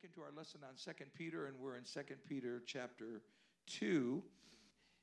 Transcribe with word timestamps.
back 0.00 0.10
into 0.10 0.20
our 0.20 0.32
lesson 0.36 0.60
on 0.68 0.76
Second 0.76 1.08
Peter, 1.14 1.46
and 1.46 1.58
we're 1.58 1.76
in 1.76 1.84
Second 1.84 2.18
Peter 2.28 2.62
chapter 2.66 3.22
2. 3.66 4.22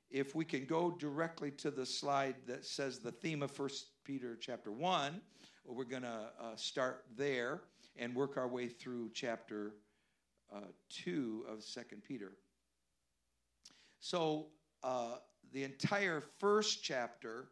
If 0.10 0.36
we 0.36 0.46
can 0.46 0.66
go 0.66 0.92
directly 0.92 1.52
to 1.52 1.72
the 1.72 1.86
slide 1.86 2.36
that 2.48 2.66
says 2.66 3.00
the 3.00 3.12
theme 3.12 3.42
of 3.42 3.52
First 3.52 3.88
Peter 4.06 4.38
chapter 4.40 4.72
1, 4.72 5.20
we're 5.66 5.84
going 5.84 6.04
to 6.04 6.30
uh, 6.40 6.56
start 6.56 7.04
there 7.18 7.62
and 7.98 8.16
work 8.16 8.38
our 8.38 8.48
way 8.48 8.68
through 8.70 9.10
chapter 9.14 9.74
uh, 10.54 10.60
2 10.90 11.46
of 11.50 11.64
Second 11.64 12.04
Peter. 12.04 12.34
So, 14.00 14.48
uh, 14.84 15.16
the 15.52 15.64
entire 15.64 16.24
first 16.40 16.84
chapter 16.84 17.50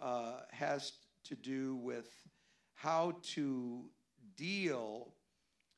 uh, 0.00 0.40
has 0.50 0.92
to 1.24 1.36
do 1.36 1.76
with 1.76 2.08
how 2.74 3.14
to 3.34 3.84
deal 4.36 5.12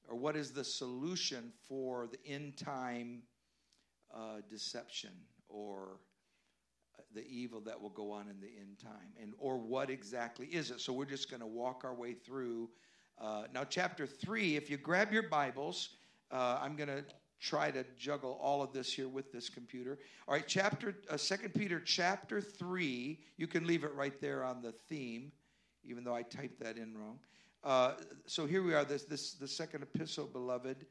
or 0.08 0.16
what 0.16 0.36
is 0.36 0.50
the 0.50 0.64
solution 0.64 1.52
for 1.68 2.06
the 2.06 2.18
end 2.30 2.56
time 2.56 3.22
uh, 4.14 4.40
deception 4.48 5.10
or 5.48 5.98
uh, 6.98 7.02
the 7.14 7.26
evil 7.26 7.60
that 7.60 7.80
will 7.80 7.90
go 7.90 8.10
on 8.12 8.28
in 8.28 8.40
the 8.40 8.50
end 8.60 8.78
time? 8.82 9.12
And 9.20 9.32
or 9.38 9.58
what 9.58 9.90
exactly 9.90 10.46
is 10.46 10.70
it? 10.70 10.80
So 10.80 10.92
we're 10.92 11.04
just 11.04 11.30
going 11.30 11.40
to 11.40 11.46
walk 11.46 11.82
our 11.84 11.94
way 11.94 12.14
through 12.14 12.68
uh, 13.20 13.44
now 13.52 13.64
chapter 13.64 14.06
3 14.06 14.56
if 14.56 14.68
you 14.68 14.76
grab 14.76 15.12
your 15.12 15.22
bibles 15.22 15.90
uh, 16.30 16.58
i'm 16.60 16.74
going 16.76 16.88
to 16.88 17.04
try 17.40 17.70
to 17.70 17.84
juggle 17.98 18.38
all 18.40 18.62
of 18.62 18.72
this 18.72 18.90
here 18.90 19.08
with 19.08 19.30
this 19.30 19.50
computer. 19.50 19.98
All 20.26 20.34
right 20.34 20.44
chapter 20.46 20.96
uh, 21.10 21.16
second 21.16 21.54
peter 21.54 21.80
chapter 21.80 22.40
3 22.40 23.18
you 23.36 23.46
can 23.46 23.66
leave 23.66 23.84
it 23.84 23.94
right 23.94 24.18
there 24.20 24.44
on 24.44 24.62
the 24.62 24.72
theme 24.88 25.30
even 25.84 26.04
though 26.04 26.14
i 26.14 26.22
typed 26.22 26.60
that 26.60 26.76
in 26.76 26.96
wrong 26.96 27.18
uh, 27.64 27.92
so 28.26 28.44
here 28.46 28.62
we 28.62 28.74
are, 28.74 28.84
this, 28.84 29.04
this 29.04 29.32
the 29.32 29.48
second 29.48 29.82
epistle, 29.82 30.26
beloved. 30.26 30.84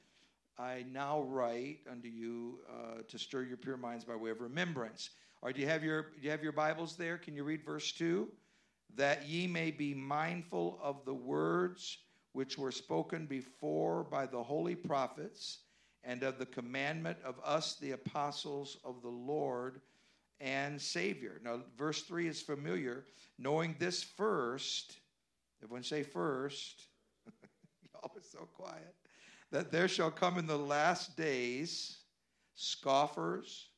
I 0.58 0.86
now 0.92 1.22
write 1.22 1.80
unto 1.90 2.08
you 2.08 2.60
uh, 2.68 3.02
to 3.08 3.20
stir 3.20 3.44
your 3.44 3.58
pure 3.58 3.78
minds 3.78 4.06
by 4.06 4.16
way 4.16 4.32
of 4.32 4.42
remembrance. 4.42 5.12
Right, 5.44 5.54
do 5.54 5.62
you 5.62 5.68
have 5.68 5.84
your 5.84 6.04
do 6.04 6.22
you 6.22 6.32
have 6.32 6.42
your 6.42 6.52
Bibles 6.52 6.96
there? 6.96 7.18
Can 7.18 7.36
you 7.36 7.44
read 7.44 7.64
verse 7.64 7.92
two? 7.92 8.30
That 8.96 9.28
ye 9.28 9.46
may 9.46 9.72
be 9.72 9.94
mindful 9.94 10.80
of 10.82 11.06
the 11.06 11.14
words 11.14 12.00
which 12.32 12.58
were 12.58 12.72
spoken 12.72 13.28
before 13.28 14.04
by 14.04 14.26
the 14.26 14.42
holy 14.42 14.76
prophets, 14.76 15.60
and 16.04 16.24
of 16.24 16.40
the 16.40 16.46
commandment 16.46 17.18
of 17.24 17.36
us, 17.44 17.76
the 17.76 17.92
apostles 17.92 18.78
of 18.84 19.02
the 19.02 19.10
Lord 19.10 19.82
and 20.40 20.82
Savior. 20.82 21.40
Now, 21.44 21.62
verse 21.78 22.02
3 22.02 22.28
is 22.28 22.42
familiar. 22.42 23.06
Knowing 23.38 23.76
this 23.80 24.04
first, 24.04 24.98
Everyone 25.64 25.84
say 25.84 26.04
first. 26.04 26.88
Y'all 27.94 28.12
are 28.16 28.22
so 28.22 28.40
quiet. 28.54 28.96
That 29.52 29.72
there 29.72 29.88
shall 29.88 30.12
come 30.12 30.38
in 30.38 30.46
the 30.46 30.58
last 30.58 31.16
days 31.16 32.00
scoffers 32.56 33.70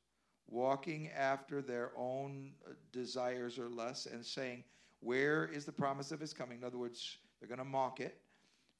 walking 0.47 1.09
after 1.16 1.61
their 1.61 1.91
own 1.95 2.52
uh, 2.67 2.73
desires 2.91 3.59
or 3.59 3.69
lusts 3.69 4.08
and 4.08 4.25
saying, 4.25 4.63
Where 5.02 5.45
is 5.45 5.66
the 5.66 5.72
promise 5.72 6.11
of 6.11 6.19
his 6.19 6.33
coming? 6.33 6.59
In 6.59 6.63
other 6.63 6.78
words, 6.78 7.17
they're 7.39 7.50
going 7.50 7.59
to 7.59 7.66
mock 7.66 8.00
it. 8.00 8.17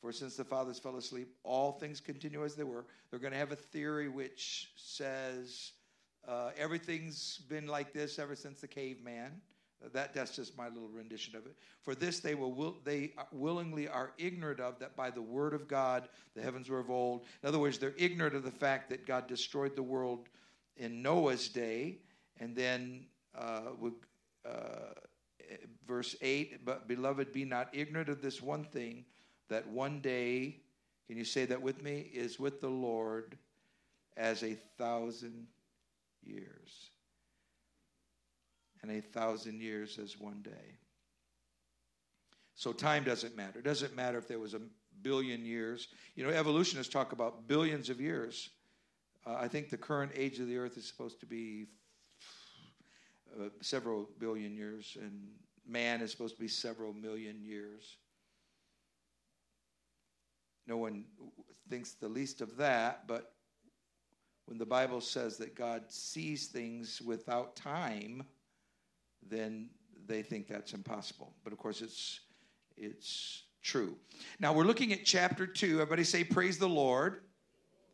For 0.02 0.11
since 0.11 0.36
the 0.36 0.44
fathers 0.44 0.80
fell 0.80 0.98
asleep, 0.98 1.30
all 1.44 1.73
things 1.73 2.00
continue 2.00 2.44
as 2.44 2.56
they 2.56 2.64
were. 2.64 2.86
They're 3.09 3.20
going 3.20 3.33
to 3.33 3.39
have 3.39 3.52
a 3.52 3.56
theory 3.56 4.09
which 4.09 4.72
says 4.76 5.73
uh, 6.28 6.52
everything's 6.58 7.39
been 7.50 7.67
like 7.67 7.94
this 7.94 8.20
ever 8.20 8.36
since 8.36 8.61
the 8.61 8.67
caveman. 8.67 9.42
That, 9.94 10.14
that's 10.14 10.36
just 10.36 10.58
my 10.58 10.68
little 10.68 10.90
rendition 10.90 11.36
of 11.36 11.45
it. 11.45 11.56
For 11.84 11.94
this 11.95 12.20
they 12.20 12.34
will, 12.34 12.52
will 12.52 12.78
they 12.84 13.14
willingly 13.31 13.88
are 13.88 14.12
ignorant 14.17 14.59
of 14.59 14.80
that 14.80 14.95
by 14.95 15.12
the 15.12 15.22
word 15.22 15.54
of 15.54 15.67
God 15.67 16.09
the 16.36 16.42
heavens 16.42 16.70
were 16.70 16.80
of 16.80 16.90
old. 16.90 17.26
In 17.44 17.50
other 17.50 17.59
words, 17.59 17.78
they're 17.78 17.94
ignorant 17.98 18.36
of 18.36 18.44
the 18.44 18.52
fact 18.52 18.90
that 18.90 19.06
God 19.06 19.28
destroyed 19.28 19.76
the 19.76 19.84
world 19.84 20.28
in 20.78 21.02
Noah's 21.02 21.50
day, 21.50 22.00
and 22.40 22.56
then 22.56 23.06
uh, 23.38 23.72
uh, 24.45 24.50
verse 25.88 26.16
eight. 26.22 26.66
But 26.66 26.88
beloved, 26.88 27.32
be 27.32 27.45
not 27.45 27.70
ignorant 27.73 28.10
of 28.10 28.22
this 28.22 28.42
one 28.42 28.64
thing, 28.64 29.05
that 29.49 29.67
one 29.67 29.99
day, 29.99 30.58
can 31.08 31.17
you 31.17 31.26
say 31.26 31.45
that 31.45 31.61
with 31.61 31.83
me, 31.83 32.10
is 32.14 32.39
with 32.39 32.60
the 32.60 32.70
Lord 32.70 33.38
as 34.17 34.44
a 34.44 34.55
thousand 34.78 35.48
years 36.23 36.89
and 38.88 38.98
a 38.98 39.02
thousand 39.02 39.62
years 39.62 39.98
as 39.98 40.20
one 40.20 40.42
day. 40.44 40.78
So 42.54 42.72
time 42.72 43.04
doesn't 43.04 43.36
matter. 43.36 43.60
It 43.60 43.66
doesn't 43.66 43.96
matter 43.96 44.18
if 44.18 44.28
there 44.28 44.40
was 44.40 44.54
a 44.54 44.62
billion 45.02 45.46
years. 45.46 45.88
You 46.16 46.23
know, 46.23 46.30
evolutionists 46.30 46.94
talk 46.94 47.12
about 47.12 47.48
billions 47.48 47.90
of 47.90 48.00
years. 48.00 48.50
Uh, 49.26 49.36
I 49.40 49.48
think 49.48 49.70
the 49.70 49.78
current 49.78 50.12
age 50.16 50.40
of 50.40 50.48
the 50.48 50.58
earth 50.58 50.78
is 50.78 50.86
supposed 50.86 51.20
to 51.20 51.26
be 51.26 51.66
uh, 53.40 53.50
several 53.62 54.08
billion 54.20 54.56
years, 54.56 54.98
and 55.02 55.28
man 55.67 56.02
is 56.02 56.12
supposed 56.12 56.36
to 56.36 56.42
be 56.42 56.48
several 56.48 56.94
million 56.94 57.44
years. 57.44 57.98
No 60.67 60.78
one 60.78 61.06
thinks 61.70 61.94
the 61.94 62.08
least 62.08 62.42
of 62.42 62.56
that, 62.58 63.08
but 63.08 63.34
when 64.46 64.60
the 64.60 64.66
Bible 64.66 65.02
says 65.02 65.38
that 65.38 65.56
God 65.56 65.84
sees 65.90 66.48
things 66.48 67.02
without 67.02 67.56
time, 67.56 68.23
then 69.30 69.69
they 70.08 70.21
think 70.21 70.47
that's 70.47 70.73
impossible. 70.73 71.33
But 71.43 71.53
of 71.53 71.59
course, 71.59 71.81
it's 71.81 72.19
it's 72.77 73.43
true. 73.61 73.95
Now 74.39 74.53
we're 74.53 74.65
looking 74.65 74.93
at 74.93 75.05
chapter 75.05 75.47
two. 75.47 75.75
Everybody 75.81 76.03
say, 76.03 76.23
"Praise 76.23 76.58
the 76.58 76.69
Lord." 76.69 77.21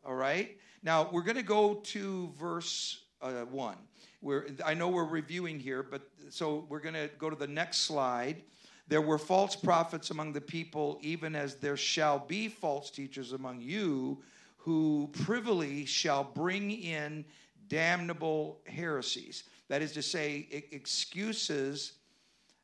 All 0.04 0.16
right. 0.16 0.58
Now 0.84 1.10
we're 1.12 1.22
going 1.22 1.38
to 1.38 1.44
go 1.44 1.76
to 1.76 2.34
verse 2.40 3.04
uh, 3.22 3.44
one. 3.44 3.78
We're, 4.22 4.48
I 4.66 4.74
know 4.74 4.90
we're 4.90 5.06
reviewing 5.06 5.60
here, 5.60 5.84
but 5.84 6.02
so 6.30 6.66
we're 6.70 6.80
going 6.80 6.96
to 6.96 7.10
go 7.18 7.30
to 7.30 7.36
the 7.36 7.48
next 7.48 7.82
slide. 7.82 8.44
There 8.88 9.02
were 9.02 9.18
false 9.18 9.56
prophets 9.56 10.10
among 10.10 10.34
the 10.34 10.42
people, 10.42 11.00
even 11.02 11.36
as 11.36 11.56
there 11.56 11.78
shall 11.78 12.20
be 12.20 12.48
false 12.48 12.92
teachers 12.92 13.32
among 13.32 13.62
you, 13.62 14.22
who 14.58 15.10
privily 15.24 15.86
shall 15.86 16.24
bring 16.24 16.72
in 16.72 17.26
damnable 17.68 18.60
heresies. 18.68 19.44
That 19.72 19.82
is 19.82 19.94
to 19.94 20.02
say, 20.02 20.66
excuses 20.74 21.94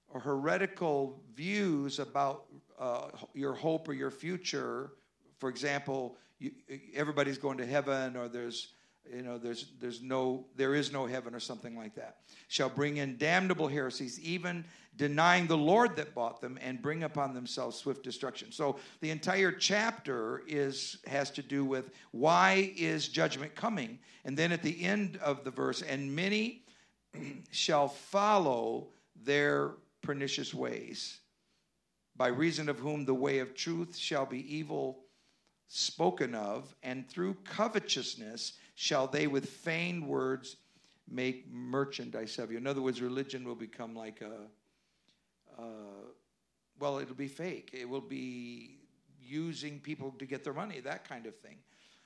or 0.09 0.19
heretical 0.19 1.23
views 1.34 2.00
about 2.00 2.47
uh, 2.78 3.07
your 3.34 3.53
hope 3.53 3.88
or 3.88 3.94
your 3.94 4.12
future. 4.12 4.91
For 5.38 5.47
example, 5.47 6.17
you, 6.38 6.51
everybody's 6.94 7.38
going 7.38 7.59
to 7.59 7.66
heaven, 7.66 8.17
or 8.17 8.28
there's 8.28 8.73
you 9.09 9.22
know 9.22 9.38
there's 9.38 9.72
there's 9.79 10.01
no 10.01 10.47
there 10.57 10.75
is 10.75 10.91
no 10.91 11.06
heaven 11.06 11.34
or 11.34 11.40
something 11.40 11.78
like 11.78 11.96
that. 11.96 12.17
Shall 12.50 12.67
bring 12.67 12.97
in 12.97 13.16
damnable 13.16 13.69
heresies 13.69 14.19
even 14.19 14.66
denying 14.97 15.47
the 15.47 15.56
lord 15.56 15.96
that 15.96 16.13
bought 16.13 16.41
them 16.41 16.59
and 16.62 16.81
bring 16.81 17.03
upon 17.03 17.34
themselves 17.34 17.78
swift 17.78 18.03
destruction. 18.03 18.51
So 18.51 18.79
the 19.00 19.12
entire 19.12 19.53
chapter 19.53 20.44
is 20.46 20.97
has 21.07 21.31
to 21.31 21.41
do 21.41 21.63
with 21.63 21.91
why 22.12 22.73
is 22.75 23.07
judgment 23.07 23.56
coming? 23.56 23.97
And 24.25 24.35
then 24.35 24.51
at 24.51 24.62
the 24.62 24.84
end 24.84 25.17
of 25.23 25.46
the 25.46 25.51
verse 25.51 25.81
and 25.81 26.13
many 26.13 26.63
shall 27.51 27.88
follow 27.88 28.88
their 29.23 29.72
pernicious 30.01 30.53
ways, 30.53 31.19
by 32.16 32.28
reason 32.28 32.69
of 32.69 32.79
whom 32.79 33.05
the 33.05 33.13
way 33.13 33.39
of 33.39 33.55
truth 33.55 33.95
shall 33.95 34.25
be 34.25 34.55
evil 34.55 35.00
spoken 35.67 36.33
of, 36.33 36.73
and 36.83 37.07
through 37.09 37.35
covetousness 37.44 38.53
shall 38.75 39.07
they 39.07 39.28
with 39.28 39.50
feigned 39.50 40.07
words 40.07 40.57
make 41.09 41.50
merchandise 41.51 42.38
of 42.39 42.51
you. 42.51 42.57
In 42.57 42.67
other 42.67 42.81
words, 42.81 43.01
religion 43.01 43.44
will 43.44 43.55
become 43.55 43.95
like 43.95 44.22
a, 44.22 45.61
uh, 45.61 46.11
well, 46.79 46.99
it'll 46.99 47.16
be 47.16 47.28
fake. 47.28 47.72
It 47.73 47.88
will 47.88 48.01
be 48.01 48.78
using 49.22 49.79
people 49.79 50.13
to 50.19 50.25
get 50.25 50.44
their 50.44 50.53
money, 50.53 50.79
that 50.79 51.07
kind 51.07 51.25
of 51.25 51.35
thing. 51.35 51.57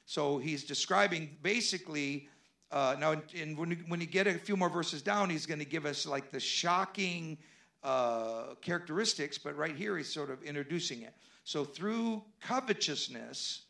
So 0.05 0.38
he's 0.38 0.64
describing 0.64 1.37
basically 1.41 2.28
uh, 2.72 2.96
now, 3.00 3.16
in, 3.34 3.56
when, 3.58 3.72
when 3.88 4.00
you 4.00 4.08
get 4.08 4.28
a 4.28 4.34
few 4.34 4.56
more 4.56 4.70
verses 4.70 5.02
down, 5.02 5.29
he's 5.29 5.46
going 5.46 5.59
to 5.59 5.66
give 5.66 5.85
us 5.85 6.06
like 6.06 6.32
the 6.32 6.40
shocking 6.40 7.38
uh, 7.84 8.56
characteristics, 8.62 9.38
but 9.38 9.58
right 9.58 9.76
here 9.76 9.97
he's 9.97 10.12
sort 10.12 10.29
of 10.29 10.41
introducing 10.44 11.02
it. 11.02 11.14
So, 11.44 11.66
through 11.66 12.23
covetousness, 12.41 13.64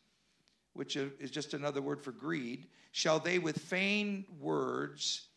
which 0.73 0.95
is 0.95 1.31
just 1.31 1.53
another 1.53 1.81
word 1.81 2.03
for 2.03 2.11
greed, 2.11 2.67
shall 2.91 3.19
they 3.19 3.39
with 3.39 3.57
feigned 3.57 4.25
words, 4.39 5.27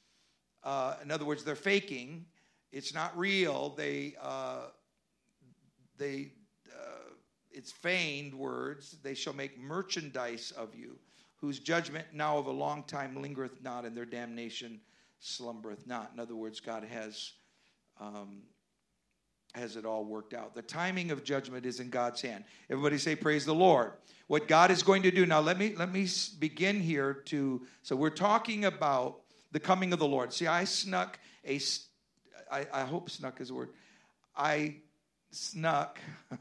uh, 0.62 0.96
in 1.02 1.10
other 1.10 1.24
words, 1.24 1.42
they're 1.42 1.54
faking, 1.54 2.26
it's 2.70 2.92
not 2.92 3.16
real, 3.16 3.70
they, 3.76 4.14
uh, 4.20 4.66
they, 5.96 6.32
uh, 6.70 7.12
it's 7.50 7.72
feigned 7.72 8.34
words, 8.34 8.96
they 9.02 9.14
shall 9.14 9.32
make 9.32 9.58
merchandise 9.58 10.52
of 10.56 10.74
you 10.74 10.98
whose 11.44 11.58
judgment 11.58 12.06
now 12.14 12.38
of 12.38 12.46
a 12.46 12.50
long 12.50 12.82
time 12.84 13.20
lingereth 13.20 13.62
not, 13.62 13.84
and 13.84 13.94
their 13.94 14.06
damnation 14.06 14.80
slumbereth 15.20 15.86
not. 15.86 16.10
In 16.14 16.18
other 16.18 16.34
words, 16.34 16.58
God 16.58 16.84
has 16.84 17.32
um, 18.00 18.44
has 19.54 19.76
it 19.76 19.84
all 19.84 20.06
worked 20.06 20.32
out. 20.32 20.54
The 20.54 20.62
timing 20.62 21.10
of 21.10 21.22
judgment 21.22 21.66
is 21.66 21.80
in 21.80 21.90
God's 21.90 22.22
hand. 22.22 22.44
Everybody 22.70 22.96
say 22.96 23.14
praise 23.14 23.44
the 23.44 23.54
Lord. 23.54 23.92
What 24.26 24.48
God 24.48 24.70
is 24.70 24.82
going 24.82 25.02
to 25.02 25.10
do. 25.10 25.26
Now 25.26 25.40
let 25.40 25.58
me 25.58 25.74
let 25.76 25.92
me 25.92 26.08
begin 26.38 26.80
here 26.80 27.12
to 27.26 27.60
so 27.82 27.94
we're 27.94 28.08
talking 28.08 28.64
about 28.64 29.20
the 29.52 29.60
coming 29.60 29.92
of 29.92 29.98
the 29.98 30.08
Lord. 30.08 30.32
See, 30.32 30.46
I 30.46 30.64
snuck 30.64 31.18
a 31.44 31.60
I, 32.50 32.66
I 32.72 32.80
hope 32.84 33.10
snuck 33.10 33.42
is 33.42 33.50
a 33.50 33.54
word. 33.54 33.68
I 34.34 34.76
snuck 35.30 35.98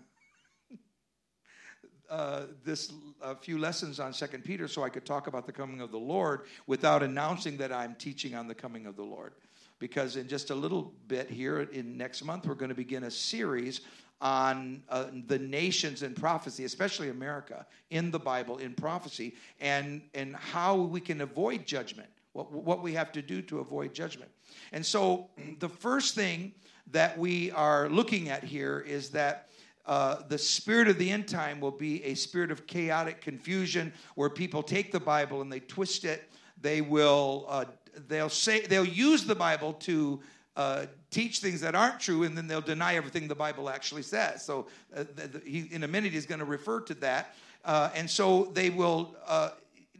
uh, 2.13 2.45
this 2.63 2.93
a 3.23 3.35
few 3.35 3.57
lessons 3.57 3.99
on 3.99 4.13
Second 4.13 4.43
Peter 4.43 4.67
so 4.67 4.83
I 4.83 4.89
could 4.89 5.03
talk 5.03 5.25
about 5.25 5.47
the 5.47 5.51
coming 5.51 5.81
of 5.81 5.89
the 5.89 5.97
Lord 5.97 6.41
without 6.67 7.01
announcing 7.01 7.57
that 7.57 7.71
I'm 7.71 7.95
teaching 7.95 8.35
on 8.35 8.47
the 8.47 8.53
coming 8.53 8.85
of 8.85 8.95
the 8.95 9.03
Lord. 9.03 9.33
Because 9.79 10.15
in 10.15 10.27
just 10.27 10.51
a 10.51 10.55
little 10.55 10.93
bit 11.07 11.27
here 11.27 11.61
in 11.61 11.97
next 11.97 12.23
month 12.23 12.45
we're 12.45 12.53
going 12.53 12.69
to 12.69 12.75
begin 12.75 13.05
a 13.05 13.11
series 13.11 13.81
on 14.21 14.83
uh, 14.89 15.05
the 15.25 15.39
nations 15.39 16.03
in 16.03 16.13
prophecy 16.13 16.63
especially 16.63 17.09
america 17.09 17.65
in 17.89 18.09
the 18.09 18.19
bible 18.19 18.57
in 18.59 18.73
prophecy 18.73 19.35
and 19.59 20.01
and 20.13 20.33
how 20.35 20.75
we 20.75 21.01
can 21.01 21.19
avoid 21.19 21.65
judgment 21.65 22.07
what, 22.33 22.51
what 22.51 22.81
we 22.81 22.93
have 22.93 23.11
to 23.13 23.21
do 23.21 23.41
to 23.43 23.59
avoid 23.59 23.93
judgment. 23.93 24.29
And 24.71 24.85
so 24.85 25.29
the 25.59 25.69
first 25.69 26.15
thing 26.15 26.53
that 26.91 27.17
we 27.17 27.51
are 27.51 27.87
looking 27.89 28.29
at 28.29 28.43
here 28.43 28.83
is 28.85 29.11
that 29.11 29.49
uh, 29.85 30.17
the 30.29 30.37
spirit 30.37 30.87
of 30.87 30.97
the 30.97 31.09
end 31.09 31.27
time 31.27 31.59
will 31.59 31.71
be 31.71 32.03
a 32.03 32.13
spirit 32.13 32.51
of 32.51 32.65
chaotic 32.67 33.21
confusion 33.21 33.91
where 34.15 34.29
people 34.29 34.63
take 34.63 34.91
the 34.91 34.99
bible 34.99 35.41
and 35.41 35.51
they 35.51 35.59
twist 35.59 36.05
it 36.05 36.29
they 36.63 36.81
will 36.81 37.45
uh, 37.47 37.65
they'll 38.07 38.29
say 38.29 38.61
they'll 38.61 38.85
use 38.85 39.25
the 39.25 39.35
Bible 39.35 39.73
to 39.73 40.19
uh, 40.55 40.85
teach 41.11 41.39
things 41.39 41.61
that 41.61 41.75
aren't 41.75 41.99
true, 41.99 42.23
and 42.23 42.37
then 42.37 42.47
they'll 42.47 42.61
deny 42.61 42.95
everything 42.95 43.27
the 43.27 43.35
Bible 43.35 43.69
actually 43.69 44.01
says. 44.01 44.43
So, 44.43 44.67
uh, 44.95 45.03
the, 45.15 45.27
the, 45.27 45.41
he, 45.45 45.67
in 45.71 45.83
a 45.83 45.87
minute, 45.87 46.13
he's 46.13 46.25
going 46.25 46.39
to 46.39 46.45
refer 46.45 46.79
to 46.81 46.93
that, 46.95 47.35
uh, 47.65 47.89
and 47.95 48.09
so 48.09 48.45
they 48.53 48.69
will 48.69 49.15
uh, 49.27 49.51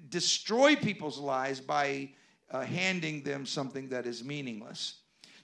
destroy 0.10 0.76
people's 0.76 1.20
lives 1.20 1.60
by 1.60 2.10
handing 2.68 3.24
them 3.24 3.48
something 3.48 3.90
that 3.90 4.06
is 4.06 4.24
meaningless. 4.24 4.98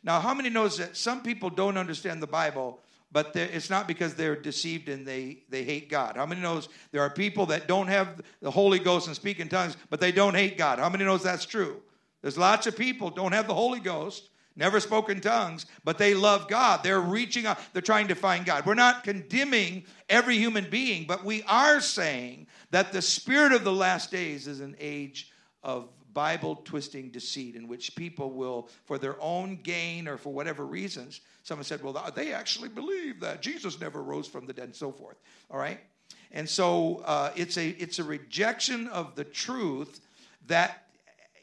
Now, 0.04 0.20
how 0.20 0.36
many 0.36 0.50
knows 0.50 0.78
that 0.78 0.96
some 0.96 1.24
people 1.24 1.50
don't 1.50 1.76
understand 1.76 2.22
the 2.22 2.28
Bible? 2.28 2.82
But 3.12 3.36
it's 3.36 3.70
not 3.70 3.88
because 3.88 4.14
they're 4.14 4.36
deceived 4.36 4.88
and 4.88 5.06
they, 5.06 5.44
they 5.50 5.64
hate 5.64 5.90
God. 5.90 6.16
How 6.16 6.26
many 6.26 6.42
knows 6.42 6.70
there 6.92 7.02
are 7.02 7.10
people 7.10 7.48
that 7.48 7.68
don't 7.68 7.88
have 7.88 8.22
the 8.42 8.52
Holy 8.52 8.80
Ghost 8.80 9.08
and 9.08 9.16
speak 9.16 9.40
in 9.40 9.50
tongues, 9.50 9.78
but 9.90 10.00
they 10.00 10.12
don't 10.12 10.36
hate 10.36 10.58
God? 10.58 10.80
How 10.80 10.90
many 10.90 11.06
knows 11.06 11.24
that's 11.24 11.46
true? 11.46 11.82
There's 12.22 12.38
lots 12.38 12.68
of 12.68 12.78
people 12.78 13.10
don't 13.10 13.32
have 13.32 13.48
the 13.48 13.54
Holy 13.54 13.80
Ghost, 13.80 14.30
never 14.56 14.80
spoke 14.80 15.10
in 15.10 15.22
tongues, 15.22 15.66
but 15.84 15.98
they 15.98 16.14
love 16.14 16.48
God. 16.48 16.84
They're 16.84 17.00
reaching 17.00 17.46
out, 17.46 17.58
they're 17.74 17.82
trying 17.82 18.10
to 18.10 18.16
find 18.16 18.46
God. 18.46 18.66
We're 18.66 18.74
not 18.76 19.04
condemning 19.04 19.86
every 20.10 20.38
human 20.38 20.70
being, 20.70 21.06
but 21.08 21.24
we 21.24 21.44
are 21.44 21.82
saying 21.82 22.48
that 22.72 22.92
the 22.92 23.02
spirit 23.02 23.54
of 23.54 23.64
the 23.64 23.74
last 23.74 24.12
days 24.12 24.48
is 24.48 24.60
an 24.60 24.76
age 24.80 25.32
of 25.64 25.90
Bible 26.14 26.58
twisting 26.66 27.10
deceit 27.10 27.56
in 27.56 27.68
which 27.68 27.96
people 27.96 28.32
will, 28.32 28.70
for 28.86 28.98
their 28.98 29.22
own 29.22 29.60
gain 29.64 30.08
or 30.08 30.18
for 30.18 30.34
whatever 30.34 30.66
reasons, 30.66 31.22
someone 31.44 31.66
said, 31.66 31.84
well, 31.84 32.12
they 32.16 32.34
actually 32.34 32.70
believe 32.70 33.20
that 33.20 33.42
Jesus 33.42 33.80
never 33.80 34.02
rose 34.02 34.28
from 34.28 34.46
the 34.46 34.54
dead 34.54 34.66
and 34.66 34.76
so 34.76 34.92
forth. 34.92 35.18
All 35.52 35.60
right? 35.60 35.80
And 36.32 36.48
so 36.48 37.04
uh, 37.06 37.32
it's, 37.36 37.58
a, 37.58 37.70
it's 37.70 38.00
a 38.00 38.04
rejection 38.04 38.88
of 38.88 39.16
the 39.16 39.24
truth 39.24 40.02
that 40.48 40.88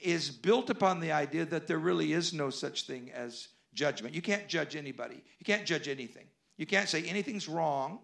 is 0.01 0.31
built 0.31 0.71
upon 0.71 1.01
the 1.01 1.13
idea 1.13 1.45
that 1.45 1.67
there 1.67 1.79
really 1.79 2.13
is 2.13 2.33
no 2.33 2.51
such 2.51 2.87
thing 2.87 3.11
as 3.13 3.49
judgment. 3.75 4.15
You 4.15 4.23
can't 4.23 4.49
judge 4.49 4.77
anybody, 4.77 5.23
you 5.39 5.45
can't 5.45 5.65
judge 5.65 5.89
anything. 5.89 6.27
You 6.57 6.67
can't 6.67 6.89
say 6.89 7.03
anything's 7.03 7.49
wrong. 7.49 7.99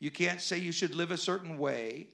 You 0.00 0.10
can't 0.10 0.40
say 0.40 0.58
you 0.58 0.72
should 0.72 0.94
live 0.94 1.10
a 1.10 1.16
certain 1.16 1.58
way. 1.58 2.08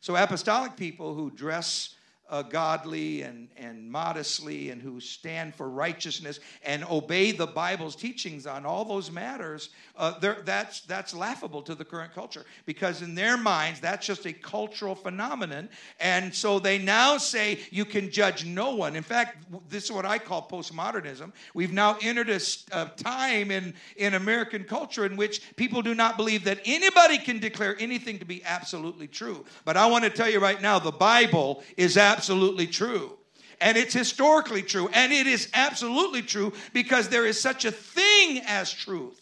So, 0.00 0.16
apostolic 0.16 0.76
people 0.76 1.14
who 1.14 1.30
dress 1.30 1.94
uh, 2.32 2.40
godly 2.40 3.22
and, 3.22 3.46
and 3.58 3.88
modestly 3.88 4.70
and 4.70 4.80
who 4.80 4.98
stand 5.00 5.54
for 5.54 5.68
righteousness 5.68 6.40
and 6.64 6.82
obey 6.90 7.30
the 7.30 7.46
Bible's 7.46 7.94
teachings 7.94 8.46
on 8.46 8.64
all 8.64 8.86
those 8.86 9.10
matters, 9.10 9.68
uh, 9.96 10.18
that's, 10.44 10.80
that's 10.80 11.14
laughable 11.14 11.60
to 11.60 11.74
the 11.74 11.84
current 11.84 12.14
culture 12.14 12.46
because 12.64 13.02
in 13.02 13.14
their 13.14 13.36
minds, 13.36 13.80
that's 13.80 14.06
just 14.06 14.24
a 14.24 14.32
cultural 14.32 14.94
phenomenon. 14.94 15.68
And 16.00 16.34
so 16.34 16.58
they 16.58 16.78
now 16.78 17.18
say 17.18 17.58
you 17.70 17.84
can 17.84 18.10
judge 18.10 18.46
no 18.46 18.74
one. 18.76 18.96
In 18.96 19.02
fact, 19.02 19.44
this 19.68 19.84
is 19.84 19.92
what 19.92 20.06
I 20.06 20.18
call 20.18 20.48
postmodernism. 20.48 21.32
We've 21.52 21.72
now 21.72 21.98
entered 22.00 22.30
a, 22.30 22.40
a 22.72 22.86
time 22.96 23.50
in, 23.50 23.74
in 23.96 24.14
American 24.14 24.64
culture 24.64 25.04
in 25.04 25.16
which 25.16 25.54
people 25.56 25.82
do 25.82 25.94
not 25.94 26.16
believe 26.16 26.44
that 26.44 26.60
anybody 26.64 27.18
can 27.18 27.38
declare 27.40 27.76
anything 27.78 28.18
to 28.20 28.24
be 28.24 28.42
absolutely 28.44 29.06
true. 29.06 29.44
But 29.66 29.76
I 29.76 29.84
want 29.84 30.04
to 30.04 30.10
tell 30.10 30.30
you 30.30 30.40
right 30.40 30.62
now, 30.62 30.78
the 30.78 30.90
Bible 30.90 31.62
is 31.76 31.98
absolutely 31.98 32.21
absolutely 32.22 32.68
true. 32.68 33.18
And 33.60 33.76
it's 33.76 33.92
historically 33.92 34.62
true. 34.62 34.88
And 34.92 35.12
it 35.12 35.26
is 35.26 35.48
absolutely 35.54 36.22
true 36.22 36.52
because 36.72 37.08
there 37.08 37.26
is 37.26 37.40
such 37.40 37.64
a 37.64 37.72
thing 37.72 38.42
as 38.46 38.72
truth. 38.72 39.20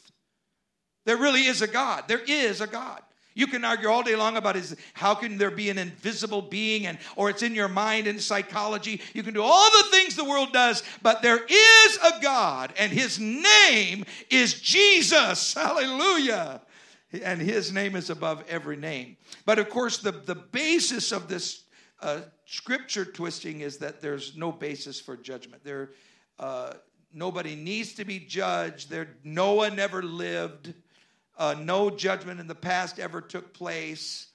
There 1.06 1.17
really 1.17 1.47
is 1.47 1.62
a 1.62 1.67
God. 1.67 2.05
There 2.08 2.20
is 2.26 2.61
a 2.61 2.67
God. 2.67 3.00
You 3.32 3.47
can 3.47 3.64
argue 3.64 3.88
all 3.88 4.02
day 4.02 4.17
long 4.17 4.37
about 4.37 4.56
is 4.56 4.76
how 4.93 5.14
can 5.14 5.38
there 5.38 5.50
be 5.50 5.70
an 5.70 5.79
invisible 5.79 6.43
being 6.43 6.87
and 6.87 6.99
or 7.17 7.31
it's 7.31 7.43
in 7.43 7.55
your 7.55 7.69
mind 7.69 8.06
and 8.06 8.20
psychology. 8.20 9.00
You 9.14 9.23
can 9.23 9.32
do 9.32 9.43
all 9.43 9.70
the 9.70 9.88
things 9.91 10.14
the 10.14 10.25
world 10.25 10.52
does, 10.52 10.82
but 11.00 11.23
there 11.23 11.43
is 11.43 11.99
a 12.05 12.20
God 12.20 12.75
and 12.79 12.93
his 12.93 13.19
name 13.19 14.05
is 14.29 14.61
Jesus. 14.61 15.55
Hallelujah. 15.55 16.61
And 17.23 17.41
his 17.41 17.73
name 17.73 17.97
is 17.97 18.11
above 18.11 18.44
every 18.47 18.76
name. 18.76 19.17
But 19.47 19.58
of 19.58 19.70
course 19.70 19.97
the 19.97 20.12
the 20.12 20.35
basis 20.35 21.12
of 21.12 21.29
this 21.29 21.64
uh, 22.02 22.20
scripture 22.47 23.05
twisting 23.05 23.61
is 23.61 23.79
that 23.79 24.00
there's 24.00 24.37
no 24.37 24.52
basis 24.52 25.00
for 25.00 25.17
judgment. 25.17 25.62
There, 25.64 25.91
uh, 26.38 26.75
nobody 27.12 27.55
needs 27.55 27.94
to 27.94 28.05
be 28.05 28.19
judged. 28.19 28.91
There, 28.91 29.08
Noah 29.25 29.70
never 29.70 30.02
lived. 30.02 30.75
Uh, 31.37 31.55
no 31.58 31.91
judgment 31.91 32.41
in 32.41 32.47
the 32.47 32.55
past 32.55 32.99
ever 32.99 33.20
took 33.20 33.52
place. 33.52 34.29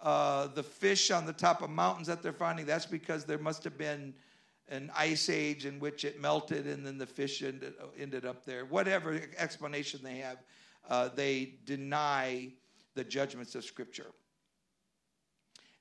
Uh, 0.00 0.48
the 0.48 0.62
fish 0.62 1.10
on 1.10 1.26
the 1.26 1.32
top 1.32 1.62
of 1.62 1.70
mountains 1.70 2.08
that 2.08 2.22
they're 2.22 2.32
finding, 2.32 2.66
that's 2.66 2.86
because 2.86 3.24
there 3.24 3.38
must 3.38 3.62
have 3.64 3.78
been 3.78 4.12
an 4.68 4.90
ice 4.96 5.28
age 5.28 5.66
in 5.66 5.78
which 5.78 6.04
it 6.04 6.20
melted 6.20 6.66
and 6.66 6.84
then 6.84 6.98
the 6.98 7.06
fish 7.06 7.42
ended, 7.42 7.74
ended 7.98 8.24
up 8.24 8.44
there. 8.44 8.64
Whatever 8.64 9.20
explanation 9.36 10.00
they 10.02 10.16
have, 10.16 10.38
uh, 10.88 11.08
they 11.14 11.54
deny 11.66 12.48
the 12.94 13.04
judgments 13.04 13.54
of 13.54 13.64
Scripture 13.64 14.06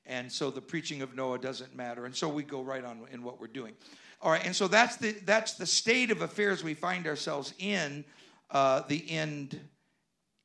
and 0.05 0.31
so 0.31 0.49
the 0.49 0.61
preaching 0.61 1.01
of 1.01 1.15
Noah 1.15 1.39
doesn't 1.39 1.75
matter. 1.75 2.05
And 2.05 2.15
so 2.15 2.27
we 2.27 2.43
go 2.43 2.61
right 2.61 2.83
on 2.83 3.01
in 3.11 3.23
what 3.23 3.39
we're 3.39 3.47
doing. 3.47 3.73
All 4.21 4.31
right, 4.31 4.45
and 4.45 4.55
so 4.55 4.67
that's 4.67 4.97
the 4.97 5.13
that's 5.25 5.53
the 5.53 5.65
state 5.65 6.11
of 6.11 6.21
affairs 6.21 6.63
we 6.63 6.75
find 6.75 7.07
ourselves 7.07 7.53
in 7.57 8.05
uh, 8.51 8.81
the 8.87 9.09
end 9.09 9.59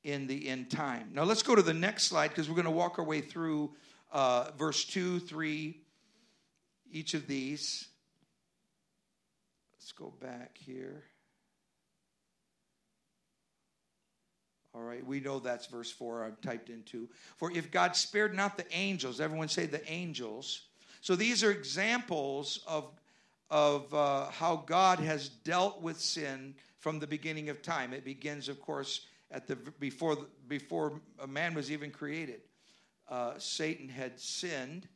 in 0.03 0.27
the 0.27 0.49
end 0.49 0.71
time. 0.71 1.11
Now 1.13 1.25
let's 1.25 1.43
go 1.43 1.55
to 1.55 1.63
the 1.63 1.75
next 1.75 2.05
slide 2.05 2.29
because 2.29 2.49
we're 2.49 2.55
going 2.55 2.65
to 2.67 2.71
walk 2.71 2.99
our 2.99 3.05
way 3.05 3.21
through 3.21 3.73
uh, 4.13 4.51
verse 4.57 4.85
two, 4.85 5.19
three, 5.19 5.83
each 6.91 7.15
of 7.15 7.27
these. 7.27 7.89
Let's 9.75 9.93
go 9.93 10.13
back 10.21 10.57
here. 10.59 11.05
All 14.77 14.83
right, 14.83 15.05
we 15.07 15.21
know 15.21 15.39
that's 15.39 15.67
verse 15.67 15.91
4 15.91 16.25
I've 16.25 16.41
typed 16.43 16.69
into. 16.69 17.09
For 17.39 17.51
if 17.51 17.71
God 17.71 17.97
spared 17.97 18.35
not 18.35 18.59
the 18.59 18.71
angels, 18.77 19.23
everyone 19.23 19.49
say 19.49 19.65
the 19.65 19.89
angels. 19.91 20.67
So 21.01 21.17
these 21.17 21.43
are 21.43 21.51
examples 21.51 22.61
of, 22.67 22.91
of 23.49 23.95
uh, 23.95 24.27
how 24.27 24.65
God 24.67 24.99
has 24.99 25.31
dealt 25.31 25.81
with 25.81 25.99
sin 25.99 26.55
from 26.79 26.99
the 26.99 27.07
beginning 27.07 27.49
of 27.49 27.63
time. 27.63 27.95
It 27.95 28.05
begins, 28.05 28.51
of 28.51 28.61
course, 28.61 29.07
at 29.31 29.47
the 29.47 29.57
before 29.57 30.19
before 30.47 31.01
a 31.21 31.27
man 31.27 31.55
was 31.55 31.73
even 31.73 31.91
created. 31.91 32.43
Uh, 33.09 33.33
Satan 33.39 33.89
had 33.89 34.21
sinned, 34.21 34.89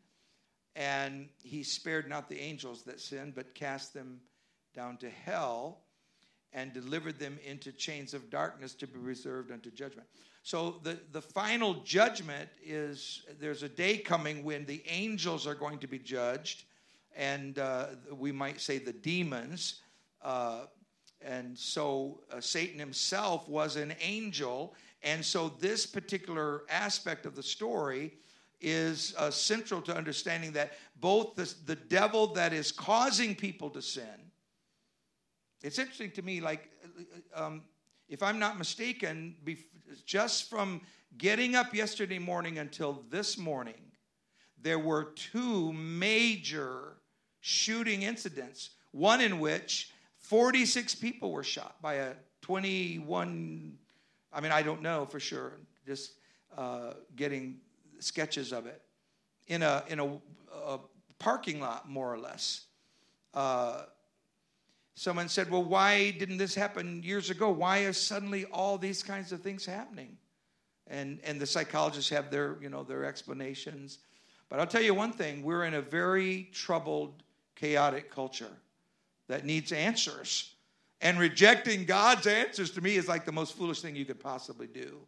and 0.76 1.28
he 1.42 1.62
spared 1.62 2.08
not 2.08 2.28
the 2.28 2.38
angels 2.38 2.82
that 2.82 3.00
sinned, 3.00 3.34
but 3.34 3.54
cast 3.54 3.94
them 3.94 4.20
down 4.74 4.98
to 4.98 5.08
hell 5.08 5.80
and 6.52 6.72
delivered 6.72 7.18
them 7.18 7.38
into 7.46 7.72
chains 7.72 8.14
of 8.14 8.30
darkness 8.30 8.74
to 8.74 8.86
be 8.86 8.98
reserved 8.98 9.52
unto 9.52 9.70
judgment. 9.70 10.08
So 10.42 10.80
the, 10.82 10.98
the 11.12 11.20
final 11.22 11.74
judgment 11.84 12.48
is 12.64 13.22
there's 13.38 13.62
a 13.62 13.68
day 13.68 13.98
coming 13.98 14.42
when 14.42 14.64
the 14.64 14.82
angels 14.88 15.46
are 15.46 15.54
going 15.54 15.78
to 15.78 15.86
be 15.86 15.98
judged, 15.98 16.64
and 17.14 17.58
uh, 17.58 17.88
we 18.12 18.32
might 18.32 18.60
say 18.60 18.78
the 18.78 18.92
demons. 18.92 19.82
Uh, 20.22 20.62
and 21.22 21.56
so 21.56 22.20
uh, 22.32 22.40
Satan 22.40 22.78
himself 22.78 23.48
was 23.48 23.76
an 23.76 23.94
angel. 24.00 24.74
And 25.02 25.24
so 25.24 25.50
this 25.60 25.86
particular 25.86 26.62
aspect 26.70 27.26
of 27.26 27.36
the 27.36 27.42
story 27.42 28.14
is 28.60 29.14
uh, 29.18 29.30
central 29.30 29.80
to 29.82 29.96
understanding 29.96 30.52
that 30.52 30.72
both 31.00 31.34
the, 31.34 31.52
the 31.66 31.76
devil 31.76 32.26
that 32.28 32.52
is 32.52 32.72
causing 32.72 33.34
people 33.34 33.70
to 33.70 33.82
sin 33.82 34.29
it's 35.62 35.78
interesting 35.78 36.10
to 36.12 36.22
me, 36.22 36.40
like, 36.40 36.70
um, 37.34 37.62
if 38.08 38.22
I'm 38.22 38.38
not 38.38 38.58
mistaken, 38.58 39.36
just 40.04 40.48
from 40.48 40.80
getting 41.18 41.54
up 41.54 41.74
yesterday 41.74 42.18
morning 42.18 42.58
until 42.58 43.04
this 43.10 43.36
morning, 43.36 43.80
there 44.62 44.78
were 44.78 45.04
two 45.14 45.72
major 45.72 46.96
shooting 47.40 48.02
incidents, 48.02 48.70
one 48.92 49.20
in 49.20 49.38
which 49.38 49.90
46 50.18 50.94
people 50.96 51.32
were 51.32 51.42
shot 51.42 51.80
by 51.80 51.94
a 51.94 52.12
21, 52.42 53.72
I 54.32 54.40
mean, 54.40 54.52
I 54.52 54.62
don't 54.62 54.82
know 54.82 55.06
for 55.06 55.20
sure, 55.20 55.58
just 55.86 56.12
uh, 56.56 56.94
getting 57.16 57.58
sketches 57.98 58.52
of 58.52 58.66
it, 58.66 58.82
in 59.48 59.62
a, 59.62 59.84
in 59.88 60.00
a, 60.00 60.06
a 60.54 60.78
parking 61.18 61.60
lot, 61.60 61.88
more 61.88 62.12
or 62.12 62.18
less. 62.18 62.62
Uh, 63.34 63.82
someone 65.00 65.30
said, 65.30 65.50
Well, 65.50 65.64
why 65.64 66.10
didn't 66.10 66.36
this 66.36 66.54
happen 66.54 67.02
years 67.02 67.30
ago? 67.30 67.50
Why 67.50 67.78
is 67.78 67.96
suddenly 67.96 68.44
all 68.46 68.76
these 68.76 69.02
kinds 69.02 69.32
of 69.32 69.40
things 69.40 69.64
happening? 69.64 70.18
And, 70.88 71.20
and 71.24 71.40
the 71.40 71.46
psychologists 71.46 72.10
have 72.10 72.30
their, 72.30 72.58
you 72.60 72.68
know, 72.68 72.82
their 72.82 73.06
explanations. 73.06 74.00
But 74.50 74.60
I'll 74.60 74.66
tell 74.66 74.82
you 74.82 74.92
one 74.92 75.12
thing 75.12 75.42
we're 75.42 75.64
in 75.64 75.74
a 75.74 75.80
very 75.80 76.50
troubled, 76.52 77.22
chaotic 77.56 78.10
culture 78.10 78.52
that 79.28 79.46
needs 79.46 79.72
answers. 79.72 80.52
And 81.00 81.18
rejecting 81.18 81.86
God's 81.86 82.26
answers 82.26 82.70
to 82.72 82.82
me 82.82 82.96
is 82.96 83.08
like 83.08 83.24
the 83.24 83.32
most 83.32 83.56
foolish 83.56 83.80
thing 83.80 83.96
you 83.96 84.04
could 84.04 84.20
possibly 84.20 84.66
do. 84.66 84.98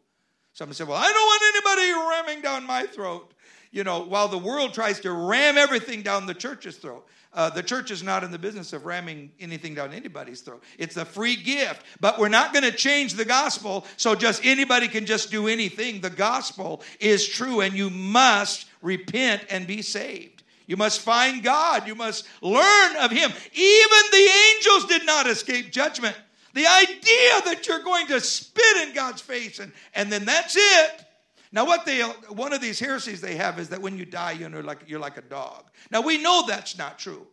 Someone 0.55 0.75
said, 0.75 0.89
Well, 0.89 0.97
I 0.97 1.13
don't 1.13 1.23
want 1.23 1.43
anybody 1.55 2.09
ramming 2.09 2.43
down 2.43 2.67
my 2.67 2.85
throat. 2.85 3.35
You 3.73 3.85
know, 3.85 4.01
while 4.05 4.29
the 4.29 4.39
world 4.39 4.73
tries 4.73 5.01
to 5.01 5.13
ram 5.13 5.59
everything 5.59 6.01
down 6.01 6.25
the 6.25 6.35
church's 6.35 6.77
throat. 6.77 7.07
Uh, 7.35 7.49
the 7.49 7.63
church 7.63 7.91
is 7.91 8.03
not 8.03 8.23
in 8.23 8.31
the 8.31 8.39
business 8.39 8.75
of 8.75 8.85
ramming 8.85 9.31
anything 9.41 9.75
down 9.75 9.93
anybody's 9.93 10.43
throat. 10.43 10.63
It's 10.79 10.99
a 10.99 11.05
free 11.05 11.37
gift, 11.37 11.83
but 11.99 12.19
we're 12.19 12.29
not 12.29 12.53
going 12.53 12.65
to 12.65 12.77
change 12.77 13.15
the 13.15 13.25
gospel 13.25 13.87
so 13.97 14.15
just 14.15 14.45
anybody 14.45 14.87
can 14.87 15.07
just 15.07 15.31
do 15.31 15.49
anything. 15.49 16.03
The 16.03 16.11
gospel 16.11 16.83
is 17.01 17.27
true, 17.27 17.63
and 17.63 17.75
you 17.75 17.89
must 17.89 18.67
repent 18.83 19.47
and 19.49 19.67
be 19.67 19.81
saved. 19.81 20.43
You 20.67 20.77
must 20.77 21.01
find 21.01 21.43
God. 21.43 21.87
You 21.87 21.95
must 21.95 22.27
learn 22.43 22.97
of 22.97 23.11
Him. 23.11 23.31
Even 23.53 23.99
the 24.11 24.31
angels 24.55 24.87
did 24.87 25.07
not 25.07 25.27
escape 25.27 25.73
judgment. 25.73 26.17
The 26.55 26.67
idea 26.67 27.41
that 27.47 27.65
you're 27.67 27.83
going 27.83 28.07
to 28.09 28.21
spit 28.21 28.89
in 28.89 28.95
God's 28.95 29.23
face 29.23 29.59
and, 29.59 29.73
and 29.95 30.13
then 30.13 30.27
that's 30.27 30.55
it. 30.57 31.05
Now, 31.53 31.67
what 31.67 31.85
they 31.85 32.01
one 32.01 32.53
of 32.53 32.61
these 32.63 32.81
heresies 32.81 33.21
they 33.21 33.37
have 33.37 33.59
is 33.59 33.69
that 33.69 33.83
when 33.83 33.99
you 33.99 34.07
die, 34.07 34.33
you 34.33 34.49
know, 34.49 34.61
like 34.61 34.85
you're 34.87 35.01
like 35.01 35.19
a 35.19 35.23
dog. 35.23 35.65
Now 35.91 36.01
we 36.01 36.17
know 36.19 36.45
that's 36.47 36.79
not 36.79 36.99
true. 36.99 37.27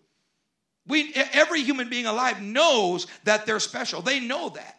We 0.87 1.13
every 1.33 1.61
human 1.61 1.89
being 1.89 2.05
alive 2.05 2.41
knows 2.41 3.07
that 3.23 3.45
they're 3.45 3.59
special. 3.59 4.01
They 4.01 4.19
know 4.19 4.49
that. 4.49 4.75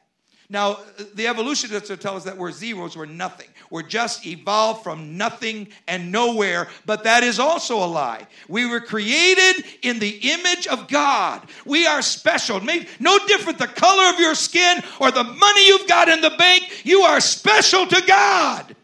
Now, 0.52 0.80
the 1.14 1.28
evolutionists 1.28 1.88
will 1.88 1.97
tell 1.97 2.16
us 2.16 2.25
that 2.25 2.37
we're 2.37 2.50
zeros, 2.50 2.97
we're 2.97 3.06
nothing. 3.06 3.47
We're 3.70 3.85
just 3.85 4.26
evolved 4.26 4.82
from 4.82 5.16
nothing 5.16 5.68
and 5.87 6.11
nowhere, 6.11 6.66
but 6.87 7.04
that 7.04 7.23
is 7.23 7.38
also 7.38 7.76
a 7.76 7.87
lie. 7.87 8.26
We 8.49 8.68
were 8.68 8.80
created 8.80 9.64
in 9.82 10.00
the 10.00 10.18
image 10.23 10.66
of 10.66 10.88
God. 10.88 11.49
We 11.64 11.87
are 11.87 12.02
special. 12.02 12.61
No 12.99 13.18
different 13.28 13.61
the 13.61 13.68
color 13.68 14.12
of 14.12 14.18
your 14.18 14.35
skin 14.35 14.82
or 15.00 15.12
the 15.12 15.23
money 15.23 15.66
you've 15.68 15.87
got 15.87 16.09
in 16.09 16.20
the 16.20 16.30
bank. 16.30 16.85
You 16.85 17.02
are 17.02 17.20
special 17.20 17.87
to 17.87 18.02
God. 18.04 18.75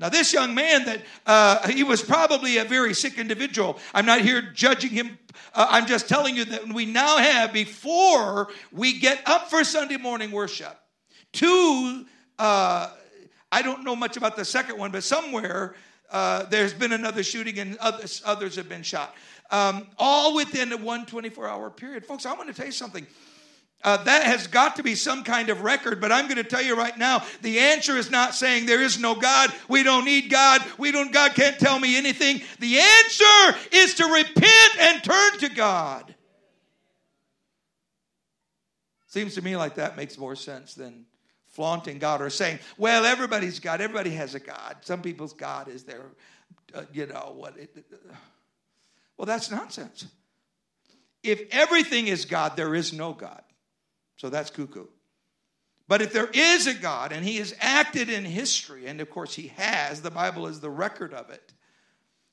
Now, 0.00 0.08
this 0.08 0.32
young 0.32 0.54
man 0.54 0.84
that 0.86 1.02
uh, 1.24 1.68
he 1.68 1.84
was 1.84 2.02
probably 2.02 2.58
a 2.58 2.64
very 2.64 2.94
sick 2.94 3.18
individual. 3.18 3.78
I'm 3.92 4.06
not 4.06 4.22
here 4.22 4.42
judging 4.42 4.90
him. 4.90 5.18
Uh, 5.54 5.68
I'm 5.70 5.86
just 5.86 6.08
telling 6.08 6.36
you 6.36 6.44
that 6.46 6.66
we 6.72 6.84
now 6.84 7.18
have, 7.18 7.52
before 7.52 8.48
we 8.72 8.98
get 8.98 9.22
up 9.26 9.50
for 9.50 9.62
Sunday 9.62 9.96
morning 9.96 10.32
worship, 10.32 10.76
two, 11.32 12.06
uh, 12.38 12.90
I 13.52 13.62
don't 13.62 13.84
know 13.84 13.94
much 13.94 14.16
about 14.16 14.36
the 14.36 14.44
second 14.44 14.78
one, 14.78 14.90
but 14.90 15.04
somewhere 15.04 15.76
uh, 16.10 16.44
there's 16.46 16.74
been 16.74 16.92
another 16.92 17.22
shooting 17.22 17.60
and 17.60 17.76
others, 17.78 18.20
others 18.24 18.56
have 18.56 18.68
been 18.68 18.82
shot. 18.82 19.14
Um, 19.50 19.86
all 19.96 20.34
within 20.34 20.72
a 20.72 20.76
124 20.76 21.48
hour 21.48 21.70
period. 21.70 22.04
Folks, 22.04 22.26
I 22.26 22.32
want 22.34 22.48
to 22.48 22.54
tell 22.54 22.66
you 22.66 22.72
something. 22.72 23.06
Uh, 23.84 23.98
that 24.04 24.24
has 24.24 24.46
got 24.46 24.76
to 24.76 24.82
be 24.82 24.94
some 24.94 25.22
kind 25.22 25.50
of 25.50 25.60
record, 25.60 26.00
but 26.00 26.10
I'm 26.10 26.24
going 26.24 26.38
to 26.38 26.42
tell 26.42 26.62
you 26.62 26.74
right 26.74 26.96
now 26.96 27.22
the 27.42 27.58
answer 27.58 27.98
is 27.98 28.10
not 28.10 28.34
saying 28.34 28.64
there 28.64 28.82
is 28.82 28.98
no 28.98 29.14
God, 29.14 29.52
we 29.68 29.82
don't 29.82 30.06
need 30.06 30.30
God, 30.30 30.62
we 30.78 30.90
don't, 30.90 31.12
God 31.12 31.34
can't 31.34 31.58
tell 31.58 31.78
me 31.78 31.94
anything. 31.94 32.40
The 32.60 32.78
answer 32.78 33.58
is 33.72 33.94
to 33.96 34.06
repent 34.06 34.80
and 34.80 35.04
turn 35.04 35.38
to 35.40 35.50
God. 35.50 36.14
Seems 39.06 39.34
to 39.34 39.42
me 39.42 39.54
like 39.54 39.74
that 39.74 39.98
makes 39.98 40.16
more 40.16 40.34
sense 40.34 40.74
than 40.74 41.04
flaunting 41.48 41.98
God 41.98 42.22
or 42.22 42.30
saying, 42.30 42.60
well, 42.78 43.04
everybody's 43.04 43.60
God, 43.60 43.82
everybody 43.82 44.10
has 44.10 44.34
a 44.34 44.40
God. 44.40 44.78
Some 44.80 45.02
people's 45.02 45.34
God 45.34 45.68
is 45.68 45.84
their, 45.84 46.06
uh, 46.74 46.84
you 46.92 47.06
know, 47.06 47.34
what 47.36 47.56
it, 47.58 47.84
uh, 47.92 48.14
well, 49.18 49.26
that's 49.26 49.50
nonsense. 49.50 50.06
If 51.22 51.42
everything 51.50 52.08
is 52.08 52.24
God, 52.24 52.56
there 52.56 52.74
is 52.74 52.94
no 52.94 53.12
God. 53.12 53.42
So 54.16 54.30
that's 54.30 54.50
cuckoo. 54.50 54.86
But 55.86 56.00
if 56.00 56.12
there 56.12 56.30
is 56.32 56.66
a 56.66 56.74
God 56.74 57.12
and 57.12 57.24
he 57.24 57.36
has 57.36 57.54
acted 57.60 58.08
in 58.08 58.24
history, 58.24 58.86
and 58.86 59.00
of 59.00 59.10
course 59.10 59.34
he 59.34 59.48
has, 59.56 60.00
the 60.00 60.10
Bible 60.10 60.46
is 60.46 60.60
the 60.60 60.70
record 60.70 61.12
of 61.12 61.30
it. 61.30 61.52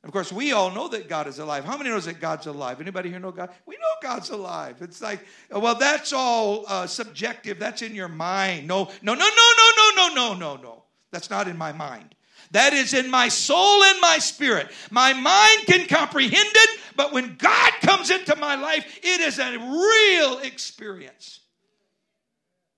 Of 0.04 0.12
course, 0.12 0.32
we 0.32 0.52
all 0.52 0.72
know 0.72 0.88
that 0.88 1.08
God 1.08 1.28
is 1.28 1.38
alive. 1.38 1.64
How 1.64 1.78
many 1.78 1.92
knows 1.92 2.06
that 2.06 2.20
God's 2.20 2.48
alive? 2.48 2.82
Anybody 2.82 3.10
here 3.10 3.20
know 3.20 3.32
God? 3.32 3.52
We 3.68 3.76
know 3.76 3.82
God's 4.02 4.32
alive. 4.32 4.78
It's 4.82 5.00
like, 5.00 5.24
well, 5.52 5.76
that's 5.76 6.12
all 6.12 6.66
uh, 6.68 6.88
subjective. 6.88 7.60
That's 7.60 7.84
in 7.84 7.94
your 7.94 8.08
mind. 8.08 8.68
No, 8.68 8.90
no, 9.04 9.14
no, 9.14 9.30
no, 9.30 9.52
no, 9.58 9.72
no, 9.78 9.92
no, 9.96 10.14
no, 10.16 10.34
no, 10.34 10.56
no. 10.56 10.84
That's 11.12 11.30
not 11.30 11.48
in 11.48 11.56
my 11.56 11.72
mind. 11.72 12.16
That 12.50 12.74
is 12.74 12.96
in 12.96 13.12
my 13.12 13.28
soul 13.28 13.84
and 13.84 14.02
my 14.02 14.18
spirit. 14.18 14.72
My 14.90 15.14
mind 15.14 15.68
can 15.68 15.88
comprehend 15.88 16.50
it, 16.56 16.80
but 16.96 17.14
when 17.14 17.36
God 17.36 17.72
comes 17.82 18.10
into 18.10 18.36
my 18.38 18.56
life, 18.56 19.00
it 19.04 19.22
is 19.22 19.38
a 19.38 19.58
real 19.58 20.40
experience. 20.40 21.42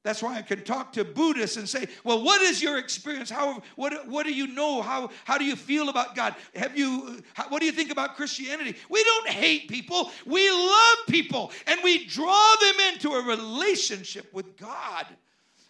That's 0.03 0.22
why 0.22 0.36
I 0.36 0.41
can 0.41 0.63
talk 0.65 0.91
to 0.93 1.05
Buddhists 1.05 1.55
and 1.55 1.67
say, 1.67 1.88
well, 2.03 2.22
what 2.22 2.41
is 2.41 2.62
your 2.62 2.77
experience? 2.77 3.29
How, 3.29 3.63
what, 3.77 4.05
what 4.07 4.25
do 4.25 4.33
you 4.33 4.48
know? 4.48 4.81
How, 4.81 5.10
how 5.24 5.38
do 5.38 5.45
you 5.45 5.55
feel 5.55 5.88
about 5.88 6.13
God? 6.13 6.36
Have 6.55 6.77
you, 6.77 7.24
how, 7.33 7.45
what 7.48 7.62
do 7.62 7.65
you 7.65 7.72
think 7.72 7.89
about 7.89 8.17
Christianity? 8.17 8.75
We 8.89 9.01
don't 9.01 9.29
hate 9.29 9.69
people. 9.69 10.12
We 10.25 10.50
love 10.51 10.98
people 11.07 11.51
and 11.67 11.79
we 11.83 12.05
draw 12.05 12.55
them 12.60 12.93
into 12.93 13.12
a 13.12 13.24
relationship 13.24 14.33
with 14.33 14.57
God. 14.57 15.05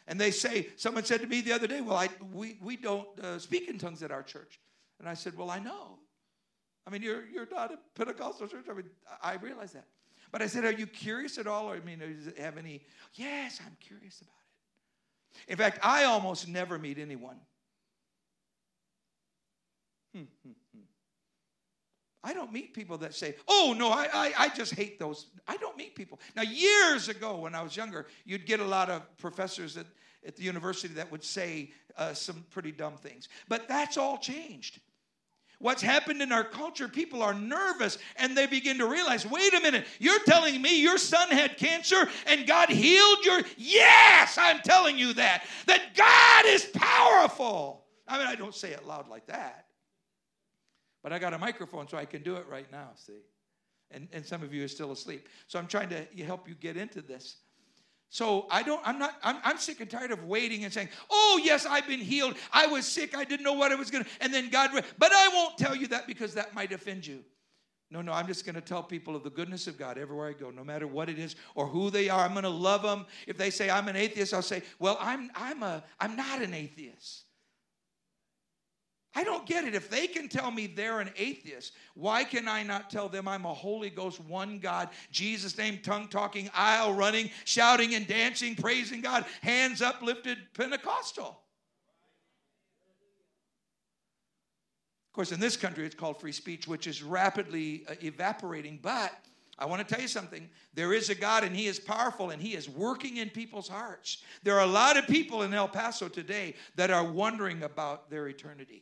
And 0.08 0.20
they 0.20 0.32
say, 0.32 0.70
someone 0.78 1.06
said 1.06 1.22
to 1.22 1.28
me 1.28 1.42
the 1.42 1.54
other 1.54 1.68
day, 1.68 1.82
well, 1.82 1.96
I, 1.96 2.10
we, 2.34 2.58
we 2.62 2.75
don't 2.75 3.08
uh, 3.20 3.38
speak 3.38 3.70
in 3.70 3.78
tongues 3.78 4.02
at 4.02 4.12
our 4.12 4.24
church. 4.24 4.60
And 5.00 5.08
I 5.08 5.13
said, 5.13 5.38
well, 5.38 5.52
I 5.52 5.60
know. 5.60 6.00
I 6.88 6.90
mean, 6.90 7.04
you're, 7.04 7.24
you're 7.32 7.48
not 7.52 7.72
a 7.72 7.78
Pentecostal 7.96 8.48
church. 8.48 8.66
I 8.70 8.74
mean, 8.74 8.90
I 9.22 9.36
realize 9.36 9.74
that. 9.74 9.86
But 10.34 10.42
I 10.42 10.48
said, 10.48 10.66
Are 10.66 10.72
you 10.72 10.88
curious 10.88 11.38
at 11.38 11.46
all? 11.46 11.70
Or, 11.70 11.75
I 11.75 11.80
mean, 11.80 12.00
does 12.00 12.28
it 12.28 12.40
have 12.40 12.58
any? 12.58 12.82
Yes, 13.13 13.62
I'm 13.63 13.78
curious 13.80 14.20
about 14.20 14.34
it. 15.48 15.52
In 15.52 15.58
fact, 15.58 15.80
I 15.84 16.06
almost 16.06 16.48
never 16.48 16.80
meet 16.80 16.98
anyone. 16.98 17.38
Hmm, 20.13 20.24
hmm, 20.44 20.52
hmm. 20.75 20.84
I 22.24 22.34
don't 22.34 22.52
meet 22.52 22.74
people 22.74 22.98
that 23.00 23.13
say, 23.13 23.36
oh, 23.48 23.75
no, 23.78 23.90
I, 23.90 24.08
I, 24.12 24.34
I, 24.40 24.50
just 24.50 24.74
hate 24.74 24.98
those. 24.98 25.28
I 25.48 25.58
don't 25.58 25.75
meet 25.78 25.94
people. 25.96 26.20
Now, 26.36 26.44
years 26.44 27.10
ago 27.10 27.38
when 27.38 27.54
I 27.54 27.62
was 27.62 27.75
younger, 27.75 28.08
you'd 28.25 28.46
get 28.46 28.60
a 28.60 28.66
lot 28.66 28.90
of 28.90 29.02
professors 29.18 29.75
at, 29.75 29.86
at 30.25 30.36
the 30.36 30.44
university 30.44 30.94
that 30.96 31.12
would 31.12 31.24
say 31.24 31.72
uh, 31.98 32.13
some 32.13 32.46
pretty 32.50 32.72
dumb 32.72 32.96
things. 32.96 33.28
But 33.50 33.68
that's 33.68 33.98
all 33.98 34.18
changed. 34.18 34.80
What's 35.60 35.82
happened 35.82 36.22
in 36.22 36.32
our 36.32 36.44
culture, 36.44 36.88
people 36.88 37.24
are 37.24 37.34
nervous 37.34 37.98
and 38.18 38.36
they 38.36 38.48
begin 38.48 38.78
to 38.80 38.88
realize 38.88 39.26
wait 39.26 39.54
a 39.54 39.62
minute, 39.62 39.86
you're 40.00 40.24
telling 40.26 40.62
me 40.62 40.82
your 40.82 40.98
son 40.98 41.30
had 41.30 41.58
cancer 41.58 42.10
and 42.28 42.46
God 42.46 42.70
healed 42.70 43.26
your. 43.26 43.42
Yes, 43.58 44.38
I'm 44.38 44.60
telling 44.60 44.98
you 44.98 45.14
that. 45.14 45.46
That 45.68 45.96
God 45.96 46.46
is 46.48 46.66
powerful. 46.66 47.86
I 48.08 48.18
mean, 48.18 48.28
I 48.28 48.36
don't 48.36 48.56
say 48.56 48.72
it 48.72 48.86
loud 48.86 49.08
like 49.08 49.28
that, 49.28 49.68
but 51.02 51.14
I 51.14 51.20
got 51.20 51.34
a 51.34 51.38
microphone 51.38 51.88
so 51.88 51.98
I 51.98 52.06
can 52.06 52.24
do 52.24 52.36
it 52.36 52.46
right 52.50 52.70
now, 52.72 52.90
see? 52.96 53.22
And, 53.92 54.08
and 54.12 54.26
some 54.26 54.44
of 54.44 54.54
you 54.54 54.66
are 54.66 54.68
still 54.68 54.92
asleep. 54.92 55.30
So 55.48 55.60
I'm 55.60 55.68
trying 55.68 55.90
to 55.90 56.06
help 56.24 56.50
you 56.50 56.56
get 56.56 56.78
into 56.78 57.02
this. 57.02 57.38
So 58.13 58.46
I 58.51 58.62
don't, 58.62 58.79
I'm 58.86 59.00
not, 59.00 59.15
I'm, 59.24 59.38
I'm, 59.43 59.58
sick 59.58 59.82
and 59.82 59.89
tired 59.89 60.12
of 60.12 60.24
waiting 60.25 60.65
and 60.65 60.72
saying, 60.72 60.89
oh, 61.10 61.41
yes, 61.43 61.65
I've 61.65 61.88
been 61.88 62.00
healed. 62.00 62.36
I 62.51 62.67
was 62.67 62.86
sick. 62.86 63.17
I 63.17 63.24
didn't 63.24 63.43
know 63.43 63.53
what 63.53 63.72
I 63.72 63.75
was 63.75 63.89
going 63.89 64.03
to, 64.03 64.10
and 64.22 64.32
then 64.32 64.51
God, 64.51 64.70
but 65.00 65.12
I 65.12 65.29
won't 65.29 65.58
tell 65.58 65.75
you 65.75 65.88
that 65.88 66.05
because 66.05 66.36
that 66.36 66.53
might 66.53 66.72
offend 66.72 67.08
you. 67.08 67.24
No, 67.89 68.03
no, 68.03 68.13
I'm 68.13 68.27
just 68.27 68.46
going 68.46 68.53
to 68.53 68.62
tell 68.62 68.84
people 68.84 69.15
of 69.15 69.24
the 69.24 69.32
goodness 69.32 69.65
of 69.65 69.79
God 69.79 69.98
everywhere 69.98 70.29
I 70.29 70.34
go, 70.34 70.51
no 70.51 70.63
matter 70.63 70.86
what 70.86 71.10
it 71.10 71.17
is 71.17 71.36
or 71.55 71.65
who 71.65 71.89
they 71.89 72.08
are. 72.08 72.20
I'm 72.24 72.34
going 72.34 72.43
to 72.43 72.50
love 72.50 72.84
them. 72.84 73.08
If 73.25 73.36
they 73.36 73.50
say 73.50 73.72
I'm 73.72 73.88
an 73.88 73.96
atheist, 73.96 74.32
I'll 74.32 74.43
say, 74.43 74.62
well, 74.77 74.96
I'm, 75.01 75.32
I'm, 75.34 75.63
a, 75.63 75.84
I'm 76.00 76.15
not 76.15 76.39
an 76.39 76.53
atheist. 76.53 77.23
I 79.15 79.24
don't 79.24 79.46
get 79.46 79.63
it. 79.63 79.75
If 79.75 79.89
they 79.89 80.08
can 80.08 80.27
tell 80.27 80.50
me 80.50 80.65
they're 80.65 81.00
an 81.00 81.12
atheist, 81.15 81.74
why 81.93 82.24
can 82.24 82.48
I 82.48 82.63
not 82.63 82.89
tell 82.89 83.08
them 83.08 83.27
I'm 83.27 83.46
a 83.46 83.53
Holy 83.53 83.91
Ghost, 83.91 84.20
one 84.22 84.58
God, 84.58 84.89
Jesus 85.12 85.55
name, 85.58 85.79
tongue 85.84 86.08
talking, 86.08 86.50
aisle 86.53 86.93
running, 86.93 87.29
shouting 87.46 87.93
and 87.93 88.08
dancing, 88.08 88.55
praising 88.55 89.01
God, 89.01 89.25
hands 89.41 89.82
uplifted 89.82 90.39
Pentecostal? 90.55 91.39
Of 95.08 95.15
course, 95.15 95.32
in 95.32 95.39
this 95.39 95.55
country, 95.55 95.86
it's 95.86 95.93
called 95.93 96.20
free 96.20 96.32
speech, 96.32 96.67
which 96.67 96.88
is 96.88 97.03
rapidly 97.03 97.86
uh, 97.88 97.93
evaporating. 98.01 98.79
But 98.82 99.12
I 99.60 99.67
want 99.67 99.88
to 99.88 99.93
tell 99.93 100.01
you 100.01 100.08
something. 100.08 100.50
There 100.74 100.91
is 100.91 101.12
a 101.12 101.15
God, 101.15 101.43
and 101.43 101.55
He 101.55 101.67
is 101.67 101.79
powerful, 101.79 102.32
and 102.32 102.41
He 102.41 102.55
is 102.55 102.67
working 102.67 103.17
in 103.17 103.29
people's 103.29 103.67
hearts. 103.67 104.24
There 104.41 104.55
are 104.55 104.63
a 104.63 104.72
lot 104.72 104.98
of 104.98 105.05
people 105.05 105.43
in 105.43 105.53
El 105.53 105.67
Paso 105.67 106.08
today 106.08 106.55
that 106.77 106.89
are 106.89 107.03
wondering 107.03 107.62
about 107.62 108.10
their 108.10 108.27
eternity. 108.27 108.82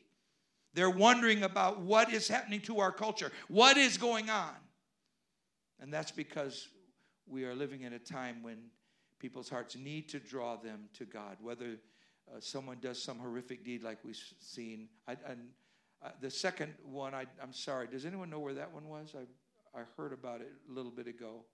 They're 0.73 0.89
wondering 0.89 1.43
about 1.43 1.81
what 1.81 2.11
is 2.11 2.27
happening 2.27 2.61
to 2.61 2.79
our 2.79 2.91
culture, 2.91 3.31
what 3.47 3.77
is 3.77 3.97
going 3.97 4.29
on. 4.29 4.53
And 5.79 5.93
that's 5.93 6.11
because 6.11 6.67
we 7.27 7.43
are 7.45 7.55
living 7.55 7.81
in 7.81 7.93
a 7.93 7.99
time 7.99 8.43
when 8.43 8.57
people's 9.19 9.49
hearts 9.49 9.75
need 9.75 10.09
to 10.09 10.19
draw 10.19 10.55
them 10.55 10.89
to 10.93 11.05
God, 11.05 11.37
whether 11.41 11.77
uh, 12.31 12.39
someone 12.39 12.77
does 12.79 13.01
some 13.01 13.19
horrific 13.19 13.65
deed 13.65 13.83
like 13.83 13.99
we've 14.03 14.19
seen. 14.39 14.87
I, 15.07 15.13
uh, 15.13 16.09
the 16.19 16.29
second 16.29 16.73
one, 16.83 17.13
I, 17.13 17.25
am 17.41 17.53
sorry, 17.53 17.87
does 17.87 18.05
anyone 18.05 18.29
know 18.29 18.39
where 18.39 18.53
that 18.53 18.71
one 18.71 18.87
was? 18.87 19.13
I, 19.15 19.79
I 19.79 19.83
heard 19.97 20.13
about 20.13 20.41
it 20.41 20.51
a 20.69 20.73
little 20.73 20.91
bit 20.91 21.07
ago. 21.07 21.45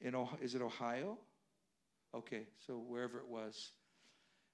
In 0.00 0.14
is 0.42 0.54
it 0.54 0.62
Ohio? 0.62 1.18
Okay, 2.14 2.46
so 2.66 2.74
wherever 2.74 3.18
it 3.18 3.26
was. 3.26 3.72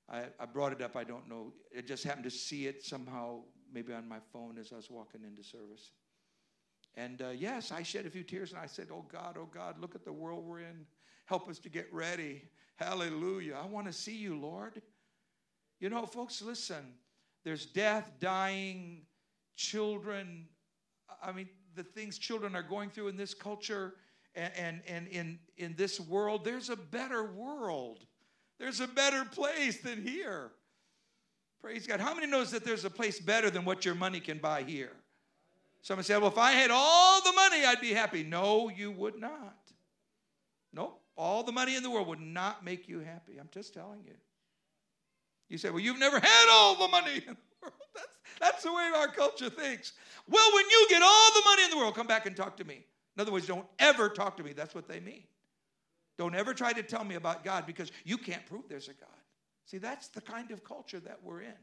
I, 0.09 0.25
I 0.39 0.47
brought 0.47 0.73
it 0.73 0.83
up, 0.83 0.97
I 0.97 1.05
don't 1.05 1.29
know. 1.29 1.53
I 1.77 1.81
just 1.83 2.05
happened 2.05 2.25
to 2.25 2.31
see 2.31 2.67
it 2.67 2.83
somehow 2.85 3.41
maybe 3.73 3.93
on 3.93 4.09
my 4.09 4.19
phone 4.33 4.59
as 4.59 4.73
I 4.73 4.77
was 4.77 4.91
walking 4.91 5.23
into 5.25 5.43
service. 5.43 5.93
And 6.97 7.23
uh, 7.23 7.29
yes, 7.29 7.73
I 7.73 7.83
shed 7.83 8.07
a 8.07 8.11
few 8.11 8.23
tears 8.23 8.53
and 8.53 8.61
I 8.61 8.67
said, 8.67 8.89
Oh 8.93 9.05
God, 9.11 9.37
oh 9.39 9.49
God, 9.53 9.79
look 9.81 9.95
at 9.95 10.05
the 10.05 10.13
world 10.13 10.45
we're 10.45 10.61
in. 10.61 10.87
Help 11.27 11.49
us 11.49 11.59
to 11.61 11.69
get 11.69 11.93
ready. 11.93 12.43
Hallelujah. 12.77 13.57
I 13.63 13.67
want 13.67 13.87
to 13.87 13.93
see 13.93 14.17
you, 14.17 14.39
Lord. 14.39 14.83
You 15.79 15.91
know, 15.91 16.05
folks, 16.07 16.43
listen. 16.43 16.95
There's 17.45 17.67
death, 17.67 18.13
dying, 18.21 19.03
children. 19.57 20.47
I 21.23 21.33
mean, 21.33 21.49
the 21.75 21.85
things 21.85 22.19
children 22.19 22.57
are 22.57 22.63
going 22.63 22.91
through 22.91 23.09
in 23.09 23.17
this 23.17 23.35
culture 23.35 23.95
and, 24.35 24.53
and, 24.57 24.83
and 24.87 25.09
in, 25.09 25.39
in 25.57 25.75
this 25.77 26.01
world, 26.01 26.45
there's 26.45 26.71
a 26.71 26.77
better 26.77 27.25
world. 27.25 28.07
There's 28.59 28.81
a 28.81 28.87
better 28.87 29.25
place 29.25 29.81
than 29.81 30.07
here. 30.07 30.53
Praise 31.63 31.87
God. 31.87 32.01
How 32.01 32.15
many 32.15 32.27
knows 32.27 32.51
that 32.53 32.65
there's 32.65 32.85
a 32.85 32.91
place 32.91 33.21
better 33.21 33.51
than 33.51 33.65
what 33.65 33.85
your 33.85 33.95
money 33.95 34.21
can 34.21 34.39
buy 34.39 34.63
here? 34.63 34.93
Someone 35.83 36.05
said, 36.05 36.19
well, 36.19 36.31
if 36.31 36.39
I 36.39 36.53
had 36.53 36.71
all 36.71 37.23
the 37.23 37.33
money, 37.33 37.65
I'd 37.65 37.81
be 37.81 37.93
happy. 37.93 38.23
No, 38.23 38.69
you 38.69 38.91
would 38.93 39.19
not. 39.19 39.57
Nope. 40.73 41.01
All 41.17 41.43
the 41.43 41.53
money 41.53 41.77
in 41.77 41.83
the 41.83 41.91
world 41.91 42.09
would 42.09 42.21
not 42.21 42.65
make 42.65 42.89
you 42.89 43.01
happy. 43.01 43.39
I'm 43.39 43.49
just 43.53 43.75
telling 43.75 44.01
you. 44.05 44.15
You 45.49 45.59
say, 45.59 45.71
well, 45.71 45.81
you've 45.81 45.99
never 45.99 46.19
had 46.19 46.49
all 46.51 46.77
the 46.77 46.89
money 46.89 47.17
in 47.17 47.35
the 47.35 47.37
world. 47.63 47.75
That's, 47.95 48.09
that's 48.41 48.63
the 48.63 48.73
way 48.73 48.91
our 48.95 49.09
culture 49.09 49.51
thinks. 49.51 49.93
Well, 50.29 50.55
when 50.55 50.65
you 50.71 50.87
get 50.89 51.03
all 51.03 51.31
the 51.35 51.43
money 51.45 51.65
in 51.65 51.71
the 51.71 51.77
world, 51.77 51.95
come 51.95 52.07
back 52.07 52.27
and 52.27 52.37
talk 52.37 52.57
to 52.59 52.65
me. 52.65 52.85
In 53.17 53.21
other 53.21 53.33
words, 53.33 53.47
don't 53.47 53.67
ever 53.79 54.09
talk 54.09 54.37
to 54.37 54.43
me. 54.43 54.53
That's 54.53 54.75
what 54.75 54.87
they 54.87 55.01
mean. 55.01 55.25
Don't 56.17 56.35
ever 56.35 56.55
try 56.55 56.73
to 56.73 56.83
tell 56.83 57.05
me 57.05 57.17
about 57.17 57.45
God 57.45 57.67
because 57.67 57.91
you 58.05 58.17
can't 58.19 58.45
prove 58.47 58.63
there's 58.69 58.89
a 58.89 58.93
God. 58.93 59.09
See, 59.71 59.79
that's 59.79 60.09
the 60.09 60.21
kind 60.21 60.51
of 60.51 60.65
culture 60.65 60.99
that 60.99 61.21
we're 61.23 61.43
in. 61.43 61.55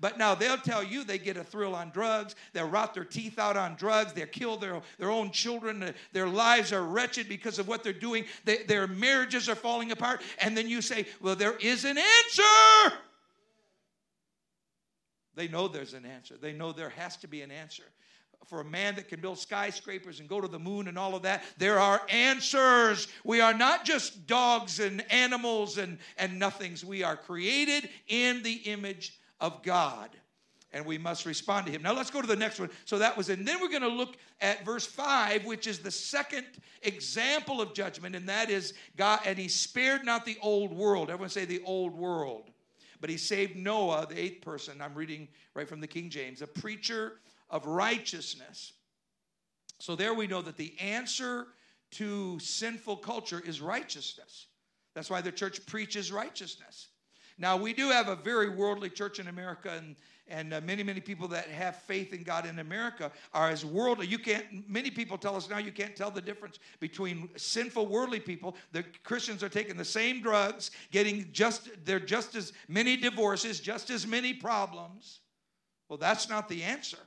But 0.00 0.18
now 0.18 0.34
they'll 0.34 0.56
tell 0.56 0.82
you 0.82 1.04
they 1.04 1.16
get 1.16 1.36
a 1.36 1.44
thrill 1.44 1.76
on 1.76 1.90
drugs. 1.90 2.34
They'll 2.52 2.68
rot 2.68 2.92
their 2.92 3.04
teeth 3.04 3.38
out 3.38 3.56
on 3.56 3.76
drugs. 3.76 4.12
They'll 4.12 4.26
kill 4.26 4.56
their, 4.56 4.82
their 4.98 5.10
own 5.10 5.30
children. 5.30 5.94
Their 6.12 6.26
lives 6.26 6.72
are 6.72 6.82
wretched 6.82 7.28
because 7.28 7.60
of 7.60 7.68
what 7.68 7.84
they're 7.84 7.92
doing. 7.92 8.24
They, 8.44 8.64
their 8.64 8.88
marriages 8.88 9.48
are 9.48 9.54
falling 9.54 9.92
apart. 9.92 10.22
And 10.40 10.56
then 10.56 10.68
you 10.68 10.82
say, 10.82 11.06
well, 11.20 11.36
there 11.36 11.56
is 11.58 11.84
an 11.84 11.98
answer. 11.98 12.96
They 15.36 15.46
know 15.46 15.68
there's 15.68 15.94
an 15.94 16.04
answer. 16.04 16.34
They 16.36 16.52
know 16.52 16.72
there 16.72 16.90
has 16.90 17.16
to 17.18 17.28
be 17.28 17.42
an 17.42 17.52
answer 17.52 17.84
for 18.46 18.60
a 18.60 18.64
man 18.64 18.94
that 18.94 19.08
can 19.08 19.20
build 19.20 19.38
skyscrapers 19.38 20.20
and 20.20 20.28
go 20.28 20.40
to 20.40 20.48
the 20.48 20.58
moon 20.58 20.88
and 20.88 20.98
all 20.98 21.14
of 21.14 21.22
that. 21.22 21.42
There 21.58 21.78
are 21.78 22.00
answers. 22.08 23.08
We 23.24 23.40
are 23.40 23.54
not 23.54 23.84
just 23.84 24.26
dogs 24.26 24.80
and 24.80 25.04
animals 25.12 25.78
and, 25.78 25.98
and 26.16 26.38
nothings. 26.38 26.84
We 26.84 27.02
are 27.02 27.16
created 27.16 27.88
in 28.08 28.42
the 28.42 28.54
image 28.54 29.18
of 29.40 29.62
God. 29.62 30.10
And 30.72 30.84
we 30.84 30.98
must 30.98 31.24
respond 31.24 31.66
to 31.66 31.72
him. 31.72 31.82
Now 31.82 31.94
let's 31.94 32.10
go 32.10 32.20
to 32.20 32.26
the 32.26 32.36
next 32.36 32.60
one. 32.60 32.70
So 32.84 32.98
that 32.98 33.16
was, 33.16 33.30
and 33.30 33.46
then 33.46 33.60
we're 33.60 33.70
going 33.70 33.82
to 33.82 33.88
look 33.88 34.16
at 34.40 34.64
verse 34.64 34.86
5, 34.86 35.44
which 35.46 35.66
is 35.66 35.78
the 35.78 35.90
second 35.90 36.44
example 36.82 37.60
of 37.60 37.72
judgment, 37.72 38.14
and 38.14 38.28
that 38.28 38.50
is 38.50 38.74
God, 38.96 39.20
and 39.24 39.38
he 39.38 39.48
spared 39.48 40.04
not 40.04 40.26
the 40.26 40.36
old 40.42 40.72
world. 40.72 41.08
Everyone 41.08 41.30
say 41.30 41.46
the 41.46 41.62
old 41.64 41.94
world. 41.94 42.50
But 43.00 43.10
he 43.10 43.16
saved 43.16 43.56
Noah, 43.56 44.06
the 44.08 44.18
eighth 44.18 44.42
person. 44.42 44.80
I'm 44.80 44.94
reading 44.94 45.28
right 45.54 45.68
from 45.68 45.80
the 45.80 45.86
King 45.86 46.10
James, 46.10 46.42
a 46.42 46.46
preacher 46.46 47.20
of 47.50 47.66
righteousness. 47.66 48.72
So 49.78 49.94
there 49.94 50.14
we 50.14 50.26
know 50.26 50.42
that 50.42 50.56
the 50.56 50.74
answer 50.80 51.46
to 51.92 52.38
sinful 52.38 52.96
culture 52.98 53.42
is 53.44 53.60
righteousness. 53.60 54.46
That's 54.94 55.10
why 55.10 55.20
the 55.20 55.32
church 55.32 55.64
preaches 55.66 56.10
righteousness. 56.10 56.88
Now, 57.38 57.56
we 57.56 57.74
do 57.74 57.90
have 57.90 58.08
a 58.08 58.16
very 58.16 58.48
worldly 58.48 58.88
church 58.88 59.18
in 59.18 59.28
America, 59.28 59.70
and, 59.76 59.94
and 60.26 60.54
uh, 60.54 60.62
many, 60.62 60.82
many 60.82 61.00
people 61.00 61.28
that 61.28 61.48
have 61.48 61.76
faith 61.76 62.14
in 62.14 62.22
God 62.22 62.46
in 62.46 62.60
America 62.60 63.12
are 63.34 63.50
as 63.50 63.62
worldly. 63.62 64.06
You 64.06 64.18
can't, 64.18 64.66
many 64.66 64.90
people 64.90 65.18
tell 65.18 65.36
us 65.36 65.50
now 65.50 65.58
you 65.58 65.70
can't 65.70 65.94
tell 65.94 66.10
the 66.10 66.22
difference 66.22 66.58
between 66.80 67.28
sinful, 67.36 67.86
worldly 67.86 68.20
people. 68.20 68.56
The 68.72 68.84
Christians 69.04 69.42
are 69.42 69.50
taking 69.50 69.76
the 69.76 69.84
same 69.84 70.22
drugs, 70.22 70.70
getting 70.90 71.28
just, 71.30 71.68
they're 71.84 72.00
just 72.00 72.34
as 72.34 72.54
many 72.68 72.96
divorces, 72.96 73.60
just 73.60 73.90
as 73.90 74.06
many 74.06 74.32
problems. 74.32 75.20
Well, 75.90 75.98
that's 75.98 76.30
not 76.30 76.48
the 76.48 76.62
answer. 76.62 76.98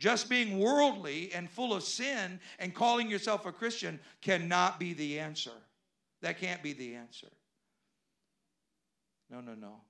Just 0.00 0.30
being 0.30 0.58
worldly 0.58 1.30
and 1.34 1.48
full 1.48 1.74
of 1.74 1.82
sin 1.82 2.40
and 2.58 2.74
calling 2.74 3.10
yourself 3.10 3.44
a 3.44 3.52
Christian 3.52 4.00
cannot 4.22 4.80
be 4.80 4.94
the 4.94 5.20
answer. 5.20 5.52
That 6.22 6.40
can't 6.40 6.62
be 6.62 6.72
the 6.72 6.94
answer. 6.94 7.28
No, 9.28 9.42
no, 9.42 9.54
no. 9.54 9.82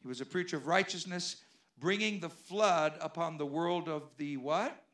He 0.00 0.06
was 0.06 0.20
a 0.20 0.26
preacher 0.26 0.58
of 0.58 0.68
righteousness, 0.68 1.36
bringing 1.76 2.20
the 2.20 2.28
flood 2.28 2.94
upon 3.00 3.36
the 3.36 3.46
world 3.46 3.88
of 3.88 4.04
the 4.16 4.36
what? 4.36 4.84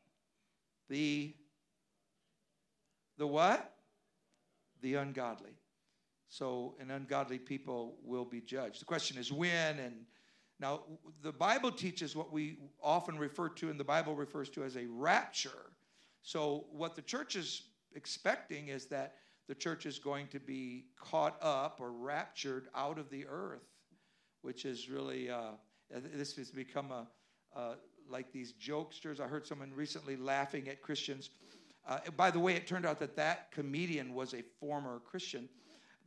The 0.89 1.35
the 3.19 3.27
what? 3.27 3.71
The 4.81 4.95
ungodly. 4.95 5.51
So, 6.27 6.73
an 6.79 6.89
ungodly 6.89 7.37
people 7.37 7.97
will 8.03 8.25
be 8.25 8.41
judged. 8.41 8.81
The 8.81 8.85
question 8.85 9.19
is 9.19 9.31
when 9.31 9.77
and 9.77 10.05
now, 10.61 10.81
the 11.23 11.31
Bible 11.31 11.71
teaches 11.71 12.15
what 12.15 12.31
we 12.31 12.59
often 12.83 13.17
refer 13.17 13.49
to, 13.49 13.71
and 13.71 13.79
the 13.79 13.83
Bible 13.83 14.15
refers 14.15 14.47
to 14.51 14.63
as 14.63 14.77
a 14.77 14.85
rapture. 14.85 15.71
So, 16.21 16.65
what 16.71 16.95
the 16.95 17.01
church 17.01 17.35
is 17.35 17.63
expecting 17.95 18.67
is 18.67 18.85
that 18.85 19.15
the 19.47 19.55
church 19.55 19.87
is 19.87 19.97
going 19.97 20.27
to 20.27 20.39
be 20.39 20.85
caught 20.95 21.35
up 21.41 21.79
or 21.81 21.91
raptured 21.91 22.67
out 22.75 22.99
of 22.99 23.09
the 23.09 23.25
earth, 23.27 23.65
which 24.43 24.65
is 24.65 24.87
really, 24.87 25.31
uh, 25.31 25.53
this 25.89 26.35
has 26.35 26.51
become 26.51 26.91
a, 26.91 27.07
uh, 27.55 27.73
like 28.07 28.31
these 28.31 28.53
jokesters. 28.53 29.19
I 29.19 29.25
heard 29.25 29.47
someone 29.47 29.73
recently 29.73 30.15
laughing 30.15 30.69
at 30.69 30.83
Christians. 30.83 31.31
Uh, 31.87 31.97
by 32.15 32.29
the 32.29 32.39
way, 32.39 32.53
it 32.53 32.67
turned 32.67 32.85
out 32.85 32.99
that 32.99 33.15
that 33.15 33.51
comedian 33.51 34.13
was 34.13 34.35
a 34.35 34.43
former 34.59 34.99
Christian, 34.99 35.49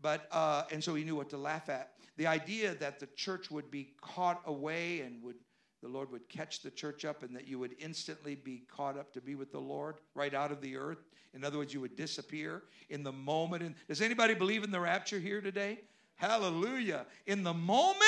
but 0.04 0.28
uh, 0.32 0.64
and 0.70 0.84
so 0.84 0.94
he 0.94 1.02
knew 1.02 1.16
what 1.16 1.30
to 1.30 1.38
laugh 1.38 1.70
at 1.70 1.92
the 2.18 2.26
idea 2.26 2.74
that 2.74 3.00
the 3.00 3.06
church 3.16 3.50
would 3.50 3.70
be 3.70 3.94
caught 4.02 4.42
away 4.44 5.00
and 5.00 5.22
would 5.22 5.36
the 5.80 5.88
Lord 5.88 6.12
would 6.12 6.28
catch 6.28 6.60
the 6.60 6.70
church 6.70 7.06
up 7.06 7.22
and 7.22 7.34
that 7.34 7.48
you 7.48 7.58
would 7.58 7.74
instantly 7.78 8.34
be 8.34 8.64
caught 8.70 8.98
up 8.98 9.14
to 9.14 9.22
be 9.22 9.34
with 9.34 9.50
the 9.50 9.58
Lord 9.58 9.96
right 10.14 10.32
out 10.32 10.52
of 10.52 10.60
the 10.60 10.76
earth. 10.76 11.04
In 11.34 11.42
other 11.42 11.58
words, 11.58 11.74
you 11.74 11.80
would 11.80 11.96
disappear 11.96 12.62
in 12.88 13.02
the 13.02 13.12
moment. 13.12 13.62
And 13.62 13.74
does 13.86 14.00
anybody 14.00 14.34
believe 14.34 14.62
in 14.64 14.70
the 14.70 14.80
rapture 14.80 15.18
here 15.18 15.42
today? 15.42 15.80
Hallelujah. 16.16 17.04
In 17.26 17.42
the 17.42 17.52
moment, 17.52 18.00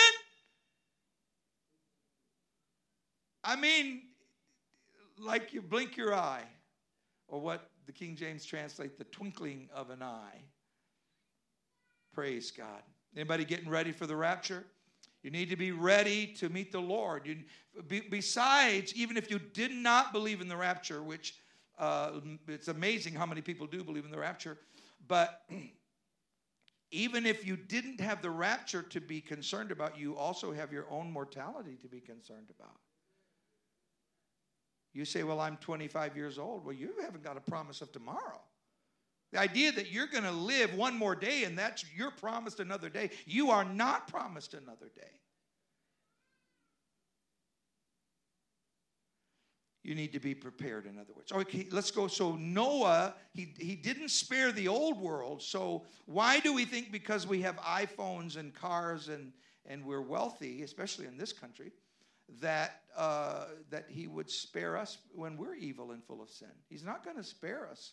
I 3.44 3.56
mean, 3.56 4.02
like 5.18 5.52
you 5.52 5.60
blink 5.60 5.98
your 5.98 6.14
eye, 6.14 6.44
or 7.28 7.40
what 7.40 7.70
the 7.84 7.92
King 7.92 8.16
James 8.16 8.44
translate, 8.44 8.96
the 8.96 9.04
twinkling 9.04 9.68
of 9.74 9.90
an 9.90 10.02
eye. 10.02 10.44
Praise 12.16 12.50
God. 12.50 12.82
Anybody 13.14 13.44
getting 13.44 13.68
ready 13.68 13.92
for 13.92 14.06
the 14.06 14.16
rapture? 14.16 14.64
You 15.22 15.30
need 15.30 15.50
to 15.50 15.56
be 15.56 15.70
ready 15.70 16.28
to 16.38 16.48
meet 16.48 16.72
the 16.72 16.80
Lord. 16.80 17.26
You, 17.26 17.36
be, 17.88 18.00
besides, 18.00 18.94
even 18.94 19.18
if 19.18 19.30
you 19.30 19.38
did 19.38 19.70
not 19.70 20.14
believe 20.14 20.40
in 20.40 20.48
the 20.48 20.56
rapture, 20.56 21.02
which 21.02 21.34
uh, 21.78 22.12
it's 22.48 22.68
amazing 22.68 23.12
how 23.12 23.26
many 23.26 23.42
people 23.42 23.66
do 23.66 23.84
believe 23.84 24.06
in 24.06 24.10
the 24.10 24.18
rapture, 24.18 24.56
but 25.06 25.42
even 26.90 27.26
if 27.26 27.46
you 27.46 27.54
didn't 27.54 28.00
have 28.00 28.22
the 28.22 28.30
rapture 28.30 28.82
to 28.84 28.98
be 28.98 29.20
concerned 29.20 29.70
about, 29.70 29.98
you 29.98 30.16
also 30.16 30.52
have 30.52 30.72
your 30.72 30.86
own 30.90 31.12
mortality 31.12 31.76
to 31.82 31.86
be 31.86 32.00
concerned 32.00 32.48
about. 32.58 32.78
You 34.94 35.04
say, 35.04 35.22
Well, 35.22 35.40
I'm 35.40 35.58
25 35.58 36.16
years 36.16 36.38
old. 36.38 36.64
Well, 36.64 36.74
you 36.74 36.94
haven't 37.02 37.24
got 37.24 37.36
a 37.36 37.42
promise 37.42 37.82
of 37.82 37.92
tomorrow. 37.92 38.40
The 39.32 39.40
idea 39.40 39.72
that 39.72 39.90
you're 39.90 40.06
going 40.06 40.24
to 40.24 40.30
live 40.30 40.74
one 40.74 40.96
more 40.96 41.14
day 41.14 41.44
and 41.44 41.58
that's 41.58 41.84
you're 41.94 42.12
promised 42.12 42.60
another 42.60 42.88
day, 42.88 43.10
you 43.26 43.50
are 43.50 43.64
not 43.64 44.08
promised 44.08 44.54
another 44.54 44.90
day. 44.94 45.10
You 49.86 49.94
need 49.94 50.12
to 50.14 50.18
be 50.18 50.34
prepared, 50.34 50.86
in 50.86 50.98
other 50.98 51.12
words. 51.14 51.30
Okay, 51.30 51.68
let's 51.70 51.92
go. 51.92 52.08
So, 52.08 52.34
Noah, 52.34 53.14
he, 53.32 53.54
he 53.56 53.76
didn't 53.76 54.08
spare 54.08 54.50
the 54.50 54.66
old 54.66 55.00
world. 55.00 55.40
So, 55.40 55.84
why 56.06 56.40
do 56.40 56.52
we 56.52 56.64
think 56.64 56.90
because 56.90 57.24
we 57.24 57.40
have 57.42 57.56
iPhones 57.58 58.36
and 58.36 58.52
cars 58.52 59.08
and, 59.08 59.32
and 59.64 59.84
we're 59.84 60.00
wealthy, 60.00 60.62
especially 60.62 61.06
in 61.06 61.16
this 61.16 61.32
country, 61.32 61.70
that, 62.40 62.80
uh, 62.96 63.44
that 63.70 63.84
he 63.88 64.08
would 64.08 64.28
spare 64.28 64.76
us 64.76 64.98
when 65.14 65.36
we're 65.36 65.54
evil 65.54 65.92
and 65.92 66.02
full 66.02 66.20
of 66.20 66.30
sin? 66.30 66.50
He's 66.68 66.82
not 66.82 67.04
going 67.04 67.16
to 67.16 67.22
spare 67.22 67.68
us. 67.70 67.92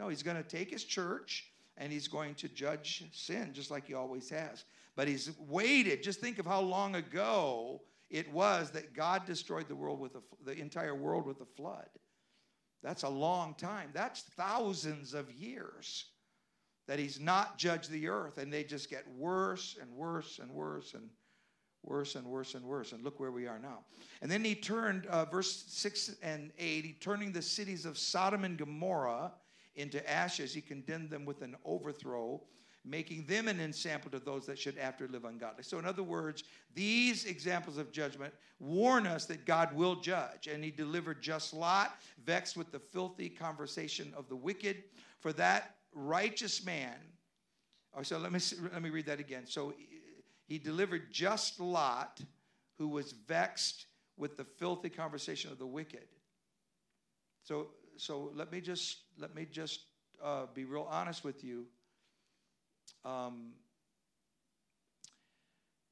No, 0.00 0.08
he's 0.08 0.22
going 0.22 0.38
to 0.38 0.42
take 0.42 0.70
his 0.70 0.82
church 0.82 1.52
and 1.76 1.92
he's 1.92 2.08
going 2.08 2.34
to 2.36 2.48
judge 2.48 3.04
sin 3.12 3.50
just 3.52 3.70
like 3.70 3.86
he 3.86 3.92
always 3.92 4.30
has. 4.30 4.64
But 4.96 5.08
he's 5.08 5.30
waited. 5.38 6.02
Just 6.02 6.20
think 6.20 6.38
of 6.38 6.46
how 6.46 6.62
long 6.62 6.96
ago 6.96 7.82
it 8.08 8.32
was 8.32 8.70
that 8.70 8.94
God 8.94 9.26
destroyed 9.26 9.68
the 9.68 9.76
world 9.76 10.00
with 10.00 10.16
a, 10.16 10.22
the 10.46 10.58
entire 10.58 10.94
world 10.94 11.26
with 11.26 11.42
a 11.42 11.44
flood. 11.44 11.88
That's 12.82 13.02
a 13.02 13.10
long 13.10 13.54
time. 13.54 13.90
That's 13.92 14.22
thousands 14.22 15.12
of 15.12 15.30
years 15.32 16.06
that 16.88 16.98
he's 16.98 17.20
not 17.20 17.58
judged 17.58 17.90
the 17.90 18.08
earth 18.08 18.38
and 18.38 18.50
they 18.50 18.64
just 18.64 18.88
get 18.88 19.04
worse 19.18 19.76
and 19.82 19.92
worse 19.92 20.38
and 20.38 20.50
worse 20.50 20.94
and 20.94 21.10
worse 21.82 22.14
and 22.14 22.26
worse 22.26 22.54
and 22.54 22.64
worse 22.64 22.92
and 22.92 23.04
look 23.04 23.20
where 23.20 23.30
we 23.30 23.46
are 23.46 23.58
now 23.58 23.78
and 24.22 24.30
then 24.30 24.44
he 24.44 24.54
turned 24.54 25.06
uh, 25.06 25.24
verse 25.24 25.64
6 25.68 26.16
and 26.22 26.50
8 26.58 26.84
he 26.84 26.92
turning 27.00 27.32
the 27.32 27.40
cities 27.40 27.86
of 27.86 27.96
sodom 27.96 28.44
and 28.44 28.58
gomorrah 28.58 29.32
into 29.76 30.08
ashes 30.10 30.52
he 30.52 30.60
condemned 30.60 31.10
them 31.10 31.24
with 31.24 31.42
an 31.42 31.56
overthrow 31.64 32.40
making 32.84 33.24
them 33.26 33.48
an 33.48 33.60
ensample 33.60 34.10
to 34.10 34.18
those 34.18 34.46
that 34.46 34.58
should 34.58 34.78
after 34.78 35.06
live 35.08 35.24
ungodly. 35.24 35.62
So, 35.62 35.78
in 35.78 35.84
other 35.84 36.02
words, 36.02 36.44
these 36.74 37.24
examples 37.24 37.76
of 37.76 37.92
judgment 37.92 38.32
warn 38.58 39.06
us 39.06 39.26
that 39.26 39.44
God 39.44 39.74
will 39.74 39.96
judge. 39.96 40.46
And 40.46 40.64
he 40.64 40.70
delivered 40.70 41.20
just 41.22 41.52
Lot, 41.52 42.00
vexed 42.24 42.56
with 42.56 42.72
the 42.72 42.78
filthy 42.78 43.28
conversation 43.28 44.12
of 44.16 44.28
the 44.28 44.36
wicked. 44.36 44.84
For 45.20 45.32
that 45.34 45.76
righteous 45.92 46.64
man, 46.64 46.96
oh, 47.94 48.02
so 48.02 48.18
let 48.18 48.32
me, 48.32 48.40
let 48.72 48.82
me 48.82 48.90
read 48.90 49.06
that 49.06 49.20
again. 49.20 49.46
So, 49.46 49.74
he 50.46 50.58
delivered 50.58 51.12
just 51.12 51.60
Lot, 51.60 52.20
who 52.78 52.88
was 52.88 53.12
vexed 53.12 53.86
with 54.16 54.36
the 54.36 54.44
filthy 54.44 54.88
conversation 54.88 55.52
of 55.52 55.58
the 55.58 55.66
wicked. 55.66 56.08
So, 57.44 57.68
so 58.00 58.32
let 58.34 58.50
me 58.50 58.60
just 58.60 58.98
let 59.18 59.34
me 59.34 59.46
just 59.50 59.80
uh, 60.22 60.46
be 60.54 60.64
real 60.64 60.86
honest 60.90 61.24
with 61.24 61.44
you 61.44 61.66
um, 63.04 63.52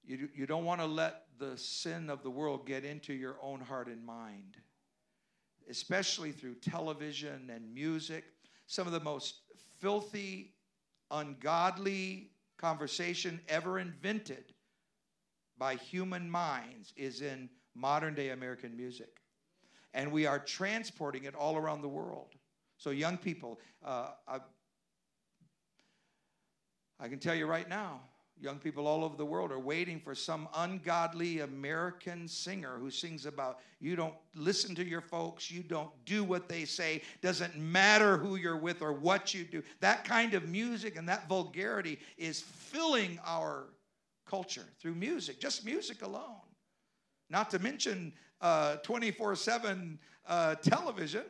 you, 0.04 0.28
you 0.34 0.46
don't 0.46 0.64
want 0.64 0.80
to 0.80 0.86
let 0.86 1.24
the 1.38 1.56
sin 1.56 2.08
of 2.08 2.22
the 2.22 2.30
world 2.30 2.66
get 2.66 2.84
into 2.84 3.12
your 3.12 3.36
own 3.42 3.60
heart 3.60 3.88
and 3.88 4.04
mind, 4.04 4.56
especially 5.70 6.32
through 6.32 6.54
television 6.54 7.50
and 7.54 7.72
music. 7.72 8.24
Some 8.66 8.86
of 8.86 8.92
the 8.92 9.00
most 9.00 9.42
filthy, 9.78 10.54
ungodly 11.10 12.30
conversation 12.56 13.40
ever 13.48 13.78
invented 13.78 14.54
by 15.58 15.74
human 15.74 16.30
minds 16.30 16.92
is 16.96 17.20
in 17.20 17.50
modern 17.74 18.14
day 18.14 18.30
American 18.30 18.76
music. 18.76 19.20
And 19.94 20.12
we 20.12 20.26
are 20.26 20.38
transporting 20.38 21.24
it 21.24 21.34
all 21.34 21.56
around 21.56 21.82
the 21.82 21.88
world. 21.88 22.34
So, 22.76 22.90
young 22.90 23.16
people, 23.16 23.58
uh, 23.84 24.10
I 27.00 27.08
can 27.08 27.18
tell 27.18 27.34
you 27.34 27.46
right 27.46 27.68
now, 27.68 28.00
young 28.40 28.58
people 28.58 28.86
all 28.86 29.04
over 29.04 29.16
the 29.16 29.24
world 29.24 29.50
are 29.50 29.58
waiting 29.58 30.00
for 30.00 30.14
some 30.14 30.48
ungodly 30.56 31.40
American 31.40 32.28
singer 32.28 32.76
who 32.78 32.90
sings 32.90 33.26
about 33.26 33.58
you 33.80 33.96
don't 33.96 34.14
listen 34.34 34.74
to 34.76 34.84
your 34.84 35.00
folks, 35.00 35.50
you 35.50 35.62
don't 35.62 35.90
do 36.04 36.22
what 36.24 36.48
they 36.48 36.64
say, 36.64 37.02
doesn't 37.20 37.56
matter 37.56 38.16
who 38.16 38.36
you're 38.36 38.56
with 38.56 38.82
or 38.82 38.92
what 38.92 39.34
you 39.34 39.44
do. 39.44 39.62
That 39.80 40.04
kind 40.04 40.34
of 40.34 40.48
music 40.48 40.96
and 40.96 41.08
that 41.08 41.28
vulgarity 41.28 41.98
is 42.16 42.40
filling 42.40 43.18
our 43.24 43.66
culture 44.26 44.66
through 44.80 44.94
music, 44.94 45.40
just 45.40 45.64
music 45.64 46.02
alone. 46.02 46.36
Not 47.30 47.50
to 47.50 47.58
mention 47.58 48.12
24 48.40 49.32
uh, 49.32 49.34
7 49.34 49.98
uh, 50.26 50.54
television 50.56 51.24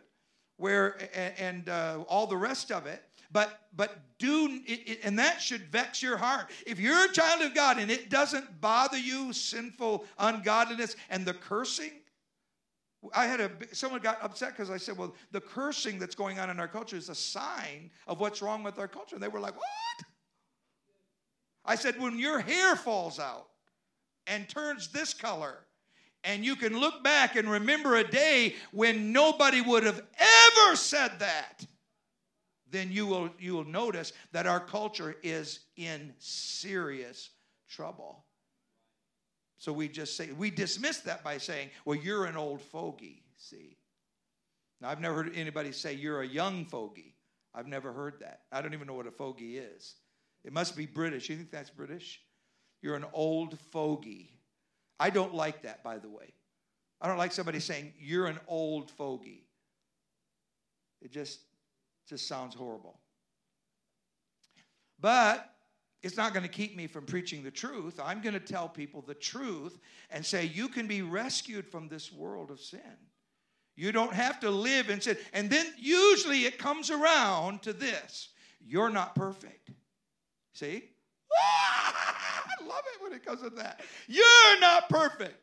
where 0.56 0.98
and 1.38 1.68
uh, 1.68 2.04
all 2.08 2.26
the 2.26 2.36
rest 2.36 2.70
of 2.70 2.86
it. 2.86 3.02
But 3.30 3.60
but 3.76 3.98
do 4.18 4.60
and 5.04 5.18
that 5.18 5.40
should 5.40 5.62
vex 5.70 6.02
your 6.02 6.16
heart. 6.16 6.50
If 6.66 6.80
you're 6.80 7.04
a 7.04 7.12
child 7.12 7.42
of 7.42 7.54
god 7.54 7.78
and 7.78 7.90
it 7.90 8.10
doesn't 8.10 8.60
bother 8.60 8.98
you 8.98 9.32
sinful 9.32 10.04
ungodliness 10.18 10.96
and 11.10 11.26
the 11.26 11.34
cursing 11.34 11.92
i 13.14 13.26
had 13.26 13.40
a 13.40 13.50
someone 13.72 14.00
got 14.00 14.20
upset 14.24 14.50
because 14.50 14.70
i 14.70 14.76
said 14.76 14.98
well 14.98 15.14
the 15.30 15.40
cursing 15.40 16.00
that's 16.00 16.16
going 16.16 16.40
on 16.40 16.50
in 16.50 16.58
our 16.58 16.66
culture 16.66 16.96
is 16.96 17.08
a 17.08 17.14
sign 17.14 17.90
of 18.08 18.18
what's 18.18 18.42
wrong 18.42 18.62
with 18.62 18.78
our 18.78 18.88
culture. 18.88 19.14
And 19.14 19.22
they 19.22 19.28
were 19.28 19.40
like 19.40 19.56
what? 19.56 20.06
I 21.64 21.74
said 21.74 22.00
when 22.00 22.18
your 22.18 22.40
hair 22.40 22.76
falls 22.76 23.20
out 23.20 23.48
and 24.26 24.48
turns 24.48 24.88
this 24.88 25.12
color 25.12 25.58
and 26.24 26.44
you 26.44 26.56
can 26.56 26.78
look 26.78 27.02
back 27.02 27.36
and 27.36 27.50
remember 27.50 27.96
a 27.96 28.04
day 28.04 28.56
when 28.72 29.12
nobody 29.12 29.60
would 29.60 29.84
have 29.84 30.02
ever 30.18 30.76
said 30.76 31.12
that 31.18 31.64
then 32.70 32.92
you 32.92 33.06
will, 33.06 33.30
you 33.38 33.54
will 33.54 33.64
notice 33.64 34.12
that 34.32 34.46
our 34.46 34.60
culture 34.60 35.16
is 35.22 35.60
in 35.76 36.12
serious 36.18 37.30
trouble. 37.68 38.24
So 39.58 39.72
we 39.72 39.88
just 39.88 40.16
say, 40.16 40.30
we 40.32 40.50
dismiss 40.50 40.98
that 41.00 41.24
by 41.24 41.38
saying, 41.38 41.70
well, 41.84 41.98
you're 41.98 42.26
an 42.26 42.36
old 42.36 42.60
fogey, 42.60 43.22
see. 43.36 43.76
Now, 44.80 44.90
I've 44.90 45.00
never 45.00 45.16
heard 45.16 45.34
anybody 45.34 45.72
say 45.72 45.94
you're 45.94 46.22
a 46.22 46.26
young 46.26 46.64
fogey. 46.64 47.14
I've 47.54 47.66
never 47.66 47.92
heard 47.92 48.20
that. 48.20 48.42
I 48.52 48.62
don't 48.62 48.74
even 48.74 48.86
know 48.86 48.94
what 48.94 49.06
a 49.06 49.10
fogey 49.10 49.58
is. 49.58 49.96
It 50.44 50.52
must 50.52 50.76
be 50.76 50.86
British. 50.86 51.28
You 51.28 51.36
think 51.36 51.50
that's 51.50 51.70
British? 51.70 52.20
You're 52.82 52.94
an 52.94 53.06
old 53.12 53.58
fogey. 53.58 54.37
I 55.00 55.10
don't 55.10 55.34
like 55.34 55.62
that, 55.62 55.82
by 55.82 55.98
the 55.98 56.08
way. 56.08 56.32
I 57.00 57.08
don't 57.08 57.18
like 57.18 57.32
somebody 57.32 57.60
saying, 57.60 57.92
you're 57.98 58.26
an 58.26 58.40
old 58.48 58.90
fogey. 58.90 59.44
It 61.00 61.12
just, 61.12 61.40
just 62.08 62.26
sounds 62.26 62.54
horrible. 62.54 62.98
But 65.00 65.48
it's 66.02 66.16
not 66.16 66.32
going 66.32 66.42
to 66.42 66.48
keep 66.48 66.76
me 66.76 66.86
from 66.86 67.04
preaching 67.04 67.42
the 67.42 67.50
truth. 67.50 68.00
I'm 68.02 68.20
going 68.20 68.34
to 68.34 68.40
tell 68.40 68.68
people 68.68 69.02
the 69.02 69.14
truth 69.14 69.78
and 70.10 70.24
say, 70.24 70.44
you 70.46 70.68
can 70.68 70.86
be 70.86 71.02
rescued 71.02 71.66
from 71.66 71.88
this 71.88 72.12
world 72.12 72.50
of 72.50 72.60
sin. 72.60 72.80
You 73.76 73.92
don't 73.92 74.12
have 74.12 74.40
to 74.40 74.50
live 74.50 74.90
in 74.90 75.00
sin. 75.00 75.16
And 75.32 75.48
then 75.48 75.66
usually 75.78 76.46
it 76.46 76.58
comes 76.58 76.90
around 76.90 77.62
to 77.62 77.72
this 77.72 78.30
you're 78.66 78.90
not 78.90 79.14
perfect. 79.14 79.70
See? 80.52 80.82
I 81.32 81.67
love 82.68 82.82
it 82.94 83.02
when 83.02 83.12
it 83.12 83.24
comes 83.24 83.42
to 83.42 83.50
that. 83.50 83.80
You're 84.06 84.60
not 84.60 84.88
perfect. 84.88 85.40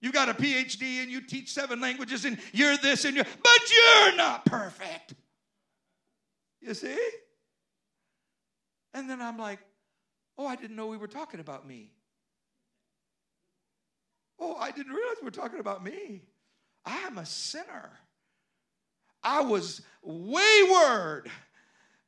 You 0.00 0.12
got 0.12 0.28
a 0.28 0.34
PhD 0.34 1.02
and 1.02 1.10
you 1.10 1.20
teach 1.20 1.52
seven 1.52 1.80
languages 1.80 2.24
and 2.24 2.38
you're 2.52 2.76
this 2.78 3.04
and 3.04 3.14
you're, 3.14 3.24
but 3.24 3.60
you're 3.70 4.16
not 4.16 4.46
perfect. 4.46 5.14
You 6.60 6.74
see? 6.74 6.98
And 8.94 9.08
then 9.08 9.20
I'm 9.20 9.38
like, 9.38 9.58
oh, 10.38 10.46
I 10.46 10.56
didn't 10.56 10.76
know 10.76 10.86
we 10.86 10.96
were 10.96 11.06
talking 11.06 11.40
about 11.40 11.66
me. 11.66 11.90
Oh, 14.38 14.56
I 14.56 14.70
didn't 14.70 14.92
realize 14.92 15.16
we 15.20 15.26
were 15.26 15.30
talking 15.30 15.60
about 15.60 15.84
me. 15.84 16.22
I 16.86 16.96
am 17.00 17.18
a 17.18 17.26
sinner. 17.26 17.90
I 19.22 19.42
was 19.42 19.82
wayward. 20.02 21.30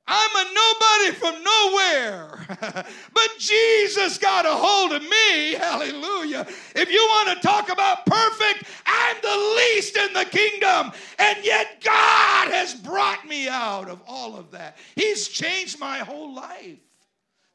I'm 0.07 0.31
a 0.37 0.53
nobody 0.53 1.13
from 1.17 1.45
nowhere. 1.45 2.47
but 3.15 3.29
Jesus 3.39 4.19
got 4.19 4.45
a 4.45 4.51
hold 4.51 4.93
of 4.93 5.03
me. 5.03 5.53
Hallelujah. 5.53 6.47
If 6.75 6.91
you 6.91 7.07
want 7.11 7.37
to 7.37 7.47
talk 7.47 7.71
about 7.71 8.05
perfect, 8.05 8.65
I'm 8.85 9.17
the 9.23 9.55
least 9.57 9.97
in 9.97 10.13
the 10.13 10.25
kingdom. 10.25 10.93
And 11.19 11.45
yet 11.45 11.83
God 11.85 12.51
has 12.51 12.75
brought 12.75 13.27
me 13.27 13.49
out 13.49 13.89
of 13.89 14.03
all 14.09 14.37
of 14.37 14.51
that. 14.51 14.77
He's 14.97 15.29
changed 15.29 15.79
my 15.79 15.99
whole 15.99 16.35
life. 16.35 16.79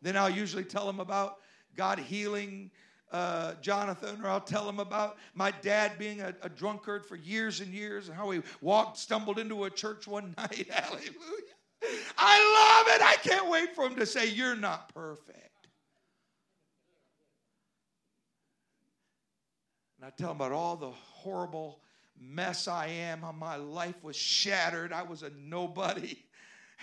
Then 0.01 0.15
I'll 0.15 0.29
usually 0.29 0.63
tell 0.63 0.89
him 0.89 0.99
about 0.99 1.39
God 1.75 1.99
healing 1.99 2.71
uh, 3.11 3.53
Jonathan, 3.61 4.21
or 4.23 4.29
I'll 4.29 4.41
tell 4.41 4.67
him 4.67 4.79
about 4.79 5.17
my 5.33 5.51
dad 5.61 5.97
being 5.97 6.21
a, 6.21 6.33
a, 6.41 6.49
drunkard 6.49 7.05
for 7.05 7.15
years 7.15 7.61
and 7.61 7.73
years 7.73 8.09
and 8.09 8.17
how 8.17 8.29
he 8.31 8.41
walked, 8.59 8.97
stumbled 8.97 9.39
into 9.39 9.63
a 9.63 9.69
church 9.69 10.07
one 10.07 10.33
night. 10.37 10.67
Hallelujah. 10.69 11.56
I 12.17 12.85
love 12.87 12.95
it. 12.95 13.01
I 13.03 13.15
can't 13.21 13.49
wait 13.49 13.75
for 13.75 13.85
him 13.85 13.95
to 13.95 14.05
say, 14.05 14.29
You're 14.29 14.55
not 14.55 14.93
perfect. 14.93 15.67
And 19.97 20.05
I 20.05 20.09
tell 20.11 20.31
him 20.31 20.37
about 20.37 20.51
all 20.51 20.75
the 20.75 20.91
horrible 20.91 21.81
mess 22.19 22.67
I 22.67 22.87
am. 22.87 23.21
How 23.21 23.31
my 23.31 23.55
life 23.55 24.03
was 24.03 24.15
shattered. 24.15 24.93
I 24.93 25.03
was 25.03 25.23
a 25.23 25.31
nobody. 25.37 26.17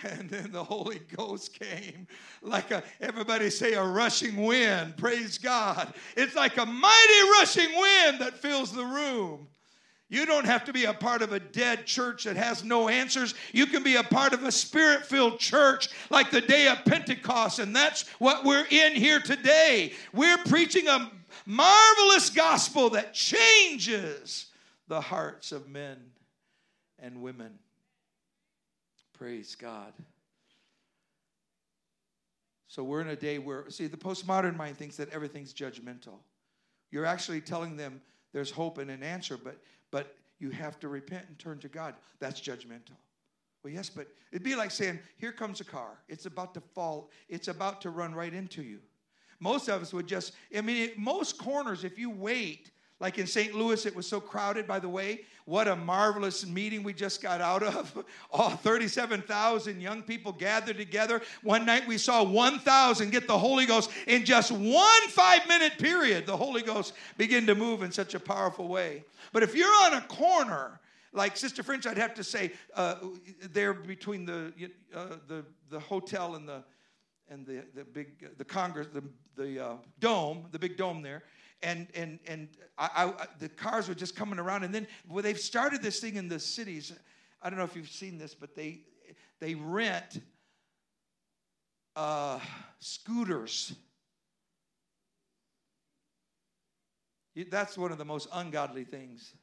And 0.03 0.29
then 0.29 0.51
the 0.51 0.61
Holy 0.61 0.99
Ghost 1.15 1.57
came 1.57 2.05
like 2.41 2.69
a, 2.71 2.83
everybody 2.99 3.49
say, 3.49 3.75
a 3.75 3.81
rushing 3.81 4.43
wind. 4.43 4.97
Praise 4.97 5.37
God. 5.37 5.93
It's 6.17 6.35
like 6.35 6.57
a 6.57 6.65
mighty 6.65 7.29
rushing 7.39 7.69
wind 7.73 8.19
that 8.19 8.33
fills 8.33 8.73
the 8.73 8.83
room. 8.83 9.47
You 10.07 10.25
don't 10.27 10.45
have 10.45 10.65
to 10.65 10.73
be 10.73 10.85
a 10.85 10.93
part 10.93 11.23
of 11.23 11.33
a 11.33 11.39
dead 11.39 11.85
church 11.85 12.25
that 12.25 12.35
has 12.35 12.63
no 12.63 12.89
answers. 12.89 13.33
You 13.53 13.65
can 13.65 13.81
be 13.81 13.95
a 13.95 14.03
part 14.03 14.33
of 14.33 14.43
a 14.43 14.51
spirit 14.51 15.05
filled 15.05 15.39
church 15.39 15.89
like 16.11 16.29
the 16.29 16.41
day 16.41 16.67
of 16.67 16.85
Pentecost, 16.85 17.57
and 17.57 17.75
that's 17.75 18.07
what 18.19 18.45
we're 18.45 18.67
in 18.69 18.93
here 18.93 19.19
today. 19.19 19.93
We're 20.13 20.37
preaching 20.45 20.87
a 20.87 21.11
marvelous 21.47 22.29
gospel 22.29 22.91
that 22.91 23.13
changes 23.13 24.47
the 24.87 25.01
hearts 25.01 25.51
of 25.51 25.67
men 25.69 25.97
and 26.99 27.21
women. 27.21 27.57
Praise 29.17 29.55
God. 29.55 29.91
So 32.67 32.83
we're 32.83 33.01
in 33.01 33.07
a 33.07 33.15
day 33.15 33.39
where, 33.39 33.69
see, 33.69 33.87
the 33.87 33.97
postmodern 33.97 34.55
mind 34.55 34.77
thinks 34.77 34.97
that 34.97 35.09
everything's 35.09 35.53
judgmental. 35.53 36.19
You're 36.91 37.05
actually 37.05 37.41
telling 37.41 37.75
them 37.75 38.01
there's 38.33 38.51
hope 38.51 38.77
and 38.77 38.91
an 38.91 39.01
answer, 39.01 39.37
but 39.41 39.57
but 39.95 40.13
you 40.39 40.49
have 40.49 40.77
to 40.77 40.89
repent 40.89 41.23
and 41.29 41.39
turn 41.39 41.57
to 41.57 41.69
God. 41.69 41.95
That's 42.19 42.41
judgmental. 42.41 42.97
Well, 43.63 43.71
yes, 43.71 43.89
but 43.89 44.07
it'd 44.29 44.43
be 44.43 44.53
like 44.53 44.69
saying, 44.69 44.99
here 45.15 45.31
comes 45.31 45.61
a 45.61 45.63
car. 45.63 45.91
It's 46.09 46.25
about 46.25 46.53
to 46.55 46.59
fall, 46.59 47.09
it's 47.29 47.47
about 47.47 47.79
to 47.83 47.91
run 47.91 48.13
right 48.13 48.33
into 48.33 48.61
you. 48.61 48.79
Most 49.39 49.69
of 49.69 49.81
us 49.81 49.93
would 49.93 50.05
just, 50.05 50.33
I 50.53 50.59
mean, 50.59 50.89
most 50.97 51.37
corners, 51.37 51.85
if 51.85 51.97
you 51.97 52.09
wait, 52.09 52.71
like 52.99 53.17
in 53.17 53.27
St. 53.27 53.53
Louis, 53.53 53.85
it 53.85 53.95
was 53.95 54.07
so 54.07 54.21
crowded, 54.21 54.65
by 54.65 54.79
the 54.79 54.87
way. 54.87 55.21
What 55.43 55.67
a 55.67 55.75
marvelous 55.75 56.45
meeting 56.45 56.81
we 56.81 56.93
just 56.93 57.21
got 57.21 57.41
out 57.41 57.61
of. 57.61 58.05
All 58.31 58.51
37,000 58.51 59.81
young 59.81 60.01
people 60.01 60.31
gathered 60.31 60.77
together. 60.77 61.21
One 61.43 61.65
night 61.65 61.85
we 61.87 61.97
saw 61.97 62.23
1,000 62.23 63.11
get 63.11 63.27
the 63.27 63.37
Holy 63.37 63.65
Ghost 63.65 63.91
in 64.07 64.23
just 64.23 64.51
one 64.51 65.07
five 65.09 65.45
minute 65.47 65.77
period. 65.77 66.25
The 66.25 66.37
Holy 66.37 66.61
Ghost 66.61 66.93
began 67.17 67.45
to 67.47 67.55
move 67.55 67.83
in 67.83 67.91
such 67.91 68.15
a 68.15 68.19
powerful 68.19 68.67
way. 68.69 69.03
But 69.33 69.43
if 69.43 69.55
you're 69.55 69.75
on 69.83 69.93
a 69.93 70.01
corner, 70.01 70.79
like 71.11 71.35
Sister 71.35 71.63
French, 71.63 71.85
I'd 71.85 71.97
have 71.97 72.13
to 72.15 72.23
say, 72.23 72.53
uh, 72.75 72.95
there 73.51 73.73
between 73.73 74.25
the, 74.25 74.53
uh, 74.93 75.17
the, 75.27 75.45
the 75.69 75.79
hotel 75.79 76.35
and 76.35 76.47
the, 76.47 76.63
and 77.29 77.45
the, 77.45 77.63
the 77.73 77.83
big 77.83 78.37
the 78.37 78.45
congress 78.45 78.87
the, 78.93 79.03
the 79.35 79.59
uh, 79.59 79.73
dome 79.99 80.45
the 80.51 80.59
big 80.59 80.77
dome 80.77 81.01
there 81.01 81.23
and 81.65 81.87
and 81.95 82.19
and 82.27 82.47
I, 82.77 83.11
I, 83.19 83.25
the 83.39 83.49
cars 83.49 83.89
were 83.89 83.95
just 83.95 84.15
coming 84.15 84.39
around. 84.39 84.63
And 84.63 84.73
then 84.73 84.87
well, 85.09 85.23
they've 85.23 85.39
started 85.39 85.81
this 85.81 85.99
thing 85.99 86.15
in 86.15 86.29
the 86.29 86.39
cities. 86.39 86.93
I 87.41 87.49
don't 87.49 87.57
know 87.59 87.65
if 87.65 87.75
you've 87.75 87.89
seen 87.89 88.17
this 88.17 88.33
but 88.35 88.55
they 88.55 88.81
they 89.39 89.55
rent 89.55 90.21
uh, 91.95 92.39
scooters. 92.79 93.73
That's 97.49 97.77
one 97.77 97.91
of 97.91 97.97
the 97.97 98.05
most 98.05 98.29
ungodly 98.31 98.85
things. 98.85 99.33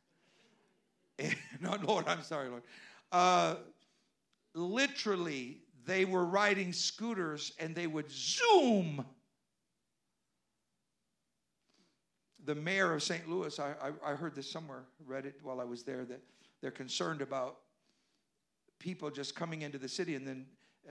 No 1.60 1.76
lord 1.84 2.08
i'm 2.08 2.22
sorry 2.22 2.48
lord. 2.48 2.62
Uh, 3.12 3.56
literally 4.54 5.60
they 5.84 6.04
were 6.04 6.24
riding 6.24 6.72
scooters 6.72 7.52
and 7.58 7.74
they 7.74 7.86
would 7.86 8.10
zoom 8.10 9.04
the 12.44 12.54
mayor 12.54 12.92
of 12.92 13.02
St. 13.02 13.28
Louis, 13.28 13.58
I, 13.58 13.74
I, 13.82 14.12
I, 14.12 14.14
heard 14.14 14.34
this 14.34 14.50
somewhere, 14.50 14.84
read 15.06 15.26
it 15.26 15.36
while 15.42 15.60
I 15.60 15.64
was 15.64 15.82
there, 15.82 16.04
that 16.04 16.20
they're 16.60 16.70
concerned 16.70 17.22
about 17.22 17.58
people 18.78 19.10
just 19.10 19.36
coming 19.36 19.62
into 19.62 19.78
the 19.78 19.88
city 19.88 20.14
and 20.14 20.26
then 20.26 20.46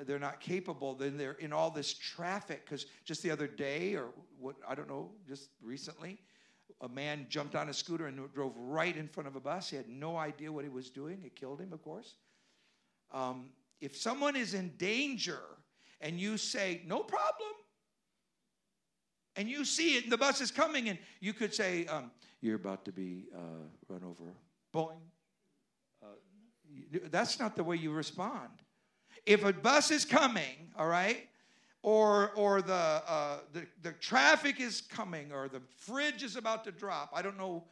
they're 0.05 0.19
not 0.19 0.39
capable. 0.39 0.93
Then 0.95 1.17
they're 1.17 1.33
in 1.33 1.51
all 1.51 1.69
this 1.69 1.93
traffic 1.93 2.65
because 2.65 2.85
just 3.03 3.21
the 3.23 3.31
other 3.31 3.47
day, 3.47 3.95
or 3.95 4.09
what, 4.39 4.55
I 4.67 4.75
don't 4.75 4.87
know, 4.87 5.11
just 5.27 5.49
recently, 5.61 6.19
a 6.79 6.87
man 6.87 7.27
jumped 7.29 7.55
on 7.55 7.69
a 7.69 7.73
scooter 7.73 8.07
and 8.07 8.33
drove 8.33 8.53
right 8.55 8.95
in 8.95 9.07
front 9.07 9.27
of 9.27 9.35
a 9.35 9.39
bus. 9.39 9.69
He 9.69 9.75
had 9.75 9.89
no 9.89 10.17
idea 10.17 10.51
what 10.51 10.63
he 10.63 10.69
was 10.69 10.89
doing. 10.89 11.21
It 11.25 11.35
killed 11.35 11.59
him, 11.59 11.73
of 11.73 11.81
course. 11.83 12.15
Um, 13.11 13.49
if 13.81 13.97
someone 13.97 14.35
is 14.35 14.53
in 14.53 14.69
danger 14.77 15.41
and 15.99 16.19
you 16.19 16.37
say, 16.37 16.81
no 16.85 16.99
problem, 16.99 17.51
and 19.35 19.49
you 19.49 19.65
see 19.65 19.97
it, 19.97 20.03
and 20.03 20.11
the 20.11 20.17
bus 20.17 20.41
is 20.41 20.51
coming, 20.51 20.89
and 20.89 20.99
you 21.19 21.33
could 21.33 21.53
say, 21.53 21.85
um, 21.85 22.11
You're 22.41 22.55
about 22.55 22.85
to 22.85 22.91
be 22.91 23.25
uh, 23.35 23.39
run 23.87 24.03
over. 24.03 24.33
Boing. 24.73 25.01
Uh, 26.03 26.07
that's 27.09 27.39
not 27.39 27.55
the 27.55 27.63
way 27.63 27.75
you 27.75 27.91
respond. 27.91 28.49
If 29.25 29.45
a 29.45 29.53
bus 29.53 29.91
is 29.91 30.05
coming, 30.05 30.71
all 30.77 30.87
right, 30.87 31.27
or 31.83 32.31
or 32.31 32.61
the, 32.61 32.73
uh, 32.73 33.37
the 33.53 33.65
the 33.81 33.91
traffic 33.93 34.59
is 34.59 34.81
coming, 34.81 35.31
or 35.31 35.47
the 35.47 35.61
fridge 35.77 36.23
is 36.23 36.35
about 36.35 36.63
to 36.65 36.71
drop. 36.71 37.11
I 37.13 37.21
don't 37.21 37.37
know 37.37 37.63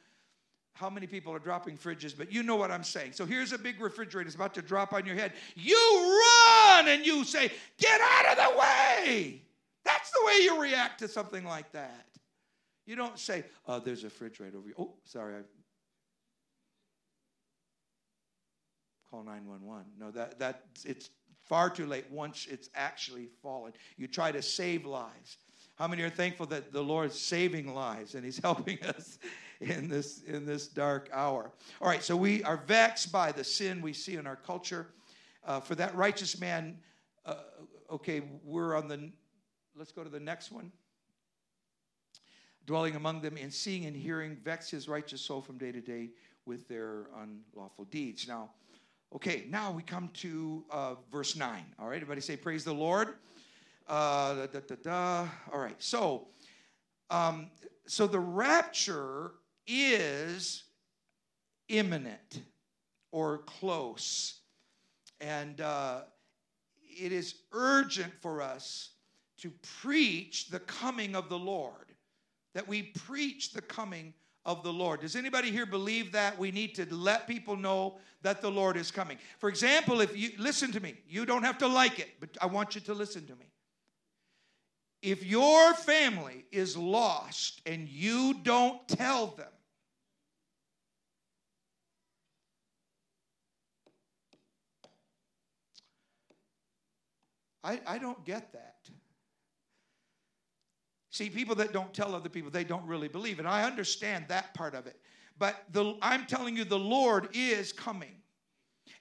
how 0.74 0.90
many 0.90 1.08
people 1.08 1.34
are 1.34 1.40
dropping 1.40 1.78
fridges, 1.78 2.18
but 2.18 2.32
you 2.32 2.42
know 2.42 2.56
what 2.56 2.72
I'm 2.72 2.86
saying. 2.86 3.12
So 3.12 3.26
here's 3.26 3.52
a 3.52 3.58
big 3.58 3.82
refrigerator, 3.82 4.28
it's 4.28 4.36
about 4.36 4.54
to 4.54 4.62
drop 4.62 4.94
on 4.94 5.06
your 5.06 5.16
head. 5.16 5.34
You 5.56 5.76
run 5.76 6.88
and 6.88 7.06
you 7.06 7.26
say, 7.26 7.52
Get 7.78 8.00
out 8.00 8.38
of 8.38 8.54
the 8.54 8.60
way. 8.60 9.42
That's 9.92 10.12
the 10.12 10.26
way 10.26 10.34
you 10.44 10.62
react 10.62 11.00
to 11.00 11.08
something 11.08 11.44
like 11.44 11.72
that. 11.72 12.06
You 12.86 12.96
don't 12.96 13.18
say, 13.18 13.44
oh, 13.68 13.80
there's 13.80 14.04
a 14.04 14.10
fridge 14.10 14.40
right 14.40 14.54
over 14.54 14.66
here. 14.66 14.76
Oh, 14.78 14.94
sorry, 15.04 15.36
I 15.36 15.42
call 19.10 19.24
911. 19.24 19.86
No, 20.00 20.12
that, 20.12 20.40
that 20.40 20.66
it's 20.86 21.10
far 21.44 21.70
too 21.70 21.86
late 21.86 22.06
once 22.12 22.48
it's 22.50 22.70
actually 22.76 23.28
fallen. 23.42 23.74
You 23.98 24.08
try 24.08 24.32
to 24.32 24.42
save 24.42 24.86
lives. 24.86 25.38
How 25.76 25.88
many 25.88 26.04
are 26.04 26.10
thankful 26.10 26.46
that 26.48 26.72
the 26.72 26.84
Lord's 26.84 27.20
saving 27.20 27.74
lives 27.74 28.16
and 28.16 28.24
He's 28.24 28.38
helping 28.44 28.82
us 28.84 29.18
in 29.62 29.88
this 29.88 30.22
in 30.24 30.46
this 30.46 30.68
dark 30.68 31.10
hour? 31.14 31.52
All 31.82 31.88
right, 31.88 32.04
so 32.04 32.16
we 32.16 32.44
are 32.44 32.58
vexed 32.58 33.12
by 33.12 33.32
the 33.32 33.44
sin 33.44 33.82
we 33.82 33.94
see 33.94 34.16
in 34.16 34.28
our 34.28 34.36
culture. 34.36 34.88
Uh, 35.46 35.60
for 35.60 35.76
that 35.76 35.96
righteous 35.96 36.40
man, 36.40 36.78
uh, 37.26 37.36
okay, 37.90 38.22
we're 38.44 38.76
on 38.76 38.88
the 38.88 39.10
Let's 39.76 39.92
go 39.92 40.04
to 40.04 40.10
the 40.10 40.20
next 40.20 40.52
one. 40.52 40.72
Dwelling 42.66 42.96
among 42.96 43.22
them 43.22 43.38
and 43.38 43.54
seeing 43.54 43.86
and 43.86 43.96
hearing 43.96 44.38
vex 44.44 44.70
his 44.70 44.88
righteous 44.88 45.22
soul 45.22 45.42
from 45.42 45.58
day 45.58 45.72
to 45.72 45.82
day 45.82 46.10
with 46.46 46.68
their 46.68 47.08
unlawful 47.18 47.86
deeds. 47.86 48.28
Now, 48.28 48.50
okay, 49.16 49.46
now 49.50 49.72
we 49.72 49.82
come 49.82 50.10
to 50.16 50.64
uh, 50.70 50.96
verse 51.12 51.36
9. 51.36 51.64
All 51.80 51.88
right, 51.88 51.96
everybody 51.96 52.22
say, 52.22 52.36
Praise 52.36 52.64
the 52.64 52.74
Lord. 52.74 53.10
Uh, 53.88 54.46
da, 54.48 54.60
da, 54.60 54.76
da, 54.84 55.28
All 55.52 55.60
right, 55.60 55.82
so, 55.82 56.28
um, 57.10 57.50
so 57.88 58.06
the 58.06 58.20
rapture 58.20 59.32
is 59.66 60.64
imminent 61.70 62.42
or 63.12 63.40
close. 63.40 64.42
And 65.22 65.62
uh, 65.62 66.02
it 66.84 67.12
is 67.12 67.36
urgent 67.52 68.14
for 68.22 68.42
us 68.42 68.92
to 69.42 69.52
preach 69.82 70.50
the 70.50 70.60
coming 70.60 71.16
of 71.16 71.30
the 71.30 71.38
Lord. 71.38 71.74
That 72.54 72.68
we 72.68 72.84
preach 72.84 73.54
the 73.54 73.62
coming 73.62 74.14
of 74.46 74.64
the 74.64 74.74
Lord. 74.74 75.02
Does 75.02 75.16
anybody 75.16 75.52
here 75.52 75.66
believe 75.66 76.12
that? 76.14 76.38
We 76.38 76.52
need 76.52 76.76
to 76.76 76.94
let 76.94 77.28
people 77.28 77.56
know 77.56 77.98
that 78.22 78.42
the 78.42 78.50
Lord 78.50 78.78
is 78.78 78.92
coming. 78.92 79.18
For 79.38 79.50
example, 79.50 80.02
if 80.02 80.18
you 80.18 80.32
listen 80.38 80.72
to 80.72 80.80
me, 80.80 80.96
you 81.08 81.26
don't 81.26 81.44
have 81.44 81.58
to 81.60 81.68
like 81.68 82.00
it, 82.00 82.10
but 82.20 82.30
I 82.42 82.48
want 82.48 82.76
you 82.76 82.82
to 82.82 82.94
listen 82.94 83.26
to 83.28 83.36
me. 83.36 83.46
If 85.02 85.26
your 85.26 85.74
family 85.76 86.46
is 86.52 86.76
lost 86.76 87.62
and 87.66 87.88
you 87.88 88.34
don't 88.44 88.86
tell 88.88 89.28
them, 89.28 89.48
I, 97.64 97.80
I 97.86 97.98
don't 97.98 98.24
get 98.26 98.54
that. 98.54 98.90
See, 101.20 101.30
people 101.30 101.56
that 101.56 101.74
don't 101.74 101.94
tell 101.94 102.16
other 102.16 102.30
people, 102.30 102.50
they 102.50 102.64
don't 102.64 102.88
really 102.88 103.10
believe. 103.10 103.40
And 103.40 103.48
I 103.48 103.64
understand 103.64 104.24
that 104.30 104.54
part 104.54 104.74
of 104.74 104.88
it. 104.88 104.96
But 105.38 105.66
the, 105.74 105.98
I'm 106.02 106.26
telling 106.26 106.56
you, 106.56 106.64
the 106.64 106.80
Lord 106.80 107.28
is 107.34 107.74
coming. 107.74 108.16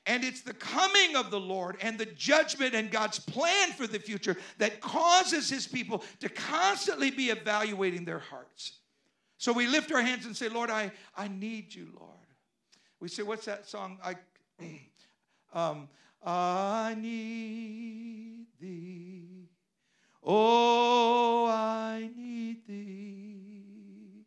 And 0.04 0.24
it's 0.24 0.40
the 0.40 0.54
coming 0.54 1.14
of 1.14 1.31
the 1.31 1.38
Lord 1.38 1.76
and 1.81 1.96
the 1.96 2.07
judgment 2.07 2.74
and 2.74 2.90
God's 2.90 3.20
plan 3.20 3.70
for 3.70 3.87
the 3.87 4.00
future 4.00 4.37
that 4.59 4.81
causes 4.81 5.48
his 5.48 5.68
people 5.68 6.02
to 6.18 6.28
constantly 6.28 7.12
be 7.12 7.31
evaluating 7.31 8.04
their 8.04 8.18
hearts. 8.18 8.78
So 9.37 9.52
we 9.52 9.68
lift 9.68 9.92
our 9.92 10.02
hands 10.02 10.26
and 10.26 10.37
say, 10.37 10.48
Lord, 10.48 10.70
I, 10.70 10.90
I 11.16 11.28
need 11.28 11.72
you, 11.72 11.87
Lord. 12.00 12.14
We 12.98 13.07
say, 13.07 13.22
what's 13.22 13.44
that 13.44 13.68
song? 13.68 13.96
I, 14.02 14.16
um, 15.52 15.88
I 16.20 16.96
need 16.98 18.46
thee. 18.61 19.50
Oh, 20.31 21.47
I 21.47 22.11
need 22.14 22.67
thee. 22.69 24.27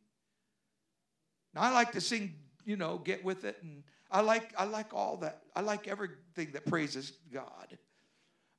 Now, 1.54 1.62
I 1.62 1.72
like 1.72 1.92
to 1.92 2.02
sing, 2.02 2.34
you 2.66 2.76
know, 2.76 2.98
get 2.98 3.24
with 3.24 3.46
it. 3.46 3.60
And 3.62 3.84
I 4.10 4.22
like, 4.22 4.52
I 4.58 4.64
like 4.64 4.96
all 4.96 5.18
that. 5.18 5.44
I 5.56 5.62
like 5.62 5.88
everything 5.88 6.54
that 6.54 6.66
praises 6.66 7.14
God. 7.32 7.78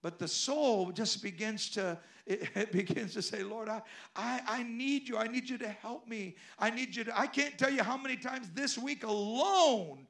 But 0.02 0.20
the 0.20 0.28
soul 0.28 0.92
just 0.92 1.20
begins 1.20 1.68
to, 1.70 1.98
it, 2.26 2.48
it, 2.54 2.70
begins 2.70 3.12
to 3.14 3.22
say, 3.22 3.42
Lord, 3.42 3.68
I, 3.68 3.82
I, 4.14 4.40
I 4.46 4.62
need 4.62 5.08
you. 5.08 5.16
I 5.16 5.26
need 5.26 5.50
you 5.50 5.58
to 5.58 5.68
help 5.68 6.06
me. 6.06 6.36
I 6.60 6.70
need 6.70 6.94
you 6.94 7.02
to, 7.04 7.18
I 7.18 7.26
can't 7.26 7.58
tell 7.58 7.70
you 7.70 7.82
how 7.82 7.96
many 7.96 8.16
times 8.16 8.50
this 8.54 8.78
week 8.78 9.02
alone 9.02 10.06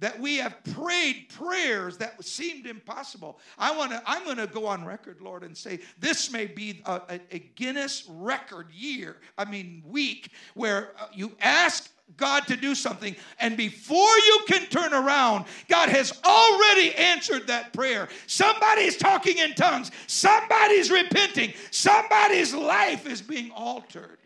that 0.00 0.18
we 0.18 0.36
have 0.38 0.56
prayed 0.74 1.28
prayers 1.28 1.98
that 1.98 2.22
seemed 2.24 2.66
impossible. 2.66 3.38
I 3.58 3.76
want 3.76 3.92
to 3.92 4.02
I'm 4.06 4.24
going 4.24 4.38
to 4.38 4.46
go 4.46 4.66
on 4.66 4.84
record, 4.84 5.20
Lord, 5.20 5.44
and 5.44 5.56
say 5.56 5.80
this 5.98 6.32
may 6.32 6.46
be 6.46 6.82
a, 6.86 7.02
a, 7.08 7.20
a 7.30 7.38
Guinness 7.54 8.04
record 8.08 8.70
year, 8.72 9.16
I 9.38 9.44
mean 9.44 9.82
week 9.86 10.30
where 10.54 10.92
uh, 10.98 11.06
you 11.12 11.32
ask 11.40 11.90
God 12.16 12.46
to 12.48 12.56
do 12.56 12.74
something, 12.74 13.14
and 13.38 13.56
before 13.56 13.96
you 13.98 14.40
can 14.48 14.66
turn 14.66 14.92
around, 14.92 15.44
God 15.68 15.88
has 15.90 16.12
already 16.24 16.92
answered 16.96 17.46
that 17.46 17.72
prayer. 17.72 18.08
Somebody's 18.26 18.96
talking 18.96 19.38
in 19.38 19.54
tongues, 19.54 19.92
somebody's 20.08 20.90
repenting, 20.90 21.52
somebody's 21.70 22.52
life 22.52 23.06
is 23.06 23.22
being 23.22 23.52
altered. 23.52 24.18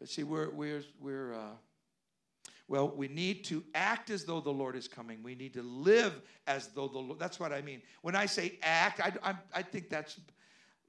But 0.00 0.08
see, 0.08 0.24
we're, 0.24 0.50
we're, 0.50 0.82
we're, 1.00 1.34
uh, 1.34 1.52
well, 2.68 2.88
we 2.88 3.08
need 3.08 3.44
to 3.44 3.62
act 3.74 4.10
as 4.10 4.24
though 4.24 4.40
the 4.40 4.50
Lord 4.50 4.76
is 4.76 4.88
coming. 4.88 5.22
We 5.22 5.34
need 5.34 5.54
to 5.54 5.62
live 5.62 6.20
as 6.46 6.68
though 6.68 6.88
the 6.88 6.98
Lord, 6.98 7.18
that's 7.18 7.38
what 7.38 7.52
I 7.52 7.60
mean. 7.60 7.82
When 8.02 8.16
I 8.16 8.26
say 8.26 8.58
act, 8.62 9.00
I, 9.00 9.12
I, 9.22 9.34
I 9.54 9.62
think 9.62 9.90
that's 9.90 10.18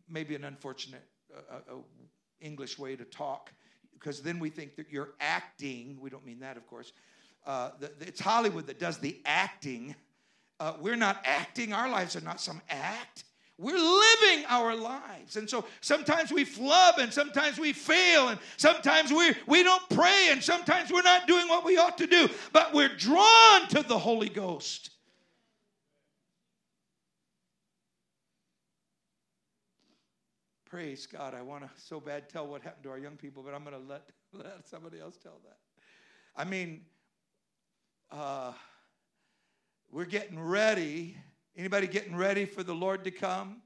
maybe 0.09 0.35
an 0.35 0.43
unfortunate 0.45 1.03
uh, 1.33 1.55
uh, 1.55 1.75
English 2.39 2.77
way 2.77 2.95
to 2.95 3.05
talk 3.05 3.51
because 3.93 4.21
then 4.21 4.39
we 4.39 4.49
think 4.49 4.75
that 4.75 4.91
you're 4.91 5.13
acting. 5.19 5.97
We 5.99 6.09
don't 6.09 6.25
mean 6.25 6.39
that, 6.39 6.57
of 6.57 6.67
course. 6.67 6.91
Uh, 7.45 7.71
the, 7.79 7.91
it's 8.01 8.19
Hollywood 8.19 8.67
that 8.67 8.79
does 8.79 8.97
the 8.99 9.19
acting. 9.25 9.95
Uh, 10.59 10.73
we're 10.79 10.95
not 10.95 11.21
acting. 11.25 11.73
Our 11.73 11.89
lives 11.89 12.15
are 12.15 12.21
not 12.21 12.39
some 12.39 12.61
act. 12.69 13.23
We're 13.59 13.77
living 13.77 14.45
our 14.47 14.75
lives. 14.75 15.35
And 15.35 15.47
so 15.47 15.65
sometimes 15.81 16.31
we 16.31 16.43
flub 16.43 16.95
and 16.97 17.13
sometimes 17.13 17.59
we 17.59 17.71
fail 17.71 18.29
and 18.29 18.39
sometimes 18.57 19.11
we, 19.11 19.33
we 19.45 19.63
don't 19.63 19.87
pray 19.89 20.29
and 20.31 20.43
sometimes 20.43 20.91
we're 20.91 21.03
not 21.03 21.27
doing 21.27 21.47
what 21.47 21.63
we 21.63 21.77
ought 21.77 21.97
to 21.99 22.07
do, 22.07 22.29
but 22.51 22.73
we're 22.73 22.95
drawn 22.95 23.67
to 23.69 23.83
the 23.83 23.97
Holy 23.97 24.29
Ghost. 24.29 24.89
Praise 30.65 31.05
God. 31.05 31.35
I 31.35 31.43
want 31.43 31.63
to 31.63 31.69
so 31.79 31.99
bad 31.99 32.29
tell 32.29 32.47
what 32.47 32.63
happened 32.63 32.83
to 32.85 32.89
our 32.89 32.97
young 32.97 33.15
people, 33.15 33.43
but 33.43 33.53
I'm 33.53 33.63
going 33.63 33.79
to 33.79 33.87
let, 33.87 34.09
let 34.33 34.67
somebody 34.67 34.99
else 34.99 35.15
tell 35.21 35.39
that. 35.43 35.57
I 36.35 36.43
mean, 36.49 36.81
uh, 38.09 38.53
we're 39.91 40.05
getting 40.05 40.39
ready. 40.39 41.15
Anybody 41.57 41.87
getting 41.87 42.15
ready 42.15 42.45
for 42.45 42.63
the 42.63 42.73
Lord 42.73 43.03
to 43.03 43.11
come? 43.11 43.61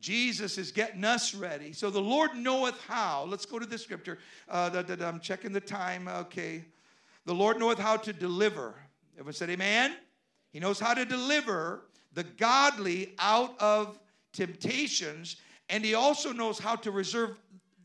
Jesus 0.00 0.56
is 0.56 0.72
getting 0.72 1.04
us 1.04 1.34
ready. 1.34 1.72
So 1.72 1.90
the 1.90 2.00
Lord 2.00 2.34
knoweth 2.34 2.80
how. 2.86 3.24
Let's 3.28 3.44
go 3.44 3.58
to 3.58 3.66
the 3.66 3.76
scripture. 3.76 4.18
Uh, 4.48 4.70
da, 4.70 4.82
da, 4.82 4.96
da, 4.96 5.08
I'm 5.08 5.20
checking 5.20 5.52
the 5.52 5.60
time. 5.60 6.08
Okay. 6.08 6.64
The 7.26 7.34
Lord 7.34 7.58
knoweth 7.58 7.78
how 7.78 7.98
to 7.98 8.12
deliver. 8.12 8.74
Everyone 9.14 9.34
said, 9.34 9.50
Amen? 9.50 9.96
He 10.52 10.60
knows 10.60 10.80
how 10.80 10.94
to 10.94 11.04
deliver 11.04 11.82
the 12.14 12.24
godly 12.24 13.14
out 13.18 13.60
of 13.60 13.98
temptations 14.32 15.36
and 15.70 15.84
he 15.84 15.94
also 15.94 16.32
knows 16.32 16.58
how 16.58 16.74
to 16.76 16.90
reserve 16.90 17.38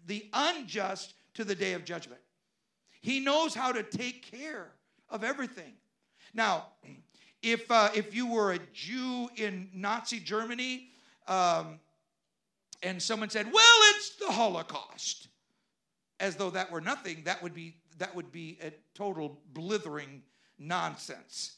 the 0.08 0.28
unjust 0.34 1.14
to 1.36 1.44
the 1.44 1.56
day 1.56 1.74
of 1.74 1.86
judgment. 1.86 2.20
He 3.02 3.20
knows 3.20 3.54
how 3.54 3.72
to 3.72 3.84
take 3.84 4.30
care 4.30 4.72
of 5.10 5.24
everything. 5.24 5.74
Now, 6.34 6.66
if, 7.46 7.70
uh, 7.70 7.90
if 7.94 8.16
you 8.16 8.26
were 8.26 8.54
a 8.54 8.60
Jew 8.74 9.30
in 9.36 9.70
Nazi 9.72 10.20
Germany 10.20 10.90
um, 11.28 11.80
and 12.82 13.02
someone 13.02 13.30
said, 13.30 13.46
well, 13.54 13.78
it's 13.92 14.16
the 14.16 14.32
Holocaust, 14.32 15.28
as 16.20 16.36
though 16.36 16.50
that 16.50 16.72
were 16.72 16.82
nothing, 16.82 17.22
that 17.26 17.44
would 17.44 17.54
be, 17.54 17.76
that 18.00 18.16
would 18.16 18.32
be 18.32 18.58
a 18.64 18.72
total 18.96 19.40
blithering 19.54 20.24
nonsense. 20.58 21.58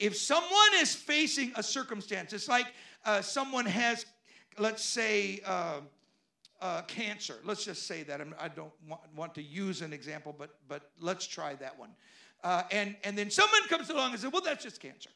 If 0.00 0.16
someone 0.16 0.72
is 0.76 0.94
facing 0.94 1.52
a 1.54 1.62
circumstance, 1.62 2.32
it's 2.32 2.48
like 2.48 2.66
uh, 3.04 3.22
someone 3.22 3.66
has 3.66 4.04
let's 4.58 4.84
say, 4.84 5.40
uh, 5.46 5.80
uh, 6.60 6.82
cancer. 6.82 7.36
Let's 7.44 7.64
just 7.64 7.86
say 7.86 8.02
that. 8.04 8.20
I 8.38 8.48
don't 8.48 8.72
want, 8.86 9.00
want, 9.16 9.34
to 9.34 9.42
use 9.42 9.82
an 9.82 9.92
example, 9.92 10.34
but, 10.38 10.58
but 10.68 10.90
let's 11.00 11.26
try 11.26 11.54
that 11.56 11.78
one. 11.78 11.90
Uh, 12.42 12.62
and, 12.70 12.96
and 13.04 13.16
then 13.16 13.30
someone 13.30 13.62
comes 13.68 13.88
along 13.90 14.12
and 14.12 14.20
says, 14.20 14.32
well, 14.32 14.42
that's 14.42 14.64
just 14.64 14.80
cancer. 14.80 15.10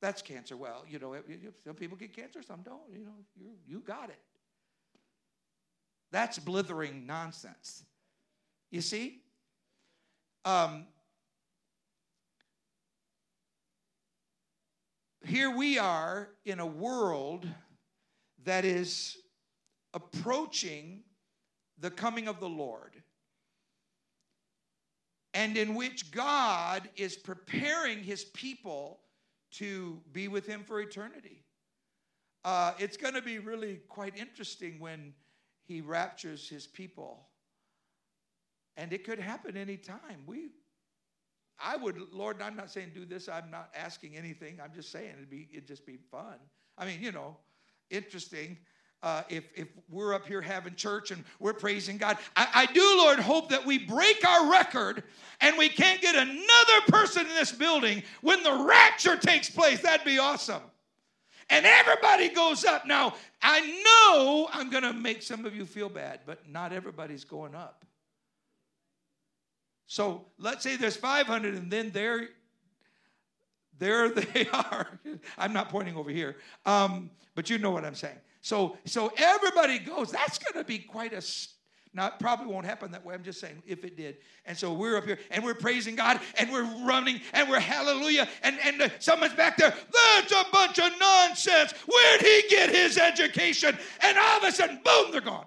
That's 0.00 0.22
cancer. 0.22 0.56
Well, 0.56 0.84
you 0.88 0.98
know, 0.98 1.16
some 1.64 1.74
people 1.74 1.96
get 1.96 2.14
cancer, 2.14 2.42
some 2.42 2.62
don't. 2.62 2.80
You 2.92 3.04
know, 3.04 3.14
you, 3.36 3.50
you 3.66 3.80
got 3.80 4.10
it. 4.10 4.18
That's 6.10 6.38
blithering 6.38 7.06
nonsense. 7.06 7.84
You 8.70 8.80
see? 8.80 9.20
Um, 10.44 10.86
here 15.24 15.54
we 15.54 15.78
are 15.78 16.30
in 16.44 16.60
a 16.60 16.66
world 16.66 17.46
that 18.44 18.64
is 18.64 19.16
approaching 19.94 21.02
the 21.78 21.90
coming 21.90 22.28
of 22.28 22.40
the 22.40 22.48
Lord 22.48 22.97
and 25.38 25.56
in 25.56 25.76
which 25.76 26.10
God 26.10 26.88
is 26.96 27.14
preparing 27.14 28.02
his 28.02 28.24
people 28.24 28.98
to 29.52 30.00
be 30.12 30.26
with 30.26 30.44
him 30.44 30.64
for 30.64 30.80
eternity. 30.80 31.44
Uh, 32.44 32.72
it's 32.80 32.96
going 32.96 33.14
to 33.14 33.22
be 33.22 33.38
really 33.38 33.76
quite 33.88 34.18
interesting 34.18 34.80
when 34.80 35.14
he 35.62 35.80
raptures 35.80 36.48
his 36.48 36.66
people. 36.66 37.28
And 38.76 38.92
it 38.92 39.04
could 39.04 39.20
happen 39.20 39.56
anytime. 39.56 40.24
We, 40.26 40.50
I 41.64 41.76
would, 41.76 42.12
Lord, 42.12 42.42
I'm 42.42 42.56
not 42.56 42.68
saying 42.68 42.90
do 42.92 43.04
this. 43.04 43.28
I'm 43.28 43.48
not 43.48 43.70
asking 43.76 44.16
anything. 44.16 44.58
I'm 44.60 44.72
just 44.74 44.90
saying 44.90 45.12
it'd 45.18 45.30
be, 45.30 45.48
it'd 45.52 45.68
just 45.68 45.86
be 45.86 45.98
fun. 46.10 46.38
I 46.76 46.84
mean, 46.84 47.00
you 47.00 47.12
know, 47.12 47.36
interesting 47.90 48.58
uh, 49.02 49.22
if, 49.28 49.44
if 49.54 49.68
we're 49.88 50.14
up 50.14 50.26
here 50.26 50.40
having 50.40 50.74
church 50.74 51.10
and 51.10 51.24
we're 51.38 51.52
praising 51.52 51.98
God. 51.98 52.18
I, 52.36 52.48
I, 52.54 52.66
do, 52.66 52.82
Lord, 52.98 53.18
hope 53.20 53.50
that 53.50 53.64
we 53.64 53.78
break 53.78 54.26
our 54.26 54.50
record 54.50 55.04
and 55.40 55.56
we 55.56 55.68
can't 55.68 56.00
get 56.00 56.16
another 56.16 56.80
person 56.88 57.26
in 57.26 57.34
this 57.34 57.52
building 57.52 58.02
when 58.22 58.42
the 58.42 58.66
rapture 58.68 59.16
takes 59.16 59.48
place. 59.48 59.80
That'd 59.80 60.04
be 60.04 60.18
awesome. 60.18 60.62
And 61.50 61.64
everybody 61.64 62.28
goes 62.28 62.64
up. 62.64 62.86
Now, 62.86 63.14
I 63.40 63.60
know 63.60 64.48
I'm 64.52 64.68
going 64.68 64.82
to 64.82 64.92
make 64.92 65.22
some 65.22 65.44
of 65.46 65.54
you 65.54 65.64
feel 65.64 65.88
bad, 65.88 66.20
but 66.26 66.48
not 66.48 66.72
everybody's 66.72 67.24
going 67.24 67.54
up. 67.54 67.84
So 69.86 70.26
let's 70.38 70.62
say 70.62 70.76
there's 70.76 70.96
500 70.96 71.54
and 71.54 71.70
then 71.70 71.90
there 71.92 72.28
there 73.78 74.08
they 74.10 74.48
are. 74.48 74.86
I'm 75.36 75.52
not 75.52 75.68
pointing 75.68 75.96
over 75.96 76.10
here, 76.10 76.36
um, 76.66 77.10
but 77.34 77.48
you 77.48 77.58
know 77.58 77.70
what 77.70 77.84
I'm 77.84 77.94
saying. 77.94 78.18
So, 78.40 78.76
so 78.84 79.12
everybody 79.16 79.78
goes. 79.78 80.10
That's 80.10 80.38
going 80.38 80.62
to 80.62 80.66
be 80.66 80.78
quite 80.78 81.12
a. 81.12 81.22
not 81.92 82.20
probably 82.20 82.46
won't 82.46 82.66
happen 82.66 82.92
that 82.92 83.04
way. 83.04 83.14
I'm 83.14 83.24
just 83.24 83.40
saying 83.40 83.62
if 83.66 83.84
it 83.84 83.96
did. 83.96 84.18
And 84.46 84.56
so 84.56 84.72
we're 84.72 84.96
up 84.96 85.04
here 85.04 85.18
and 85.30 85.44
we're 85.44 85.54
praising 85.54 85.96
God 85.96 86.20
and 86.38 86.50
we're 86.50 86.64
running 86.84 87.20
and 87.32 87.48
we're 87.48 87.60
hallelujah. 87.60 88.28
And, 88.42 88.58
and 88.64 88.82
uh, 88.82 88.88
someone's 88.98 89.34
back 89.34 89.56
there. 89.56 89.74
That's 89.92 90.32
a 90.32 90.44
bunch 90.52 90.78
of 90.78 90.92
nonsense. 91.00 91.72
Where'd 91.86 92.20
he 92.22 92.42
get 92.48 92.70
his 92.70 92.98
education? 92.98 93.76
And 94.02 94.18
all 94.18 94.38
of 94.38 94.44
a 94.44 94.52
sudden, 94.52 94.80
boom, 94.84 95.10
they're 95.12 95.20
gone. 95.20 95.46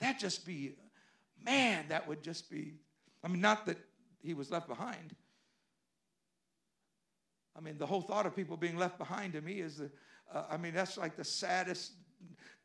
That 0.00 0.18
just 0.18 0.46
be, 0.46 0.74
man, 1.44 1.86
that 1.88 2.06
would 2.08 2.22
just 2.22 2.50
be. 2.50 2.74
I 3.22 3.28
mean, 3.28 3.40
not 3.40 3.66
that 3.66 3.78
he 4.22 4.34
was 4.34 4.50
left 4.50 4.68
behind 4.68 5.14
I 7.56 7.60
mean, 7.60 7.78
the 7.78 7.86
whole 7.86 8.02
thought 8.02 8.26
of 8.26 8.36
people 8.36 8.56
being 8.56 8.76
left 8.76 8.98
behind 8.98 9.32
to 9.32 9.40
me 9.40 9.60
is 9.60 9.78
the, 9.78 9.90
uh, 10.32 10.44
I 10.50 10.56
mean, 10.56 10.74
that's 10.74 10.96
like 10.96 11.16
the 11.16 11.24
saddest, 11.24 11.92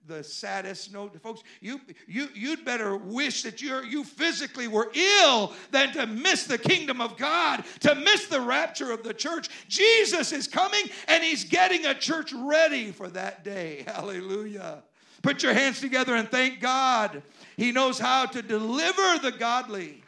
the 0.08 0.24
saddest 0.24 0.92
note. 0.92 1.20
Folks, 1.22 1.44
you, 1.60 1.80
you, 2.08 2.28
you'd 2.34 2.66
better 2.66 2.98
wish 2.98 3.44
that 3.44 3.62
you're, 3.62 3.84
you 3.84 4.04
physically 4.04 4.68
were 4.68 4.92
ill 4.94 5.54
than 5.72 5.94
to 5.94 6.08
miss 6.08 6.46
the 6.46 6.58
kingdom 6.58 7.02
of 7.02 7.18
God, 7.18 7.64
to 7.82 7.96
miss 7.96 8.28
the 8.28 8.42
rapture 8.42 8.92
of 8.92 9.04
the 9.04 9.14
church. 9.14 9.50
Jesus 9.68 10.32
is 10.32 10.48
coming 10.48 10.84
and 11.08 11.24
he's 11.24 11.44
getting 11.44 11.86
a 11.86 11.94
church 11.94 12.34
ready 12.34 12.92
for 12.92 13.08
that 13.10 13.44
day. 13.44 13.84
Hallelujah. 13.88 14.84
Put 15.22 15.44
your 15.44 15.54
hands 15.54 15.80
together 15.80 16.16
and 16.16 16.30
thank 16.30 16.60
God. 16.60 17.22
He 17.58 17.72
knows 17.72 18.00
how 18.00 18.26
to 18.26 18.42
deliver 18.42 19.20
the 19.20 19.32
godly 19.32 20.04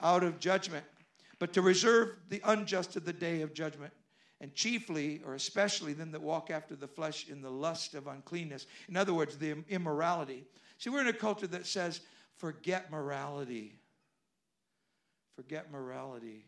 out 0.00 0.22
of 0.22 0.38
judgment. 0.40 0.84
but 1.38 1.52
to 1.52 1.60
reserve 1.62 2.16
the 2.30 2.40
unjust 2.44 2.92
to 2.92 3.00
the 3.00 3.12
day 3.12 3.42
of 3.42 3.52
judgment, 3.52 3.92
and 4.44 4.54
chiefly 4.54 5.22
or 5.24 5.34
especially 5.34 5.94
them 5.94 6.12
that 6.12 6.20
walk 6.20 6.50
after 6.50 6.76
the 6.76 6.86
flesh 6.86 7.28
in 7.30 7.40
the 7.40 7.48
lust 7.48 7.94
of 7.94 8.06
uncleanness. 8.06 8.66
In 8.90 8.96
other 8.96 9.14
words, 9.14 9.38
the 9.38 9.56
immorality. 9.70 10.44
See, 10.76 10.90
we're 10.90 11.00
in 11.00 11.06
a 11.06 11.14
culture 11.14 11.46
that 11.46 11.66
says, 11.66 12.02
forget 12.36 12.90
morality. 12.90 13.78
Forget 15.34 15.72
morality. 15.72 16.44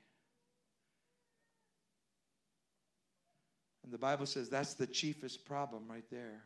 And 3.83 3.91
the 3.91 3.99
Bible 3.99 4.27
says 4.27 4.51
that's 4.51 4.75
the 4.75 4.87
chiefest 4.87 5.47
problem 5.47 5.85
right 5.89 6.05
there. 6.11 6.43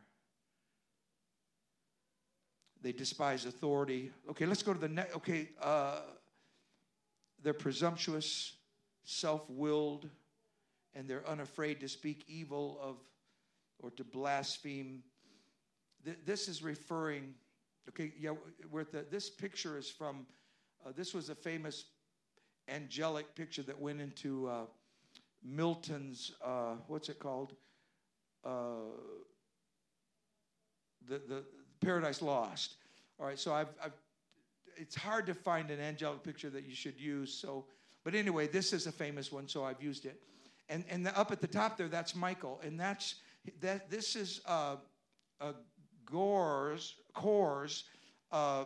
They 2.81 2.93
despise 2.93 3.45
authority. 3.45 4.11
Okay, 4.29 4.45
let's 4.45 4.63
go 4.63 4.73
to 4.73 4.79
the 4.79 4.87
next. 4.87 5.17
Okay, 5.17 5.49
uh, 5.61 5.99
they're 7.43 7.53
presumptuous, 7.53 8.53
self 9.03 9.49
willed, 9.49 10.07
and 10.93 11.07
they're 11.07 11.27
unafraid 11.27 11.79
to 11.79 11.87
speak 11.87 12.25
evil 12.27 12.79
of 12.81 12.97
or 13.79 13.91
to 13.91 14.03
blaspheme. 14.03 15.03
This 16.25 16.47
is 16.47 16.63
referring, 16.63 17.33
okay, 17.89 18.13
yeah, 18.19 18.31
where 18.69 18.83
the, 18.83 19.05
this 19.09 19.29
picture 19.29 19.77
is 19.77 19.89
from, 19.89 20.25
uh, 20.85 20.91
this 20.95 21.13
was 21.13 21.29
a 21.29 21.35
famous 21.35 21.85
angelic 22.67 23.35
picture 23.35 23.63
that 23.63 23.79
went 23.79 24.01
into 24.01 24.47
uh, 24.47 24.65
Milton's, 25.43 26.33
uh, 26.43 26.75
what's 26.87 27.09
it 27.09 27.19
called? 27.19 27.53
Uh, 28.43 28.91
the, 31.07 31.21
the 31.27 31.43
Paradise 31.79 32.21
Lost. 32.21 32.75
All 33.19 33.25
right, 33.25 33.39
so 33.39 33.53
I've, 33.53 33.69
I've, 33.83 33.93
it's 34.75 34.95
hard 34.95 35.25
to 35.27 35.33
find 35.33 35.69
an 35.69 35.79
angelic 35.79 36.23
picture 36.23 36.49
that 36.49 36.65
you 36.65 36.75
should 36.75 36.99
use. 36.99 37.33
So, 37.33 37.65
but 38.03 38.15
anyway, 38.15 38.47
this 38.47 38.73
is 38.73 38.87
a 38.87 38.91
famous 38.91 39.31
one, 39.31 39.47
so 39.47 39.63
I've 39.63 39.81
used 39.81 40.05
it. 40.05 40.21
And 40.69 40.85
and 40.89 41.05
the, 41.05 41.17
up 41.17 41.31
at 41.31 41.41
the 41.41 41.47
top 41.47 41.77
there, 41.77 41.87
that's 41.87 42.15
Michael, 42.15 42.59
and 42.63 42.79
that's 42.79 43.15
that. 43.59 43.89
This 43.89 44.15
is 44.15 44.41
uh, 44.45 44.77
a 45.39 45.53
Gore's 46.05 46.95
Core's 47.13 47.85
uh, 48.31 48.65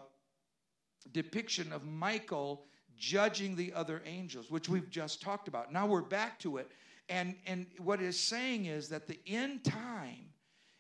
depiction 1.12 1.72
of 1.72 1.86
Michael 1.86 2.66
judging 2.98 3.56
the 3.56 3.74
other 3.74 4.02
angels, 4.06 4.50
which 4.50 4.70
we've 4.70 4.89
just 4.89 5.22
talked 5.22 5.48
about. 5.48 5.74
Now 5.74 5.86
we're 5.86 6.02
back 6.02 6.39
to 6.39 6.58
it, 6.58 6.72
and 7.10 7.36
and 7.46 7.66
what 7.80 8.02
it's 8.02 8.20
saying 8.20 8.66
is 8.66 8.89
that 8.89 9.08
the 9.08 9.20
end 9.28 9.64
time 9.64 10.30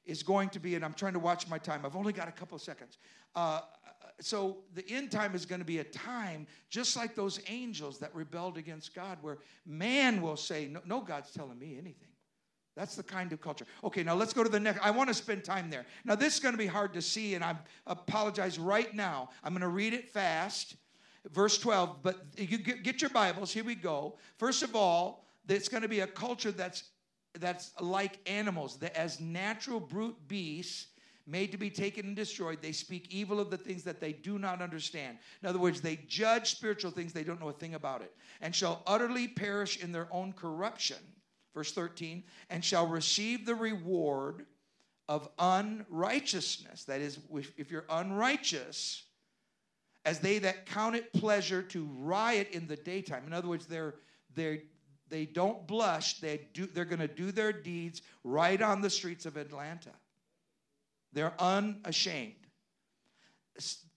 is 0.05 0.21
going 0.21 0.49
to 0.49 0.59
be, 0.59 0.75
and 0.75 0.85
I'm 0.85 0.93
trying 0.93 1.13
to 1.13 1.19
watch 1.19 1.47
my 1.47 1.57
time. 1.57 1.85
I've 1.85 1.95
only 1.95 2.13
got 2.13 2.27
a 2.27 2.31
couple 2.31 2.55
of 2.55 2.61
seconds. 2.61 2.97
Uh, 3.35 3.61
so 4.21 4.57
the 4.73 4.87
end 4.89 5.11
time 5.11 5.35
is 5.35 5.45
going 5.45 5.59
to 5.59 5.65
be 5.65 5.79
a 5.79 5.83
time 5.83 6.47
just 6.69 6.95
like 6.95 7.15
those 7.15 7.39
angels 7.47 7.99
that 7.99 8.15
rebelled 8.15 8.57
against 8.57 8.95
God, 8.95 9.17
where 9.21 9.39
man 9.65 10.21
will 10.21 10.37
say, 10.37 10.67
no, 10.67 10.81
no, 10.85 11.01
God's 11.01 11.31
telling 11.31 11.59
me 11.59 11.73
anything. 11.73 12.09
That's 12.75 12.95
the 12.95 13.03
kind 13.03 13.31
of 13.31 13.39
culture. 13.39 13.65
Okay, 13.83 14.03
now 14.03 14.15
let's 14.15 14.33
go 14.33 14.43
to 14.43 14.49
the 14.49 14.59
next. 14.59 14.81
I 14.81 14.91
want 14.91 15.07
to 15.07 15.13
spend 15.13 15.43
time 15.43 15.69
there. 15.69 15.85
Now, 16.03 16.15
this 16.15 16.33
is 16.35 16.39
going 16.41 16.53
to 16.53 16.57
be 16.57 16.67
hard 16.67 16.93
to 16.93 17.01
see, 17.01 17.35
and 17.35 17.43
I 17.43 17.55
apologize 17.87 18.59
right 18.59 18.93
now. 18.93 19.29
I'm 19.43 19.53
going 19.53 19.61
to 19.61 19.69
read 19.69 19.93
it 19.93 20.09
fast. 20.09 20.75
Verse 21.31 21.57
12, 21.57 22.03
but 22.03 22.17
you 22.37 22.57
get 22.57 23.01
your 23.01 23.09
Bibles. 23.09 23.51
Here 23.51 23.63
we 23.63 23.75
go. 23.75 24.17
First 24.37 24.61
of 24.61 24.75
all, 24.75 25.25
it's 25.47 25.69
going 25.69 25.83
to 25.83 25.89
be 25.89 26.01
a 26.01 26.07
culture 26.07 26.51
that's 26.51 26.83
that's 27.39 27.71
like 27.81 28.19
animals, 28.27 28.77
that 28.77 28.95
as 28.95 29.19
natural 29.19 29.79
brute 29.79 30.15
beasts 30.27 30.87
made 31.27 31.51
to 31.51 31.57
be 31.57 31.69
taken 31.69 32.05
and 32.05 32.15
destroyed, 32.15 32.59
they 32.61 32.71
speak 32.71 33.07
evil 33.09 33.39
of 33.39 33.49
the 33.49 33.57
things 33.57 33.83
that 33.83 33.99
they 33.99 34.13
do 34.13 34.37
not 34.37 34.61
understand. 34.61 35.17
In 35.41 35.49
other 35.49 35.59
words, 35.59 35.81
they 35.81 35.97
judge 36.07 36.51
spiritual 36.51 36.91
things, 36.91 37.13
they 37.13 37.23
don't 37.23 37.39
know 37.39 37.49
a 37.49 37.53
thing 37.53 37.73
about 37.73 38.01
it, 38.01 38.13
and 38.41 38.53
shall 38.53 38.83
utterly 38.85 39.27
perish 39.27 39.81
in 39.83 39.91
their 39.91 40.07
own 40.11 40.33
corruption. 40.33 40.97
Verse 41.53 41.71
13, 41.71 42.23
and 42.49 42.63
shall 42.63 42.85
receive 42.85 43.45
the 43.45 43.55
reward 43.55 44.45
of 45.07 45.29
unrighteousness. 45.39 46.83
That 46.83 47.01
is, 47.01 47.19
if 47.57 47.71
you're 47.71 47.85
unrighteous, 47.89 49.03
as 50.03 50.19
they 50.19 50.37
that 50.39 50.65
count 50.65 50.95
it 50.95 51.11
pleasure 51.13 51.61
to 51.61 51.89
riot 51.97 52.49
in 52.51 52.67
the 52.67 52.75
daytime. 52.75 53.23
In 53.25 53.33
other 53.33 53.47
words, 53.47 53.65
they're, 53.65 53.95
they're 54.35 54.59
they 55.09 55.25
don't 55.25 55.67
blush. 55.67 56.19
They 56.19 56.47
do, 56.53 56.65
they're 56.65 56.85
going 56.85 56.99
to 56.99 57.07
do 57.07 57.31
their 57.31 57.53
deeds 57.53 58.01
right 58.23 58.61
on 58.61 58.81
the 58.81 58.89
streets 58.89 59.25
of 59.25 59.37
Atlanta. 59.37 59.91
They're 61.15 61.33
unashamed. 61.39 62.35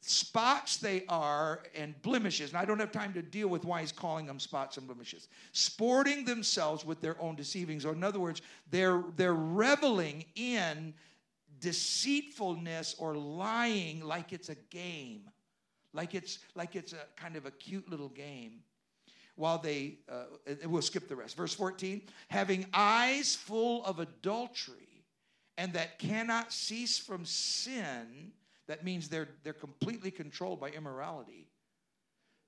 Spots 0.00 0.76
they 0.76 1.04
are 1.08 1.64
and 1.74 2.00
blemishes, 2.00 2.50
and 2.50 2.58
I 2.58 2.64
don't 2.64 2.78
have 2.78 2.92
time 2.92 3.12
to 3.12 3.22
deal 3.22 3.48
with 3.48 3.64
why 3.64 3.80
he's 3.80 3.92
calling 3.92 4.24
them 4.24 4.38
spots 4.38 4.78
and 4.78 4.86
blemishes. 4.86 5.28
Sporting 5.52 6.24
themselves 6.24 6.86
with 6.86 7.00
their 7.00 7.20
own 7.20 7.34
deceivings, 7.34 7.84
or 7.84 7.92
in 7.92 8.04
other 8.04 8.20
words, 8.20 8.40
they're, 8.70 9.02
they're 9.16 9.34
reveling 9.34 10.24
in 10.36 10.94
deceitfulness 11.60 12.94
or 12.98 13.16
lying 13.16 14.00
like 14.00 14.32
it's 14.32 14.48
a 14.48 14.56
game, 14.70 15.22
like 15.92 16.14
it's, 16.14 16.38
like 16.54 16.76
it's 16.76 16.92
a 16.92 17.04
kind 17.16 17.34
of 17.34 17.46
a 17.46 17.50
cute 17.50 17.90
little 17.90 18.10
game 18.10 18.60
while 19.34 19.58
they, 19.58 19.98
uh, 20.08 20.24
we'll 20.66 20.82
skip 20.82 21.08
the 21.08 21.16
rest. 21.16 21.36
Verse 21.36 21.52
14, 21.52 22.00
having 22.28 22.64
eyes 22.72 23.34
full 23.34 23.84
of 23.84 23.98
adultery 23.98 24.87
and 25.58 25.74
that 25.74 25.98
cannot 25.98 26.52
cease 26.52 26.98
from 26.98 27.26
sin, 27.26 28.32
that 28.66 28.84
means 28.84 29.08
they're, 29.08 29.28
they're 29.44 29.52
completely 29.52 30.10
controlled 30.10 30.58
by 30.58 30.70
immorality. 30.70 31.48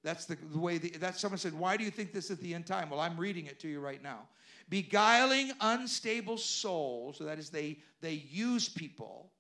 That's 0.03 0.25
the, 0.25 0.37
the 0.37 0.59
way, 0.59 0.79
the, 0.79 0.91
that's 0.99 1.21
someone 1.21 1.39
said, 1.39 1.53
why 1.53 1.77
do 1.77 1.85
you 1.85 1.91
think 1.91 2.15
this 2.15 2.31
is 2.31 2.39
the 2.39 2.55
end 2.55 2.67
time? 2.67 2.89
Well, 2.89 3.01
I'm 3.01 3.19
reading 3.19 3.45
it 3.47 3.61
to 3.61 3.69
you 3.69 3.81
right 3.81 4.03
now. 4.03 4.29
Beguiling 4.71 5.53
unstable 5.61 6.39
souls, 6.39 7.19
so 7.19 7.25
that 7.25 7.39
is 7.39 7.51
they, 7.51 7.81
they 8.01 8.15
use 8.31 8.69
people 8.69 9.31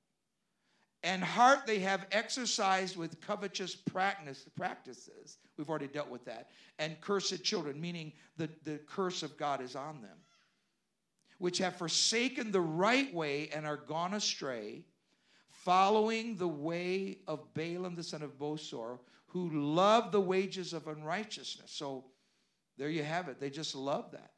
and 1.02 1.24
heart 1.24 1.60
they 1.66 1.78
have 1.78 2.06
exercised 2.12 2.96
with 2.96 3.20
covetous 3.20 3.74
practice, 3.74 4.44
practices. 4.54 5.38
We've 5.56 5.70
already 5.70 5.86
dealt 5.86 6.10
with 6.10 6.24
that. 6.26 6.50
And 6.78 7.00
cursed 7.00 7.42
children, 7.42 7.80
meaning 7.80 8.12
the, 8.36 8.50
the 8.64 8.78
curse 8.86 9.22
of 9.22 9.36
God 9.38 9.62
is 9.62 9.76
on 9.76 10.02
them, 10.02 10.18
which 11.40 11.56
have 11.56 11.74
forsaken 11.74 12.52
the 12.52 12.60
right 12.60 13.12
way 13.14 13.48
and 13.54 13.66
are 13.66 13.78
gone 13.78 14.12
astray, 14.12 14.84
following 15.48 16.36
the 16.36 16.46
way 16.46 17.16
of 17.26 17.52
Balaam 17.54 17.94
the 17.94 18.02
son 18.02 18.20
of 18.20 18.38
Bosor, 18.38 18.98
who 19.26 19.48
loved 19.48 20.12
the 20.12 20.20
wages 20.20 20.74
of 20.74 20.86
unrighteousness. 20.86 21.70
So 21.72 22.04
there 22.76 22.90
you 22.90 23.02
have 23.02 23.28
it. 23.28 23.40
They 23.40 23.48
just 23.48 23.74
love 23.74 24.10
that. 24.12 24.32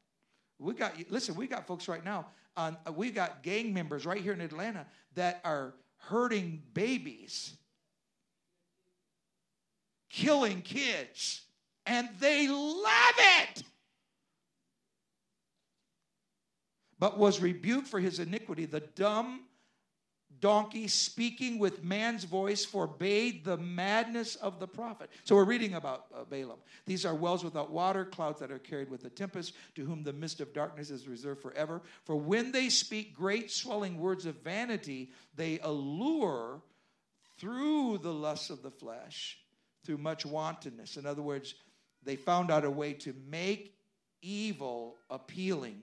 We 0.59 0.73
got 0.75 0.93
listen. 1.11 1.35
We 1.35 1.45
got 1.45 1.67
folks 1.67 1.89
right 1.89 2.05
now. 2.05 2.27
On, 2.55 2.77
uh, 2.87 2.93
we 2.93 3.11
got 3.11 3.43
gang 3.43 3.73
members 3.73 4.05
right 4.05 4.21
here 4.21 4.31
in 4.31 4.39
Atlanta 4.39 4.85
that 5.15 5.41
are 5.43 5.73
hurting 5.97 6.63
babies, 6.73 7.57
killing 10.09 10.61
kids, 10.61 11.41
and 11.85 12.07
they 12.21 12.47
love 12.47 13.15
it. 13.17 13.63
But 17.03 17.17
was 17.17 17.41
rebuked 17.41 17.89
for 17.89 17.99
his 17.99 18.19
iniquity. 18.19 18.63
The 18.63 18.79
dumb 18.79 19.41
donkey 20.39 20.87
speaking 20.87 21.59
with 21.59 21.83
man's 21.83 22.23
voice 22.23 22.63
forbade 22.63 23.43
the 23.43 23.57
madness 23.57 24.35
of 24.37 24.61
the 24.61 24.69
prophet. 24.69 25.09
So 25.25 25.35
we're 25.35 25.43
reading 25.43 25.73
about 25.73 26.05
uh, 26.15 26.23
Balaam. 26.23 26.59
These 26.85 27.05
are 27.05 27.13
wells 27.13 27.43
without 27.43 27.71
water, 27.71 28.05
clouds 28.05 28.39
that 28.39 28.53
are 28.53 28.57
carried 28.57 28.89
with 28.89 29.03
the 29.03 29.09
tempest, 29.09 29.53
to 29.75 29.83
whom 29.83 30.03
the 30.03 30.13
mist 30.13 30.39
of 30.39 30.53
darkness 30.53 30.91
is 30.91 31.05
reserved 31.05 31.41
forever. 31.41 31.81
For 32.05 32.15
when 32.15 32.53
they 32.53 32.69
speak 32.69 33.13
great 33.13 33.51
swelling 33.51 33.97
words 33.97 34.25
of 34.25 34.35
vanity, 34.35 35.11
they 35.35 35.59
allure 35.61 36.61
through 37.37 37.97
the 37.97 38.13
lusts 38.13 38.49
of 38.49 38.63
the 38.63 38.71
flesh, 38.71 39.39
through 39.85 39.97
much 39.97 40.25
wantonness. 40.25 40.95
In 40.95 41.05
other 41.05 41.21
words, 41.21 41.53
they 42.01 42.15
found 42.15 42.49
out 42.49 42.63
a 42.63 42.71
way 42.71 42.93
to 42.93 43.13
make 43.29 43.75
evil 44.21 44.95
appealing. 45.09 45.81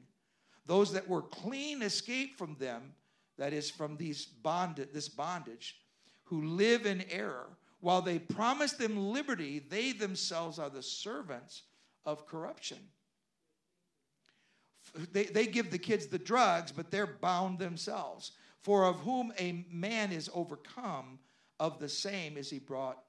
Those 0.70 0.92
that 0.92 1.08
were 1.08 1.22
clean 1.22 1.82
escaped 1.82 2.38
from 2.38 2.54
them 2.60 2.92
that 3.38 3.52
is 3.52 3.68
from 3.68 3.96
these 3.96 4.24
bond, 4.24 4.76
this 4.92 5.08
bondage, 5.08 5.74
who 6.22 6.44
live 6.44 6.86
in 6.86 7.02
error. 7.10 7.48
While 7.80 8.02
they 8.02 8.20
promise 8.20 8.74
them 8.74 8.96
liberty, 8.96 9.58
they 9.58 9.90
themselves 9.90 10.60
are 10.60 10.70
the 10.70 10.80
servants 10.80 11.62
of 12.06 12.24
corruption. 12.24 12.78
They, 15.12 15.24
they 15.24 15.48
give 15.48 15.72
the 15.72 15.78
kids 15.78 16.06
the 16.06 16.20
drugs, 16.20 16.70
but 16.70 16.92
they're 16.92 17.18
bound 17.20 17.58
themselves. 17.58 18.30
For 18.62 18.84
of 18.84 19.00
whom 19.00 19.32
a 19.40 19.64
man 19.72 20.12
is 20.12 20.30
overcome, 20.32 21.18
of 21.58 21.80
the 21.80 21.88
same 21.88 22.36
is 22.36 22.48
he 22.48 22.60
brought 22.60 23.02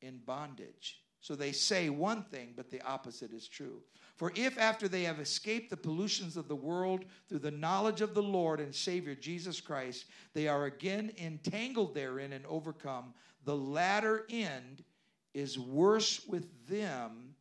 in 0.00 0.16
bondage. 0.24 1.02
So 1.20 1.34
they 1.34 1.52
say 1.52 1.90
one 1.90 2.22
thing, 2.22 2.54
but 2.56 2.70
the 2.70 2.80
opposite 2.80 3.34
is 3.34 3.46
true. 3.46 3.82
For 4.20 4.32
if 4.34 4.58
after 4.58 4.86
they 4.86 5.04
have 5.04 5.18
escaped 5.18 5.70
the 5.70 5.78
pollutions 5.78 6.36
of 6.36 6.46
the 6.46 6.54
world 6.54 7.06
through 7.26 7.38
the 7.38 7.50
knowledge 7.50 8.02
of 8.02 8.12
the 8.12 8.22
Lord 8.22 8.60
and 8.60 8.74
Savior 8.74 9.14
Jesus 9.14 9.62
Christ, 9.62 10.04
they 10.34 10.46
are 10.46 10.66
again 10.66 11.10
entangled 11.16 11.94
therein 11.94 12.34
and 12.34 12.44
overcome, 12.44 13.14
the 13.46 13.56
latter 13.56 14.26
end 14.28 14.84
is 15.32 15.58
worse 15.58 16.20
with 16.26 16.46
them 16.68 17.34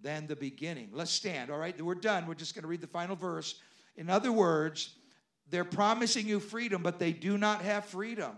than 0.00 0.26
the 0.26 0.34
beginning. 0.34 0.88
Let's 0.92 1.10
stand, 1.10 1.50
all 1.50 1.58
right? 1.58 1.78
We're 1.78 1.94
done. 1.94 2.26
We're 2.26 2.32
just 2.32 2.54
going 2.54 2.62
to 2.62 2.68
read 2.68 2.80
the 2.80 2.86
final 2.86 3.16
verse. 3.16 3.56
In 3.94 4.08
other 4.08 4.32
words, 4.32 4.94
they're 5.50 5.62
promising 5.62 6.26
you 6.26 6.40
freedom, 6.40 6.82
but 6.82 6.98
they 6.98 7.12
do 7.12 7.36
not 7.36 7.60
have 7.60 7.84
freedom. 7.84 8.32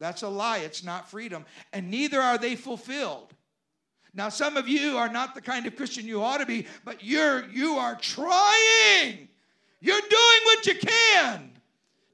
That's 0.00 0.22
a 0.22 0.28
lie. 0.28 0.58
It's 0.58 0.82
not 0.82 1.08
freedom. 1.08 1.44
And 1.72 1.92
neither 1.92 2.20
are 2.20 2.38
they 2.38 2.56
fulfilled. 2.56 3.34
Now, 4.12 4.28
some 4.28 4.56
of 4.56 4.68
you 4.68 4.96
are 4.96 5.08
not 5.08 5.34
the 5.34 5.40
kind 5.40 5.66
of 5.66 5.76
Christian 5.76 6.06
you 6.06 6.22
ought 6.22 6.38
to 6.38 6.46
be, 6.46 6.66
but 6.84 7.04
you're 7.04 7.48
you 7.50 7.74
are 7.76 7.96
trying. 7.96 9.28
You're 9.80 10.00
doing 10.00 10.40
what 10.44 10.66
you 10.66 10.74
can. 10.74 11.50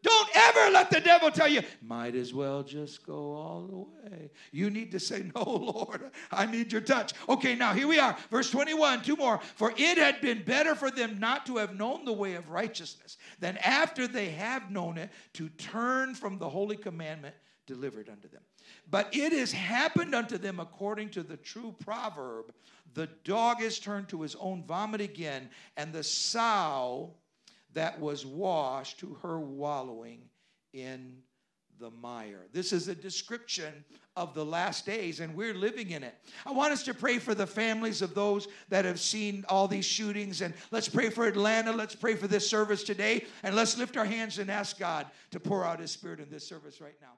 Don't 0.07 0.29
ever 0.37 0.71
let 0.71 0.89
the 0.89 1.01
devil 1.01 1.33
tell 1.33 1.49
you, 1.49 1.63
might 1.83 2.15
as 2.15 2.33
well 2.33 2.63
just 2.63 3.05
go 3.05 3.35
all 3.35 3.67
the 3.67 3.77
way. 3.77 4.31
You 4.53 4.71
need 4.71 4.93
to 4.93 5.01
say, 5.01 5.25
No, 5.35 5.43
Lord, 5.45 6.13
I 6.31 6.47
need 6.47 6.71
your 6.71 6.81
touch. 6.81 7.13
Okay, 7.29 7.57
now 7.57 7.75
here 7.75 7.89
we 7.89 7.99
are. 7.99 8.17
Verse 8.31 8.49
21, 8.49 9.03
two 9.03 9.17
more. 9.17 9.41
For 9.57 9.73
it 9.77 9.99
had 9.99 10.21
been 10.21 10.45
better 10.45 10.77
for 10.77 10.93
them 10.93 11.19
not 11.19 11.45
to 11.47 11.57
have 11.57 11.75
known 11.75 12.05
the 12.05 12.13
way 12.13 12.35
of 12.35 12.51
righteousness 12.51 13.17
than 13.41 13.57
after 13.57 14.07
they 14.07 14.31
have 14.31 14.71
known 14.71 14.97
it 14.97 15.11
to 15.35 15.49
turn 15.49 16.15
from 16.15 16.39
the 16.39 16.49
holy 16.49 16.77
commandment 16.77 17.35
delivered 17.67 18.09
unto 18.09 18.29
them. 18.29 18.43
But 18.89 19.15
it 19.15 19.33
has 19.33 19.53
happened 19.53 20.15
unto 20.15 20.39
them 20.39 20.61
according 20.61 21.11
to 21.11 21.23
the 21.23 21.37
true 21.37 21.75
proverb 21.85 22.53
the 22.97 23.09
dog 23.25 23.61
is 23.61 23.79
turned 23.79 24.09
to 24.09 24.23
his 24.23 24.35
own 24.37 24.65
vomit 24.65 25.03
again, 25.03 25.51
and 25.77 25.93
the 25.93 26.03
sow 26.03 27.13
that 27.75 28.01
was 28.01 28.25
washed 28.25 28.99
to 29.01 29.19
her 29.23 29.39
wallowing 29.39 30.23
in 30.73 31.19
the 31.79 31.91
mire. 31.91 32.47
This 32.55 32.73
is 32.73 32.89
a 32.89 32.95
description 32.95 33.85
of 34.17 34.33
the 34.33 34.47
last 34.47 34.87
days, 34.87 35.21
and 35.21 35.37
we're 35.37 35.53
living 35.53 35.91
in 35.91 36.03
it. 36.03 36.15
I 36.47 36.53
want 36.53 36.73
us 36.73 36.85
to 36.85 36.95
pray 36.95 37.19
for 37.19 37.35
the 37.35 37.47
families 37.47 38.01
of 38.01 38.15
those 38.15 38.49
that 38.71 38.87
have 38.87 38.99
seen 38.99 39.45
all 39.51 39.69
these 39.69 39.85
shootings, 39.85 40.41
and 40.41 40.55
let's 40.71 40.89
pray 40.89 41.11
for 41.11 41.27
Atlanta. 41.27 41.73
Let's 41.73 41.95
pray 41.95 42.15
for 42.15 42.27
this 42.27 42.49
service 42.49 42.83
today, 42.83 43.27
and 43.43 43.55
let's 43.55 43.77
lift 43.77 43.99
our 43.99 44.07
hands 44.07 44.39
and 44.39 44.51
ask 44.51 44.79
God 44.79 45.07
to 45.33 45.39
pour 45.39 45.67
out 45.67 45.81
His 45.81 45.91
Spirit 45.91 46.19
in 46.19 46.31
this 46.31 46.49
service 46.49 46.81
right 46.81 46.97
now. 47.03 47.13